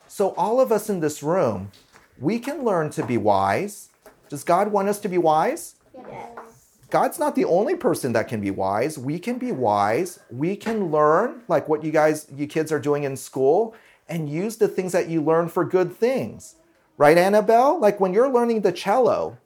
So, 0.06 0.30
all 0.36 0.58
of 0.58 0.72
us 0.72 0.88
in 0.88 1.00
this 1.00 1.22
room, 1.22 1.70
we 2.18 2.38
can 2.38 2.64
learn 2.64 2.88
to 2.92 3.04
be 3.04 3.18
wise. 3.18 3.90
Does 4.30 4.44
God 4.44 4.72
want 4.72 4.88
us 4.88 5.00
to 5.00 5.08
be 5.10 5.18
wise? 5.18 5.74
Yes. 5.94 6.78
God's 6.88 7.18
not 7.18 7.34
the 7.34 7.44
only 7.44 7.74
person 7.74 8.14
that 8.14 8.26
can 8.26 8.40
be 8.40 8.50
wise. 8.50 8.96
We 8.96 9.18
can 9.18 9.36
be 9.36 9.52
wise. 9.52 10.18
We 10.30 10.56
can 10.56 10.90
learn, 10.90 11.42
like 11.46 11.68
what 11.68 11.84
you 11.84 11.90
guys, 11.90 12.26
you 12.34 12.46
kids 12.46 12.72
are 12.72 12.80
doing 12.80 13.04
in 13.04 13.18
school, 13.18 13.74
and 14.08 14.30
use 14.30 14.56
the 14.56 14.66
things 14.66 14.92
that 14.92 15.10
you 15.10 15.20
learn 15.20 15.50
for 15.50 15.62
good 15.62 15.94
things. 15.94 16.54
Right, 16.96 17.18
Annabelle? 17.18 17.78
Like 17.78 18.00
when 18.00 18.14
you're 18.14 18.32
learning 18.32 18.62
the 18.62 18.72
cello, 18.72 19.36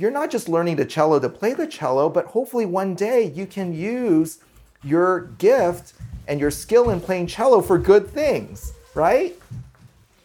you're 0.00 0.10
not 0.10 0.30
just 0.30 0.48
learning 0.48 0.76
the 0.76 0.84
cello 0.86 1.20
to 1.20 1.28
play 1.28 1.52
the 1.52 1.66
cello, 1.66 2.08
but 2.08 2.24
hopefully 2.26 2.64
one 2.64 2.94
day 2.94 3.22
you 3.22 3.46
can 3.46 3.74
use 3.74 4.38
your 4.82 5.26
gift 5.36 5.92
and 6.26 6.40
your 6.40 6.50
skill 6.50 6.88
in 6.88 7.00
playing 7.00 7.26
cello 7.26 7.60
for 7.60 7.76
good 7.76 8.08
things, 8.08 8.72
right? 8.94 9.38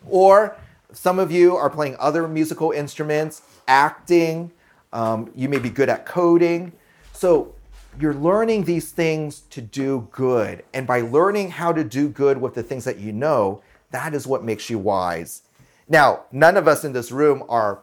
Or 0.07 0.55
some 0.93 1.19
of 1.19 1.29
you 1.29 1.57
are 1.57 1.69
playing 1.69 1.97
other 1.99 2.25
musical 2.25 2.71
instruments, 2.71 3.41
acting, 3.67 4.49
um, 4.93 5.29
you 5.35 5.49
may 5.49 5.59
be 5.59 5.69
good 5.69 5.89
at 5.89 6.05
coding. 6.05 6.71
So 7.11 7.53
you're 7.99 8.13
learning 8.13 8.63
these 8.63 8.91
things 8.91 9.41
to 9.49 9.61
do 9.61 10.07
good. 10.11 10.63
And 10.73 10.87
by 10.87 11.01
learning 11.01 11.51
how 11.51 11.73
to 11.73 11.83
do 11.83 12.07
good 12.07 12.39
with 12.39 12.53
the 12.53 12.63
things 12.63 12.85
that 12.85 12.97
you 12.97 13.11
know, 13.11 13.61
that 13.91 14.13
is 14.13 14.25
what 14.25 14.41
makes 14.41 14.69
you 14.69 14.79
wise. 14.79 15.41
Now, 15.89 16.23
none 16.31 16.55
of 16.55 16.65
us 16.65 16.85
in 16.85 16.93
this 16.93 17.11
room 17.11 17.43
are 17.49 17.81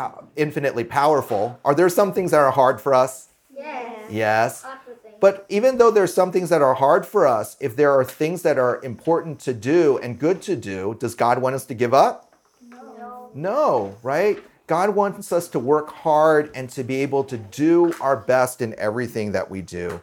pow- 0.00 0.28
infinitely 0.36 0.84
powerful. 0.84 1.60
Are 1.64 1.74
there 1.74 1.88
some 1.88 2.12
things 2.12 2.30
that 2.30 2.38
are 2.38 2.50
hard 2.50 2.80
for 2.80 2.94
us? 2.94 3.28
Yes. 3.54 4.10
Yes. 4.10 4.64
Lots 4.64 4.88
of 4.88 5.00
things. 5.02 5.14
But 5.20 5.44
even 5.48 5.76
though 5.78 5.90
there's 5.90 6.14
some 6.14 6.32
things 6.32 6.48
that 6.48 6.62
are 6.62 6.74
hard 6.74 7.04
for 7.04 7.26
us, 7.26 7.56
if 7.60 7.76
there 7.76 7.92
are 7.92 8.04
things 8.04 8.42
that 8.42 8.58
are 8.58 8.82
important 8.82 9.38
to 9.40 9.52
do 9.52 9.98
and 9.98 10.18
good 10.18 10.40
to 10.42 10.56
do, 10.56 10.96
does 10.98 11.14
God 11.14 11.40
want 11.42 11.54
us 11.54 11.66
to 11.66 11.74
give 11.74 11.92
up? 11.92 12.32
no. 12.70 13.30
No, 13.32 13.96
right? 14.02 14.38
God 14.66 14.90
wants 14.94 15.32
us 15.32 15.48
to 15.48 15.58
work 15.58 15.90
hard 15.90 16.50
and 16.54 16.70
to 16.70 16.82
be 16.82 16.96
able 16.96 17.24
to 17.24 17.36
do 17.36 17.92
our 18.00 18.16
best 18.16 18.62
in 18.62 18.74
everything 18.78 19.32
that 19.32 19.50
we 19.50 19.60
do. 19.62 20.00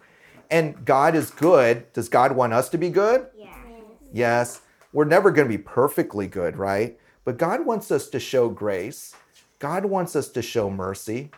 And 0.52 0.86
God 0.86 1.16
is 1.16 1.32
good. 1.32 1.92
Does 1.94 2.10
God 2.10 2.34
want 2.34 2.54
us 2.54 2.70
to 2.70 2.78
be 2.78 2.90
good? 2.90 3.28
Yeah. 3.38 3.56
Yes. 4.14 4.62
We're 4.94 5.06
never 5.06 5.32
going 5.32 5.48
to 5.48 5.58
be 5.58 5.62
perfectly 5.62 6.28
good, 6.28 6.58
right? 6.58 6.98
But 7.26 7.38
God 7.38 7.66
wants 7.66 7.92
us 7.92 8.08
to 8.10 8.20
show 8.20 8.50
grace. 8.50 9.14
God 9.60 9.86
wants 9.86 10.16
us 10.16 10.30
to 10.30 10.42
show 10.42 10.70
mercy. 10.70 11.32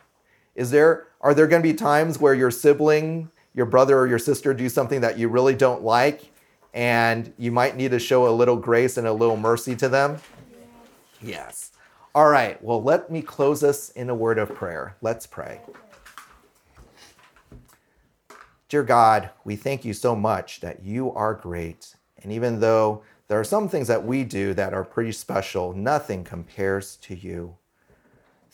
Is 0.55 0.71
there 0.71 1.07
are 1.21 1.33
there 1.33 1.47
going 1.47 1.61
to 1.61 1.67
be 1.67 1.73
times 1.73 2.19
where 2.19 2.33
your 2.33 2.51
sibling, 2.51 3.29
your 3.53 3.65
brother 3.65 3.97
or 3.97 4.07
your 4.07 4.19
sister 4.19 4.53
do 4.53 4.69
something 4.69 5.01
that 5.01 5.17
you 5.17 5.27
really 5.27 5.55
don't 5.55 5.83
like 5.83 6.31
and 6.73 7.33
you 7.37 7.51
might 7.51 7.75
need 7.75 7.91
to 7.91 7.99
show 7.99 8.27
a 8.27 8.31
little 8.31 8.55
grace 8.55 8.97
and 8.97 9.07
a 9.07 9.13
little 9.13 9.37
mercy 9.37 9.75
to 9.75 9.89
them? 9.89 10.17
Yes. 11.21 11.71
All 12.15 12.29
right. 12.29 12.61
Well, 12.63 12.81
let 12.81 13.11
me 13.11 13.21
close 13.21 13.63
us 13.63 13.89
in 13.91 14.09
a 14.09 14.15
word 14.15 14.37
of 14.37 14.53
prayer. 14.55 14.95
Let's 15.01 15.27
pray. 15.27 15.61
Dear 18.67 18.83
God, 18.83 19.31
we 19.43 19.55
thank 19.55 19.83
you 19.83 19.93
so 19.93 20.15
much 20.15 20.61
that 20.61 20.83
you 20.83 21.11
are 21.13 21.33
great. 21.33 21.95
And 22.21 22.31
even 22.31 22.59
though 22.59 23.03
there 23.27 23.39
are 23.39 23.45
some 23.45 23.67
things 23.67 23.87
that 23.87 24.05
we 24.05 24.23
do 24.23 24.53
that 24.53 24.73
are 24.73 24.83
pretty 24.83 25.11
special, 25.11 25.73
nothing 25.73 26.23
compares 26.23 26.95
to 26.97 27.15
you. 27.15 27.57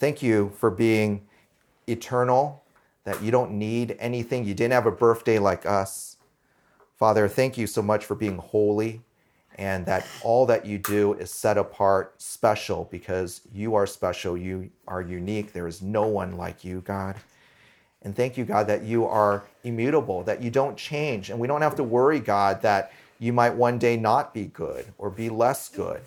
Thank 0.05 0.21
you 0.21 0.53
for 0.59 0.69
being 0.69 1.25
eternal, 1.87 2.63
that 3.05 3.23
you 3.23 3.31
don't 3.31 3.53
need 3.53 3.97
anything. 3.99 4.45
You 4.45 4.53
didn't 4.53 4.73
have 4.73 4.85
a 4.85 4.91
birthday 4.91 5.39
like 5.39 5.65
us. 5.65 6.17
Father, 6.95 7.27
thank 7.27 7.57
you 7.57 7.65
so 7.65 7.81
much 7.81 8.05
for 8.05 8.13
being 8.13 8.37
holy 8.37 9.01
and 9.55 9.83
that 9.87 10.05
all 10.21 10.45
that 10.45 10.63
you 10.63 10.77
do 10.77 11.13
is 11.13 11.31
set 11.31 11.57
apart, 11.57 12.21
special, 12.21 12.87
because 12.91 13.41
you 13.51 13.73
are 13.73 13.87
special. 13.87 14.37
You 14.37 14.69
are 14.87 15.01
unique. 15.01 15.53
There 15.53 15.65
is 15.65 15.81
no 15.81 16.05
one 16.05 16.37
like 16.37 16.63
you, 16.63 16.81
God. 16.81 17.15
And 18.03 18.15
thank 18.15 18.37
you, 18.37 18.45
God, 18.45 18.67
that 18.67 18.83
you 18.83 19.07
are 19.07 19.43
immutable, 19.63 20.21
that 20.25 20.39
you 20.39 20.51
don't 20.51 20.77
change. 20.77 21.31
And 21.31 21.39
we 21.39 21.47
don't 21.47 21.63
have 21.63 21.77
to 21.77 21.83
worry, 21.83 22.19
God, 22.19 22.61
that 22.61 22.93
you 23.19 23.31
might 23.33 23.55
one 23.55 23.79
day 23.79 23.95
not 23.97 24.33
be 24.33 24.45
good 24.45 24.93
or 24.97 25.09
be 25.09 25.29
less 25.29 25.69
good, 25.69 26.01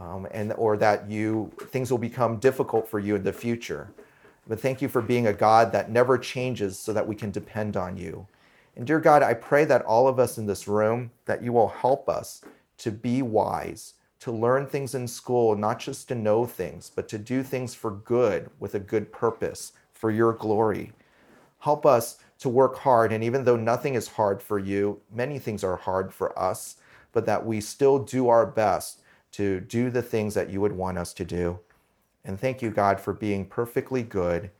um, 0.00 0.26
and, 0.30 0.52
or 0.54 0.76
that 0.78 1.10
you 1.10 1.52
things 1.68 1.90
will 1.90 1.98
become 1.98 2.36
difficult 2.36 2.88
for 2.88 2.98
you 2.98 3.14
in 3.16 3.22
the 3.22 3.32
future. 3.32 3.88
But 4.48 4.60
thank 4.60 4.80
you 4.80 4.88
for 4.88 5.02
being 5.02 5.26
a 5.26 5.32
God 5.32 5.72
that 5.72 5.90
never 5.90 6.16
changes 6.16 6.78
so 6.78 6.92
that 6.92 7.06
we 7.06 7.14
can 7.14 7.30
depend 7.30 7.76
on 7.76 7.96
you. 7.96 8.26
And 8.76 8.86
dear 8.86 9.00
God, 9.00 9.22
I 9.22 9.34
pray 9.34 9.64
that 9.64 9.84
all 9.84 10.06
of 10.06 10.18
us 10.18 10.38
in 10.38 10.46
this 10.46 10.68
room, 10.68 11.10
that 11.24 11.42
you 11.42 11.52
will 11.52 11.68
help 11.68 12.08
us 12.08 12.42
to 12.78 12.90
be 12.90 13.22
wise, 13.22 13.94
to 14.20 14.30
learn 14.30 14.66
things 14.66 14.94
in 14.94 15.08
school, 15.08 15.56
not 15.56 15.78
just 15.78 16.08
to 16.08 16.14
know 16.14 16.46
things, 16.46 16.90
but 16.94 17.08
to 17.08 17.18
do 17.18 17.42
things 17.42 17.74
for 17.74 17.90
good 17.90 18.50
with 18.60 18.74
a 18.74 18.80
good 18.80 19.10
purpose, 19.12 19.72
for 19.92 20.10
your 20.10 20.32
glory. 20.32 20.92
Help 21.60 21.86
us 21.86 22.18
to 22.38 22.48
work 22.48 22.76
hard. 22.76 23.12
And 23.12 23.24
even 23.24 23.44
though 23.44 23.56
nothing 23.56 23.94
is 23.94 24.08
hard 24.08 24.42
for 24.42 24.58
you, 24.58 25.00
many 25.12 25.38
things 25.38 25.64
are 25.64 25.76
hard 25.76 26.12
for 26.12 26.38
us, 26.38 26.76
but 27.12 27.26
that 27.26 27.44
we 27.44 27.60
still 27.60 27.98
do 27.98 28.28
our 28.28 28.46
best 28.46 29.00
to 29.32 29.60
do 29.60 29.90
the 29.90 30.02
things 30.02 30.34
that 30.34 30.50
you 30.50 30.60
would 30.60 30.72
want 30.72 30.98
us 30.98 31.12
to 31.14 31.24
do. 31.24 31.58
And 32.24 32.38
thank 32.38 32.60
you, 32.60 32.70
God, 32.70 33.00
for 33.00 33.12
being 33.12 33.46
perfectly 33.46 34.02
good. 34.02 34.50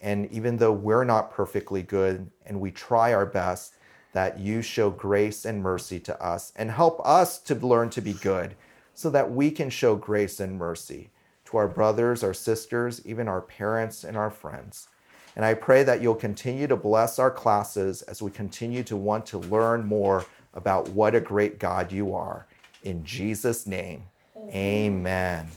And 0.00 0.30
even 0.32 0.56
though 0.56 0.72
we're 0.72 1.04
not 1.04 1.30
perfectly 1.30 1.82
good 1.82 2.30
and 2.46 2.60
we 2.60 2.70
try 2.70 3.12
our 3.12 3.26
best, 3.26 3.74
that 4.12 4.38
you 4.38 4.62
show 4.62 4.90
grace 4.90 5.44
and 5.44 5.62
mercy 5.62 6.00
to 6.00 6.20
us 6.22 6.52
and 6.56 6.70
help 6.70 7.00
us 7.04 7.38
to 7.38 7.54
learn 7.54 7.90
to 7.90 8.00
be 8.00 8.14
good 8.14 8.56
so 8.94 9.10
that 9.10 9.30
we 9.30 9.50
can 9.50 9.70
show 9.70 9.94
grace 9.94 10.40
and 10.40 10.58
mercy 10.58 11.10
to 11.44 11.56
our 11.56 11.68
brothers, 11.68 12.24
our 12.24 12.34
sisters, 12.34 13.04
even 13.04 13.28
our 13.28 13.40
parents 13.40 14.04
and 14.04 14.16
our 14.16 14.30
friends. 14.30 14.88
And 15.36 15.44
I 15.44 15.54
pray 15.54 15.82
that 15.84 16.02
you'll 16.02 16.14
continue 16.14 16.66
to 16.66 16.76
bless 16.76 17.18
our 17.18 17.30
classes 17.30 18.02
as 18.02 18.20
we 18.20 18.30
continue 18.30 18.82
to 18.84 18.96
want 18.96 19.26
to 19.26 19.38
learn 19.38 19.86
more 19.86 20.24
about 20.54 20.88
what 20.88 21.14
a 21.14 21.20
great 21.20 21.58
God 21.58 21.92
you 21.92 22.14
are. 22.14 22.46
In 22.82 23.04
Jesus' 23.04 23.66
name, 23.66 24.04
amen. 24.52 25.48